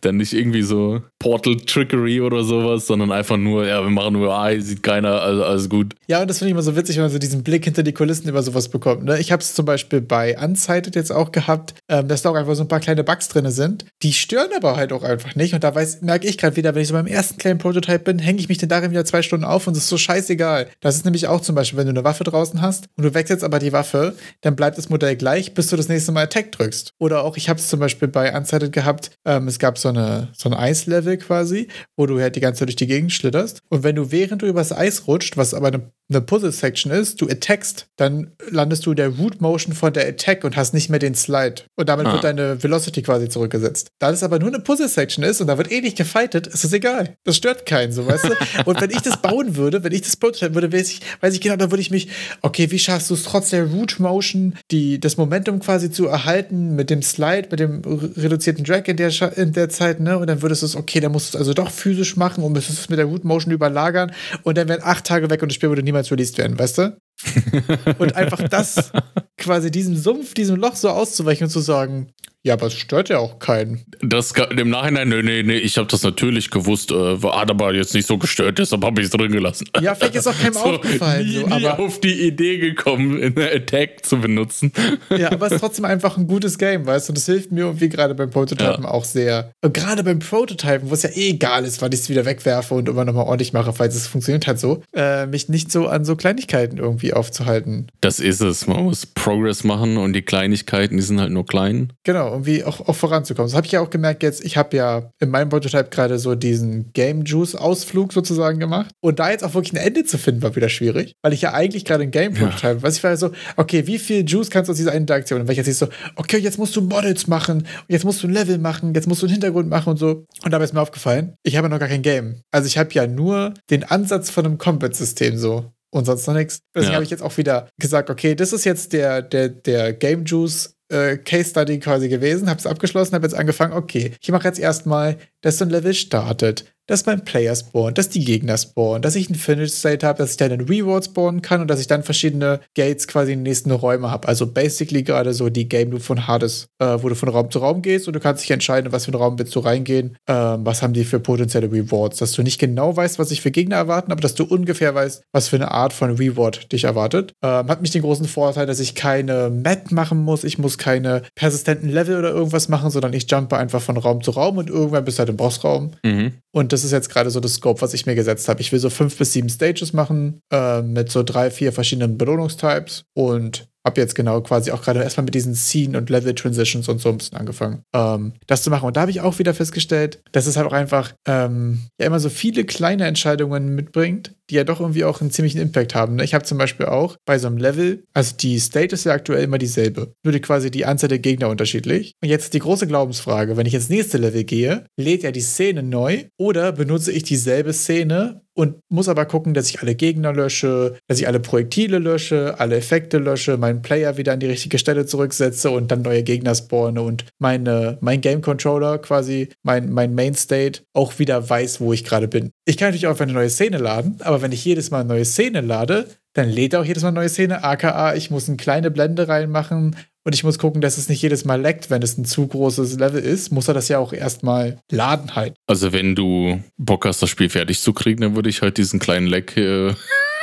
Dann 0.00 0.16
nicht 0.16 0.32
irgendwie 0.32 0.62
so 0.62 1.02
Portal-Trickery 1.18 2.20
oder 2.20 2.44
sowas, 2.44 2.86
sondern 2.86 3.12
einfach 3.12 3.36
nur, 3.36 3.66
ja, 3.66 3.82
wir 3.82 3.90
machen 3.90 4.14
nur, 4.14 4.32
ah, 4.32 4.50
sieht 4.58 4.82
keiner, 4.82 5.20
also 5.20 5.44
alles 5.44 5.68
gut. 5.68 5.94
Ja, 6.06 6.20
und 6.22 6.28
das 6.30 6.38
finde 6.38 6.50
ich 6.50 6.52
immer 6.52 6.62
so 6.62 6.76
witzig, 6.76 6.96
wenn 6.96 7.04
man 7.04 7.10
so 7.10 7.18
diesen 7.18 7.42
Blick 7.42 7.64
hinter 7.64 7.82
die 7.82 7.92
Kulissen 7.92 8.28
über 8.28 8.42
sowas 8.42 8.68
bekommt. 8.68 9.04
Ne? 9.04 9.18
Ich 9.18 9.31
habe 9.32 9.42
es 9.42 9.54
zum 9.54 9.64
Beispiel 9.64 10.00
bei 10.00 10.38
Unsighted 10.38 10.94
jetzt 10.94 11.10
auch 11.10 11.32
gehabt, 11.32 11.74
ähm, 11.88 12.08
dass 12.08 12.22
da 12.22 12.30
auch 12.30 12.34
einfach 12.34 12.54
so 12.54 12.62
ein 12.62 12.68
paar 12.68 12.80
kleine 12.80 13.02
Bugs 13.04 13.28
drin 13.28 13.50
sind. 13.50 13.86
Die 14.02 14.12
stören 14.12 14.50
aber 14.56 14.76
halt 14.76 14.92
auch 14.92 15.02
einfach 15.02 15.34
nicht. 15.34 15.54
Und 15.54 15.64
da 15.64 15.72
merke 16.00 16.28
ich 16.28 16.38
gerade 16.38 16.56
wieder, 16.56 16.74
wenn 16.74 16.82
ich 16.82 16.88
so 16.88 16.94
beim 16.94 17.06
ersten 17.06 17.38
kleinen 17.38 17.58
Prototype 17.58 18.00
bin, 18.00 18.18
hänge 18.18 18.40
ich 18.40 18.48
mich 18.48 18.58
dann 18.58 18.68
darin 18.68 18.90
wieder 18.90 19.04
zwei 19.04 19.22
Stunden 19.22 19.44
auf 19.44 19.66
und 19.66 19.76
es 19.76 19.84
ist 19.84 19.88
so 19.88 19.98
scheißegal. 19.98 20.68
Das 20.80 20.96
ist 20.96 21.04
nämlich 21.04 21.26
auch 21.26 21.40
zum 21.40 21.54
Beispiel, 21.54 21.78
wenn 21.78 21.86
du 21.86 21.92
eine 21.92 22.04
Waffe 22.04 22.24
draußen 22.24 22.60
hast 22.60 22.86
und 22.96 23.04
du 23.04 23.14
wechselst 23.14 23.44
aber 23.44 23.58
die 23.58 23.72
Waffe, 23.72 24.14
dann 24.42 24.54
bleibt 24.54 24.78
das 24.78 24.88
Modell 24.88 25.16
gleich, 25.16 25.54
bis 25.54 25.68
du 25.68 25.76
das 25.76 25.88
nächste 25.88 26.12
Mal 26.12 26.24
Attack 26.24 26.52
drückst. 26.52 26.92
Oder 26.98 27.24
auch, 27.24 27.36
ich 27.36 27.48
habe 27.48 27.58
es 27.58 27.68
zum 27.68 27.80
Beispiel 27.80 28.08
bei 28.08 28.36
Unsighted 28.36 28.72
gehabt, 28.72 29.10
ähm, 29.24 29.48
es 29.48 29.58
gab 29.58 29.78
so, 29.78 29.88
eine, 29.88 30.28
so 30.36 30.48
ein 30.48 30.54
Eislevel 30.54 31.16
quasi, 31.16 31.68
wo 31.96 32.06
du 32.06 32.20
halt 32.20 32.36
die 32.36 32.40
ganze 32.40 32.60
Zeit 32.60 32.68
durch 32.68 32.76
die 32.76 32.86
Gegend 32.86 33.12
schlitterst. 33.12 33.60
Und 33.68 33.82
wenn 33.82 33.96
du 33.96 34.10
während 34.10 34.42
du 34.42 34.46
übers 34.46 34.72
Eis 34.72 35.06
rutscht, 35.06 35.36
was 35.36 35.54
aber 35.54 35.68
eine 35.68 35.92
eine 36.14 36.20
Puzzle-Section 36.20 36.92
ist, 36.92 37.20
du 37.20 37.28
attackst, 37.28 37.86
dann 37.96 38.32
landest 38.50 38.86
du 38.86 38.90
in 38.90 38.96
der 38.96 39.08
Root-Motion 39.08 39.74
von 39.74 39.92
der 39.92 40.08
Attack 40.08 40.44
und 40.44 40.56
hast 40.56 40.74
nicht 40.74 40.90
mehr 40.90 40.98
den 40.98 41.14
Slide. 41.14 41.62
Und 41.76 41.88
damit 41.88 42.06
ah. 42.06 42.12
wird 42.12 42.24
deine 42.24 42.62
Velocity 42.62 43.02
quasi 43.02 43.28
zurückgesetzt. 43.28 43.88
Da 43.98 44.10
es 44.10 44.22
aber 44.22 44.38
nur 44.38 44.48
eine 44.48 44.60
Puzzle-Section 44.60 45.24
ist 45.24 45.40
und 45.40 45.46
da 45.46 45.58
wird 45.58 45.70
eh 45.70 45.80
nicht 45.80 45.96
gefightet, 45.96 46.46
ist 46.46 46.64
es 46.64 46.72
egal. 46.72 47.16
Das 47.24 47.36
stört 47.36 47.66
keinen, 47.66 47.92
so 47.92 48.06
weißt 48.06 48.24
du. 48.24 48.32
Und 48.64 48.80
wenn 48.80 48.90
ich 48.90 49.00
das 49.02 49.20
bauen 49.20 49.56
würde, 49.56 49.82
wenn 49.84 49.92
ich 49.92 50.02
das 50.02 50.16
prototypen 50.16 50.54
würde, 50.54 50.72
weiß 50.72 50.90
ich, 50.90 51.00
weiß 51.20 51.34
ich 51.34 51.40
genau, 51.40 51.56
dann 51.56 51.70
würde 51.70 51.80
ich 51.80 51.90
mich, 51.90 52.08
okay, 52.42 52.70
wie 52.70 52.78
schaffst 52.78 53.10
du 53.10 53.14
es 53.14 53.22
trotz 53.24 53.50
der 53.50 53.64
Root-Motion, 53.64 54.54
die, 54.70 55.00
das 55.00 55.16
Momentum 55.16 55.60
quasi 55.60 55.90
zu 55.90 56.06
erhalten 56.06 56.74
mit 56.76 56.90
dem 56.90 57.02
Slide, 57.02 57.48
mit 57.50 57.60
dem 57.60 57.82
reduzierten 58.16 58.64
Drag 58.64 58.86
in 58.86 58.96
der, 58.96 59.10
in 59.36 59.52
der 59.52 59.68
Zeit, 59.68 60.00
ne? 60.00 60.18
Und 60.18 60.26
dann 60.26 60.42
würdest 60.42 60.62
du 60.62 60.66
es, 60.66 60.76
okay, 60.76 61.00
dann 61.00 61.12
musst 61.12 61.34
du 61.34 61.38
es 61.38 61.40
also 61.40 61.54
doch 61.54 61.70
physisch 61.70 62.16
machen 62.16 62.42
und 62.44 62.52
müsstest 62.52 62.80
es 62.80 62.88
mit 62.88 62.98
der 62.98 63.06
Root-Motion 63.06 63.52
überlagern 63.52 64.12
und 64.42 64.58
dann 64.58 64.68
wären 64.68 64.82
acht 64.82 65.04
Tage 65.04 65.30
weg 65.30 65.42
und 65.42 65.50
das 65.50 65.56
Spiel 65.56 65.68
würde 65.68 65.82
niemals 65.82 66.01
released 66.10 66.38
werden, 66.38 66.58
weißt 66.58 66.78
du? 66.78 66.96
und 67.98 68.16
einfach 68.16 68.48
das 68.48 68.90
quasi 69.38 69.70
diesem 69.70 69.96
Sumpf, 69.96 70.34
diesem 70.34 70.56
Loch 70.56 70.74
so 70.74 70.88
auszuweichen 70.88 71.44
und 71.44 71.50
zu 71.50 71.60
sagen, 71.60 72.12
ja, 72.44 72.54
aber 72.54 72.66
es 72.66 72.74
stört 72.74 73.08
ja 73.08 73.18
auch 73.18 73.38
keinen. 73.38 73.84
Das 74.00 74.32
im 74.32 74.70
Nachhinein, 74.70 75.08
nee, 75.08 75.22
nee, 75.22 75.42
nee, 75.44 75.58
ich 75.58 75.78
habe 75.78 75.86
das 75.86 76.02
natürlich 76.02 76.50
gewusst, 76.50 76.90
äh, 76.90 77.18
hat 77.18 77.50
aber 77.50 77.72
jetzt 77.72 77.94
nicht 77.94 78.08
so 78.08 78.18
gestört, 78.18 78.58
deshalb 78.58 78.84
habe 78.84 79.00
ich 79.00 79.06
es 79.06 79.12
drin 79.12 79.30
gelassen. 79.30 79.68
Ja, 79.80 79.94
vielleicht 79.94 80.16
ist 80.16 80.26
auch 80.26 80.36
keinem 80.36 80.52
so, 80.54 80.60
aufgefallen. 80.60 81.24
Nie, 81.24 81.34
so, 81.34 81.46
nie 81.46 81.52
aber 81.52 81.78
auf 81.78 82.00
die 82.00 82.26
Idee 82.26 82.58
gekommen, 82.58 83.22
eine 83.22 83.48
Attack 83.52 84.04
zu 84.04 84.20
benutzen. 84.20 84.72
Ja, 85.16 85.30
aber 85.30 85.46
es 85.46 85.52
ist 85.52 85.60
trotzdem 85.60 85.84
einfach 85.84 86.16
ein 86.16 86.26
gutes 86.26 86.58
Game, 86.58 86.84
weißt 86.84 87.08
du? 87.08 87.12
Das 87.12 87.26
hilft 87.26 87.52
mir 87.52 87.60
irgendwie 87.60 87.88
gerade 87.88 88.14
beim 88.16 88.30
Prototypen 88.30 88.84
ja. 88.84 88.90
auch 88.90 89.04
sehr. 89.04 89.52
Und 89.60 89.72
gerade 89.72 90.02
beim 90.02 90.18
Prototypen, 90.18 90.90
wo 90.90 90.94
es 90.94 91.04
ja 91.04 91.10
eh 91.10 91.30
egal 91.30 91.64
ist, 91.64 91.80
weil 91.80 91.94
ich 91.94 92.00
es 92.00 92.08
wieder 92.08 92.24
wegwerfe 92.24 92.74
und 92.74 92.88
immer 92.88 93.04
nochmal 93.04 93.26
ordentlich 93.26 93.52
mache, 93.52 93.72
falls 93.72 93.94
es 93.94 94.08
funktioniert 94.08 94.48
hat 94.48 94.58
so, 94.58 94.82
äh, 94.92 95.26
mich 95.26 95.48
nicht 95.48 95.70
so 95.70 95.86
an 95.86 96.04
so 96.04 96.16
Kleinigkeiten 96.16 96.78
irgendwie 96.78 97.12
aufzuhalten. 97.12 97.86
Das 98.00 98.18
ist 98.18 98.40
es. 98.40 98.66
Man 98.66 98.82
muss 98.82 99.06
Progress 99.06 99.62
machen 99.62 99.96
und 99.96 100.12
die 100.14 100.22
Kleinigkeiten, 100.22 100.96
die 100.96 101.02
sind 101.04 101.20
halt 101.20 101.30
nur 101.30 101.46
klein. 101.46 101.92
Genau 102.02 102.31
irgendwie 102.32 102.64
auch, 102.64 102.80
auch 102.80 102.94
voranzukommen. 102.94 103.48
Das 103.48 103.56
habe 103.56 103.66
ich 103.66 103.72
ja 103.72 103.80
auch 103.80 103.90
gemerkt 103.90 104.22
jetzt. 104.22 104.44
Ich 104.44 104.56
habe 104.56 104.76
ja 104.76 105.10
in 105.20 105.30
meinem 105.30 105.48
Prototype 105.48 105.90
gerade 105.90 106.18
so 106.18 106.34
diesen 106.34 106.92
Game 106.92 107.24
Juice 107.24 107.54
Ausflug 107.54 108.12
sozusagen 108.12 108.58
gemacht. 108.58 108.90
Und 109.00 109.18
da 109.18 109.30
jetzt 109.30 109.44
auch 109.44 109.54
wirklich 109.54 109.72
ein 109.72 109.86
Ende 109.86 110.04
zu 110.04 110.18
finden, 110.18 110.42
war 110.42 110.56
wieder 110.56 110.68
schwierig, 110.68 111.14
weil 111.22 111.32
ich 111.32 111.42
ja 111.42 111.52
eigentlich 111.52 111.84
gerade 111.84 112.02
ein 112.02 112.10
Game 112.10 112.34
Prototype, 112.34 112.76
ja. 112.76 112.82
was 112.82 112.96
ich 112.96 113.04
war 113.04 113.16
so, 113.16 113.30
okay, 113.56 113.86
wie 113.86 113.98
viel 113.98 114.24
Juice 114.26 114.50
kannst 114.50 114.68
du 114.68 114.72
aus 114.72 114.78
dieser 114.78 114.92
Interaktion? 114.92 115.40
Und 115.40 115.48
wenn 115.48 115.58
ich 115.58 115.66
jetzt 115.66 115.78
so, 115.78 115.88
okay, 116.16 116.38
jetzt 116.38 116.58
musst 116.58 116.74
du 116.76 116.82
Models 116.82 117.26
machen, 117.26 117.66
jetzt 117.88 118.04
musst 118.04 118.22
du 118.22 118.28
ein 118.28 118.32
Level 118.32 118.58
machen, 118.58 118.94
jetzt 118.94 119.06
musst 119.06 119.22
du 119.22 119.26
einen 119.26 119.32
Hintergrund 119.32 119.68
machen 119.68 119.90
und 119.90 119.96
so. 119.98 120.24
Und 120.44 120.50
dabei 120.50 120.64
ist 120.64 120.74
mir 120.74 120.80
aufgefallen, 120.80 121.34
ich 121.42 121.56
habe 121.56 121.66
ja 121.66 121.68
noch 121.70 121.78
gar 121.78 121.88
kein 121.88 122.02
Game. 122.02 122.40
Also 122.50 122.66
ich 122.66 122.78
habe 122.78 122.92
ja 122.92 123.06
nur 123.06 123.54
den 123.70 123.84
Ansatz 123.84 124.30
von 124.30 124.46
einem 124.46 124.58
Combat-System 124.58 125.36
so 125.38 125.72
und 125.92 126.06
sonst 126.06 126.26
noch 126.26 126.34
nichts. 126.34 126.60
Deswegen 126.74 126.92
ja. 126.92 126.94
habe 126.94 127.04
ich 127.04 127.10
jetzt 127.10 127.22
auch 127.22 127.36
wieder 127.36 127.68
gesagt, 127.78 128.10
okay, 128.10 128.34
das 128.34 128.52
ist 128.52 128.64
jetzt 128.64 128.92
der, 128.92 129.22
der, 129.22 129.48
der 129.50 129.92
Game 129.92 130.24
Juice 130.24 130.74
äh, 130.92 131.16
Case 131.16 131.50
Study 131.50 131.78
quasi 131.78 132.08
gewesen, 132.08 132.48
habe 132.48 132.58
es 132.58 132.66
abgeschlossen, 132.66 133.14
habe 133.14 133.26
jetzt 133.26 133.34
angefangen, 133.34 133.72
okay, 133.72 134.12
ich 134.20 134.30
mache 134.30 134.46
jetzt 134.46 134.60
erstmal, 134.60 135.16
dass 135.40 135.58
so 135.58 135.64
ein 135.64 135.70
Level 135.70 135.94
startet 135.94 136.72
dass 136.92 137.06
mein 137.06 137.24
Player 137.24 137.56
spawnt, 137.56 137.96
dass 137.96 138.10
die 138.10 138.22
Gegner 138.22 138.58
spawnen, 138.58 139.00
dass 139.00 139.16
ich 139.16 139.30
ein 139.30 139.34
Finish 139.34 139.72
State 139.72 140.06
habe, 140.06 140.18
dass 140.18 140.32
ich 140.32 140.36
dann 140.36 140.52
einen 140.52 140.68
Reward 140.68 141.06
spawnen 141.06 141.40
kann 141.40 141.62
und 141.62 141.68
dass 141.68 141.80
ich 141.80 141.86
dann 141.86 142.02
verschiedene 142.02 142.60
Gates 142.74 143.08
quasi 143.08 143.32
in 143.32 143.38
den 143.38 143.44
nächsten 143.44 143.70
Räume 143.70 144.10
habe. 144.10 144.28
Also 144.28 144.46
basically 144.46 145.02
gerade 145.02 145.32
so 145.32 145.48
die 145.48 145.70
Game 145.70 145.90
Loop 145.90 146.02
von 146.02 146.26
Hades, 146.26 146.66
äh, 146.80 146.98
wo 147.00 147.08
du 147.08 147.14
von 147.14 147.30
Raum 147.30 147.50
zu 147.50 147.60
Raum 147.60 147.80
gehst 147.80 148.08
und 148.08 148.12
du 148.12 148.20
kannst 148.20 148.42
dich 148.42 148.50
entscheiden, 148.50 148.92
was 148.92 149.06
für 149.06 149.12
einen 149.12 149.22
Raum 149.22 149.38
willst 149.38 149.54
du 149.54 149.60
reingehen, 149.60 150.18
ähm, 150.28 150.66
was 150.66 150.82
haben 150.82 150.92
die 150.92 151.04
für 151.04 151.18
potenzielle 151.18 151.72
Rewards, 151.72 152.18
dass 152.18 152.32
du 152.32 152.42
nicht 152.42 152.60
genau 152.60 152.94
weißt, 152.94 153.18
was 153.18 153.30
sich 153.30 153.40
für 153.40 153.50
Gegner 153.50 153.76
erwarten, 153.76 154.12
aber 154.12 154.20
dass 154.20 154.34
du 154.34 154.44
ungefähr 154.44 154.94
weißt, 154.94 155.22
was 155.32 155.48
für 155.48 155.56
eine 155.56 155.70
Art 155.70 155.94
von 155.94 156.10
Reward 156.16 156.70
dich 156.72 156.84
erwartet. 156.84 157.32
Ähm, 157.42 157.68
hat 157.68 157.80
mich 157.80 157.92
den 157.92 158.02
großen 158.02 158.26
Vorteil, 158.26 158.66
dass 158.66 158.80
ich 158.80 158.94
keine 158.94 159.48
Map 159.48 159.92
machen 159.92 160.22
muss, 160.22 160.44
ich 160.44 160.58
muss 160.58 160.76
keine 160.76 161.22
persistenten 161.36 161.88
Level 161.88 162.18
oder 162.18 162.32
irgendwas 162.32 162.68
machen, 162.68 162.90
sondern 162.90 163.14
ich 163.14 163.30
jumpe 163.30 163.56
einfach 163.56 163.80
von 163.80 163.96
Raum 163.96 164.22
zu 164.22 164.32
Raum 164.32 164.58
und 164.58 164.68
irgendwann 164.68 165.06
bist 165.06 165.18
du 165.18 165.20
halt 165.20 165.30
im 165.30 165.38
Bossraum. 165.38 165.92
Mhm. 166.04 166.32
Und 166.54 166.74
das 166.74 166.81
ist 166.84 166.92
jetzt 166.92 167.08
gerade 167.08 167.30
so 167.30 167.40
das 167.40 167.54
Scope, 167.54 167.80
was 167.82 167.94
ich 167.94 168.06
mir 168.06 168.14
gesetzt 168.14 168.48
habe. 168.48 168.60
Ich 168.60 168.72
will 168.72 168.78
so 168.78 168.90
fünf 168.90 169.16
bis 169.16 169.32
sieben 169.32 169.48
Stages 169.48 169.92
machen 169.92 170.40
äh, 170.50 170.82
mit 170.82 171.10
so 171.10 171.22
drei, 171.22 171.50
vier 171.50 171.72
verschiedenen 171.72 172.18
Belohnungstypes 172.18 173.04
und 173.14 173.68
habe 173.84 174.00
jetzt 174.00 174.14
genau 174.14 174.40
quasi 174.40 174.70
auch 174.70 174.82
gerade 174.82 175.02
erstmal 175.02 175.24
mit 175.24 175.34
diesen 175.34 175.54
Scene- 175.54 175.98
und 175.98 176.10
Level-Transitions 176.10 176.88
und 176.88 177.00
so 177.00 177.08
ein 177.08 177.18
bisschen 177.18 177.38
angefangen, 177.38 177.82
ähm, 177.94 178.32
das 178.46 178.62
zu 178.62 178.70
machen. 178.70 178.86
Und 178.86 178.96
da 178.96 179.02
habe 179.02 179.10
ich 179.10 179.20
auch 179.20 179.38
wieder 179.38 179.54
festgestellt, 179.54 180.22
dass 180.32 180.46
es 180.46 180.56
halt 180.56 180.66
auch 180.66 180.72
einfach 180.72 181.12
ähm, 181.26 181.82
ja 181.98 182.06
immer 182.06 182.20
so 182.20 182.30
viele 182.30 182.64
kleine 182.64 183.06
Entscheidungen 183.06 183.74
mitbringt, 183.74 184.34
die 184.50 184.56
ja 184.56 184.64
doch 184.64 184.80
irgendwie 184.80 185.04
auch 185.04 185.20
einen 185.20 185.30
ziemlichen 185.30 185.60
Impact 185.60 185.94
haben. 185.94 186.16
Ne? 186.16 186.24
Ich 186.24 186.34
habe 186.34 186.44
zum 186.44 186.58
Beispiel 186.58 186.86
auch 186.86 187.16
bei 187.24 187.38
so 187.38 187.46
einem 187.46 187.56
Level, 187.56 188.04
also 188.12 188.36
die 188.36 188.58
State 188.58 188.94
ist 188.94 189.04
ja 189.04 189.12
aktuell 189.12 189.44
immer 189.44 189.58
dieselbe, 189.58 190.14
nur 190.22 190.32
die 190.32 190.40
quasi 190.40 190.70
die 190.70 190.84
Anzahl 190.84 191.08
der 191.08 191.18
Gegner 191.18 191.48
unterschiedlich. 191.48 192.12
Und 192.22 192.28
jetzt 192.28 192.54
die 192.54 192.58
große 192.58 192.86
Glaubensfrage, 192.86 193.56
wenn 193.56 193.66
ich 193.66 193.74
ins 193.74 193.88
nächste 193.88 194.18
Level 194.18 194.44
gehe, 194.44 194.84
lädt 194.96 195.24
er 195.24 195.32
die 195.32 195.40
Szene 195.40 195.82
neu 195.82 196.24
oder 196.38 196.72
benutze 196.72 197.12
ich 197.12 197.22
dieselbe 197.22 197.72
Szene 197.72 198.41
und 198.54 198.76
muss 198.88 199.08
aber 199.08 199.24
gucken, 199.26 199.54
dass 199.54 199.70
ich 199.70 199.80
alle 199.80 199.94
Gegner 199.94 200.32
lösche, 200.32 200.96
dass 201.08 201.18
ich 201.18 201.26
alle 201.26 201.40
Projektile 201.40 201.98
lösche, 201.98 202.56
alle 202.58 202.76
Effekte 202.76 203.18
lösche, 203.18 203.56
meinen 203.56 203.82
Player 203.82 204.16
wieder 204.16 204.32
an 204.32 204.40
die 204.40 204.46
richtige 204.46 204.78
Stelle 204.78 205.06
zurücksetze 205.06 205.70
und 205.70 205.90
dann 205.90 206.02
neue 206.02 206.22
Gegner 206.22 206.54
spawne 206.54 207.02
und 207.02 207.24
meine, 207.38 207.98
mein 208.00 208.20
Game 208.20 208.42
Controller 208.42 208.98
quasi, 208.98 209.48
mein, 209.62 209.90
mein 209.90 210.14
Main 210.14 210.34
State 210.34 210.82
auch 210.92 211.18
wieder 211.18 211.48
weiß, 211.48 211.80
wo 211.80 211.92
ich 211.92 212.04
gerade 212.04 212.28
bin. 212.28 212.50
Ich 212.64 212.76
kann 212.76 212.88
natürlich 212.88 213.06
auch 213.06 213.18
eine 213.18 213.32
neue 213.32 213.50
Szene 213.50 213.78
laden, 213.78 214.16
aber 214.20 214.42
wenn 214.42 214.52
ich 214.52 214.64
jedes 214.64 214.90
Mal 214.90 215.00
eine 215.00 215.08
neue 215.08 215.24
Szene 215.24 215.60
lade, 215.60 216.06
dann 216.34 216.48
lädt 216.48 216.72
er 216.72 216.80
auch 216.80 216.84
jedes 216.84 217.02
Mal 217.02 217.10
eine 217.10 217.20
neue 217.20 217.28
Szene. 217.28 217.62
AKA, 217.62 218.14
ich 218.14 218.30
muss 218.30 218.48
eine 218.48 218.56
kleine 218.56 218.90
Blende 218.90 219.28
reinmachen 219.28 219.96
und 220.24 220.34
ich 220.34 220.44
muss 220.44 220.58
gucken, 220.58 220.80
dass 220.80 220.98
es 220.98 221.08
nicht 221.08 221.22
jedes 221.22 221.44
Mal 221.44 221.60
leckt, 221.60 221.90
wenn 221.90 222.02
es 222.02 222.16
ein 222.16 222.24
zu 222.24 222.46
großes 222.46 222.98
Level 222.98 223.20
ist. 223.20 223.50
Muss 223.50 223.68
er 223.68 223.74
das 223.74 223.88
ja 223.88 223.98
auch 223.98 224.12
erstmal 224.12 224.78
laden 224.90 225.34
halt. 225.34 225.54
Also, 225.66 225.92
wenn 225.92 226.14
du 226.14 226.62
Bock 226.76 227.04
hast, 227.06 227.22
das 227.22 227.30
Spiel 227.30 227.48
fertig 227.48 227.80
zu 227.80 227.92
kriegen, 227.92 228.20
dann 228.20 228.36
würde 228.36 228.48
ich 228.48 228.62
halt 228.62 228.78
diesen 228.78 229.00
kleinen 229.00 229.26
Leck. 229.26 229.56
Äh 229.56 229.94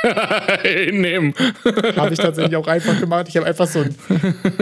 hinnehmen. 0.62 1.34
habe 1.96 2.12
ich 2.12 2.18
tatsächlich 2.18 2.56
auch 2.56 2.66
einfach 2.66 2.98
gemacht. 2.98 3.26
Ich 3.28 3.36
habe 3.36 3.46
einfach 3.46 3.66
so 3.66 3.80
ein, 3.80 3.94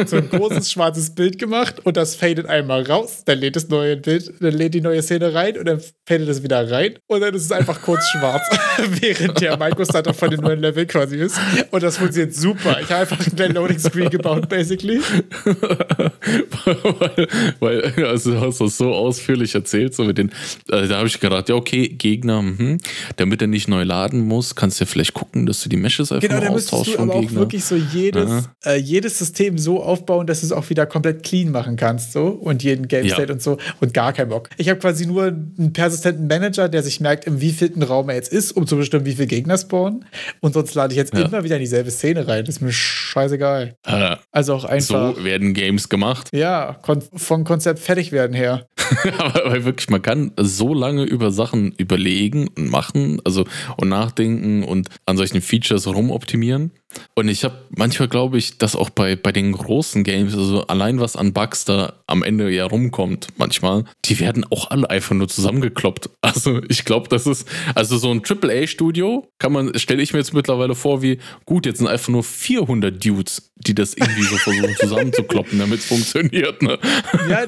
so 0.07 0.17
ein 0.17 0.29
großes 0.29 0.71
schwarzes 0.71 1.15
Bild 1.15 1.39
gemacht 1.39 1.77
und 1.85 1.97
das 1.97 2.17
fadet 2.17 2.47
einmal 2.47 2.83
raus. 2.83 3.23
Dann 3.25 3.39
lädt 3.39 3.57
das 3.57 3.69
neue 3.69 3.97
Bild, 3.97 4.33
dann 4.41 4.55
lädt 4.55 4.75
die 4.75 4.81
neue 4.81 5.03
Szene 5.03 5.35
rein 5.35 5.59
und 5.59 5.67
dann 5.67 5.81
fadet 6.07 6.29
es 6.29 6.43
wieder 6.43 6.71
rein 6.71 6.95
und 7.07 7.21
dann 7.21 7.35
ist 7.35 7.45
es 7.45 7.53
einfach 7.53 7.81
kurz 7.83 8.09
schwarz, 8.11 8.43
während 9.01 9.41
der 9.41 9.57
Microstarter 9.57 10.15
von 10.15 10.31
dem 10.31 10.41
neuen 10.41 10.61
Level 10.61 10.87
quasi 10.87 11.17
ist. 11.17 11.39
Und 11.71 11.83
das 11.83 11.99
funktioniert 11.99 12.35
super. 12.35 12.79
Ich 12.81 12.91
habe 12.91 13.03
einfach 13.03 13.19
einen 13.39 13.55
Loading 13.55 13.79
Screen 13.79 14.11
gebaut, 14.11 14.49
basically. 14.49 15.01
weil, 16.65 17.29
weil, 17.61 18.07
also 18.07 18.33
du 18.33 18.41
hast 18.41 18.61
das 18.61 18.77
so 18.77 18.93
ausführlich 18.93 19.55
erzählt, 19.55 19.95
so 19.95 20.05
mit 20.05 20.19
den, 20.19 20.33
also 20.71 20.89
da 20.89 20.99
habe 20.99 21.09
ich 21.09 21.21
gedacht, 21.21 21.49
ja, 21.49 21.55
okay, 21.55 21.89
Gegner, 21.89 22.43
mh, 22.43 22.79
damit 23.17 23.41
er 23.43 23.49
nicht 23.49 23.69
neu 23.69 23.83
laden 23.83 24.21
muss, 24.21 24.55
kannst 24.55 24.81
du 24.81 24.85
ja 24.85 24.91
vielleicht 24.91 25.15
gucken 25.15 25.28
gucken, 25.29 25.47
dass 25.47 25.63
du 25.63 25.69
die 25.69 25.77
Meshes 25.77 26.11
einfach 26.11 26.29
genau, 26.29 26.41
da 26.41 26.51
müsstest 26.53 26.87
du 26.89 26.99
aber 26.99 27.15
auch 27.15 27.33
wirklich 27.33 27.65
so 27.65 27.77
jedes, 27.77 28.49
äh, 28.65 28.77
jedes 28.77 29.19
System 29.19 29.59
so 29.59 29.83
aufbauen, 29.83 30.27
dass 30.27 30.41
du 30.41 30.47
es 30.47 30.53
auch 30.53 30.69
wieder 30.71 30.87
komplett 30.87 31.23
clean 31.23 31.51
machen 31.51 31.77
kannst, 31.77 32.13
so 32.13 32.29
und 32.29 32.63
jeden 32.63 32.89
Game 32.89 33.07
State 33.09 33.29
ja. 33.29 33.35
und 33.35 33.43
so 33.43 33.59
und 33.81 33.95
gar 33.95 34.13
keinen 34.13 34.31
Bock. 34.31 34.49
Ich 34.57 34.69
habe 34.69 34.81
quasi 34.81 35.07
nur 35.07 35.27
einen 35.27 35.73
persistenten 35.73 36.27
Manager, 36.27 36.69
der 36.69 36.83
sich 36.83 37.01
merkt, 37.01 37.27
im 37.27 37.41
wievielten 37.41 37.83
Raum 37.83 38.09
er 38.09 38.17
jetzt 38.17 38.33
ist, 38.33 38.53
um 38.53 38.67
zu 38.67 38.77
bestimmen, 38.77 39.05
wie 39.05 39.15
viele 39.15 39.27
Gegner 39.27 39.59
spawnen. 39.59 40.05
Und 40.41 40.55
sonst 40.55 40.75
lade 40.75 40.93
ich 40.93 40.97
jetzt 40.97 41.15
ja. 41.15 41.21
immer 41.21 41.45
wieder 41.45 41.57
in 41.57 41.63
dieselbe 41.63 41.91
Szene 41.91 42.27
rein. 42.27 42.45
Das 42.45 42.57
ist 42.57 42.61
mir 42.61 42.73
scheißegal. 42.73 43.77
Äh, 43.87 44.17
also 44.33 44.55
auch 44.55 44.65
einfach. 44.65 45.17
So 45.17 45.25
werden 45.25 45.55
Games 45.55 45.89
gemacht. 45.89 46.29
Ja, 46.33 46.79
kon 46.83 47.03
von 47.15 47.45
Konzept 47.45 47.81
fertig 47.81 48.13
werden 48.13 48.35
her. 48.35 48.67
aber 49.19 49.65
wirklich, 49.65 49.89
man 49.91 50.03
kann 50.03 50.33
so 50.39 50.75
lange 50.75 51.05
über 51.05 51.31
Sachen 51.31 51.73
überlegen 51.73 52.49
und 52.49 52.71
machen, 52.71 53.21
also 53.25 53.45
und 53.77 53.89
nachdenken 53.89 54.65
und 54.65 54.89
an 55.07 55.17
solchen 55.17 55.41
Features 55.41 55.87
rumoptimieren. 55.87 56.73
Und 57.15 57.29
ich 57.29 57.45
habe 57.45 57.55
manchmal 57.71 58.09
glaube 58.09 58.39
ich, 58.39 58.59
dass 58.59 58.77
auch 58.77 58.91
bei, 58.91 59.17
bei 59.17 59.33
den 59.33 59.53
großen 59.53 60.05
Games, 60.05 60.35
also 60.35 60.67
allein 60.67 61.01
was 61.01 61.17
an 61.17 61.33
Bugs 61.33 61.65
da 61.65 61.95
am 62.07 62.23
Ende 62.23 62.51
ja 62.51 62.65
rumkommt, 62.65 63.29
manchmal, 63.37 63.85
die 64.07 64.19
werden 64.21 64.47
auch 64.51 64.71
alle 64.71 64.89
einfach 64.89 65.15
nur 65.15 65.29
zusammengekloppt. 65.29 66.11
Also 66.29 66.61
ich 66.69 66.85
glaube, 66.85 67.09
das 67.09 67.27
ist, 67.27 67.49
also 67.75 67.97
so 67.97 68.11
ein 68.11 68.23
AAA-Studio 68.23 69.29
kann 69.39 69.51
man, 69.51 69.77
stelle 69.79 70.03
ich 70.03 70.13
mir 70.13 70.19
jetzt 70.19 70.35
mittlerweile 70.35 70.75
vor, 70.75 71.01
wie 71.01 71.19
gut, 71.47 71.65
jetzt 71.65 71.79
sind 71.79 71.87
einfach 71.87 72.11
nur 72.11 72.23
400 72.23 73.03
Dudes, 73.03 73.51
die 73.57 73.75
das 73.75 73.95
irgendwie 73.95 74.23
so 74.23 74.37
versuchen 74.37 74.77
zusammenzukloppen, 74.79 75.59
damit 75.59 75.81
es 75.81 75.87
funktioniert. 75.87 76.61
Ne? 76.63 76.79
Ja, 77.29 77.47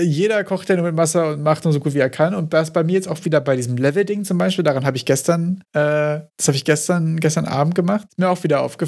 jeder 0.00 0.44
kocht 0.44 0.68
ja 0.68 0.76
nur 0.76 0.84
mit 0.86 0.96
Wasser 0.96 1.32
und 1.32 1.42
macht 1.42 1.64
nur 1.64 1.72
so 1.72 1.80
gut 1.80 1.94
wie 1.94 1.98
er 1.98 2.08
kann. 2.08 2.34
Und 2.34 2.52
das 2.52 2.72
bei 2.72 2.84
mir 2.84 2.92
jetzt 2.92 3.08
auch 3.08 3.24
wieder 3.24 3.40
bei 3.40 3.56
diesem 3.56 3.76
Level-Ding 3.76 4.24
zum 4.24 4.38
Beispiel, 4.38 4.62
daran 4.62 4.86
habe 4.86 4.96
ich 4.96 5.04
gestern, 5.04 5.62
äh, 5.72 6.20
das 6.36 6.46
habe 6.46 6.56
ich 6.56 6.64
gestern, 6.64 7.18
gestern 7.18 7.46
Abend 7.46 7.74
gemacht, 7.74 8.06
mir 8.16 8.30
auch 8.30 8.42
wieder 8.44 8.60
aufgefallen. 8.60 8.79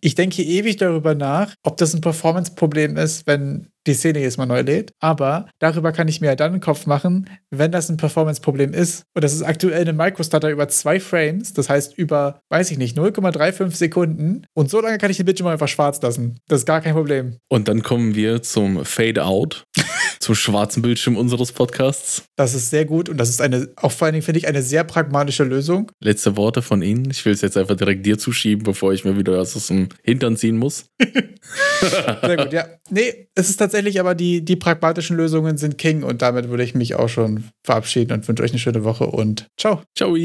Ich 0.00 0.14
denke 0.14 0.42
ewig 0.42 0.76
darüber 0.76 1.14
nach, 1.14 1.54
ob 1.62 1.76
das 1.76 1.94
ein 1.94 2.00
Performance-Problem 2.00 2.96
ist, 2.96 3.26
wenn 3.26 3.71
die 3.86 3.94
Szene 3.94 4.20
jedes 4.20 4.36
Mal 4.36 4.46
neu 4.46 4.60
lädt. 4.60 4.92
Aber 5.00 5.48
darüber 5.58 5.92
kann 5.92 6.08
ich 6.08 6.20
mir 6.20 6.28
ja 6.28 6.36
dann 6.36 6.52
einen 6.52 6.60
Kopf 6.60 6.86
machen, 6.86 7.28
wenn 7.50 7.72
das 7.72 7.88
ein 7.88 7.96
Performance-Problem 7.96 8.72
ist. 8.72 9.04
Und 9.14 9.24
das 9.24 9.32
ist 9.32 9.42
aktuell 9.42 9.80
eine 9.80 9.92
Microstarter 9.92 10.50
über 10.50 10.68
zwei 10.68 11.00
Frames, 11.00 11.52
das 11.52 11.68
heißt 11.68 11.96
über, 11.98 12.40
weiß 12.50 12.70
ich 12.70 12.78
nicht, 12.78 12.96
0,35 12.96 13.70
Sekunden. 13.70 14.44
Und 14.54 14.70
so 14.70 14.80
lange 14.80 14.98
kann 14.98 15.10
ich 15.10 15.16
den 15.16 15.26
Bildschirm 15.26 15.48
einfach 15.48 15.68
schwarz 15.68 16.00
lassen. 16.02 16.38
Das 16.48 16.60
ist 16.60 16.66
gar 16.66 16.80
kein 16.80 16.94
Problem. 16.94 17.38
Und 17.48 17.68
dann 17.68 17.82
kommen 17.82 18.14
wir 18.14 18.42
zum 18.42 18.84
Fade-Out. 18.84 19.64
zum 20.22 20.34
schwarzen 20.36 20.82
Bildschirm 20.82 21.16
unseres 21.16 21.52
Podcasts. 21.52 22.22
Das 22.36 22.54
ist 22.54 22.70
sehr 22.70 22.84
gut 22.84 23.08
und 23.08 23.18
das 23.18 23.28
ist 23.28 23.40
eine, 23.40 23.68
auch 23.76 23.90
vor 23.90 24.06
allen 24.06 24.14
Dingen 24.14 24.22
finde 24.22 24.38
ich, 24.38 24.46
eine 24.46 24.62
sehr 24.62 24.84
pragmatische 24.84 25.44
Lösung. 25.44 25.90
Letzte 26.00 26.36
Worte 26.36 26.62
von 26.62 26.80
Ihnen. 26.80 27.10
Ich 27.10 27.24
will 27.24 27.32
es 27.32 27.40
jetzt 27.40 27.56
einfach 27.56 27.76
direkt 27.76 28.06
dir 28.06 28.18
zuschieben, 28.18 28.62
bevor 28.62 28.92
ich 28.92 29.04
mir 29.04 29.18
wieder 29.18 29.36
was 29.36 29.56
aus 29.56 29.66
dem 29.66 29.88
Hintern 30.04 30.36
ziehen 30.36 30.56
muss. 30.56 30.86
sehr 31.00 32.36
gut, 32.36 32.52
ja. 32.52 32.66
Nee, 32.88 33.28
es 33.34 33.50
ist 33.50 33.56
tatsächlich 33.56 33.71
aber 34.00 34.14
die, 34.14 34.44
die 34.44 34.56
pragmatischen 34.56 35.16
Lösungen 35.16 35.56
sind 35.56 35.78
King 35.78 36.02
und 36.02 36.22
damit 36.22 36.48
würde 36.48 36.64
ich 36.64 36.74
mich 36.74 36.94
auch 36.94 37.08
schon 37.08 37.44
verabschieden 37.64 38.12
und 38.12 38.28
wünsche 38.28 38.42
euch 38.42 38.50
eine 38.50 38.58
schöne 38.58 38.84
Woche 38.84 39.06
und 39.06 39.46
ciao. 39.56 39.82
Ciao. 39.96 40.16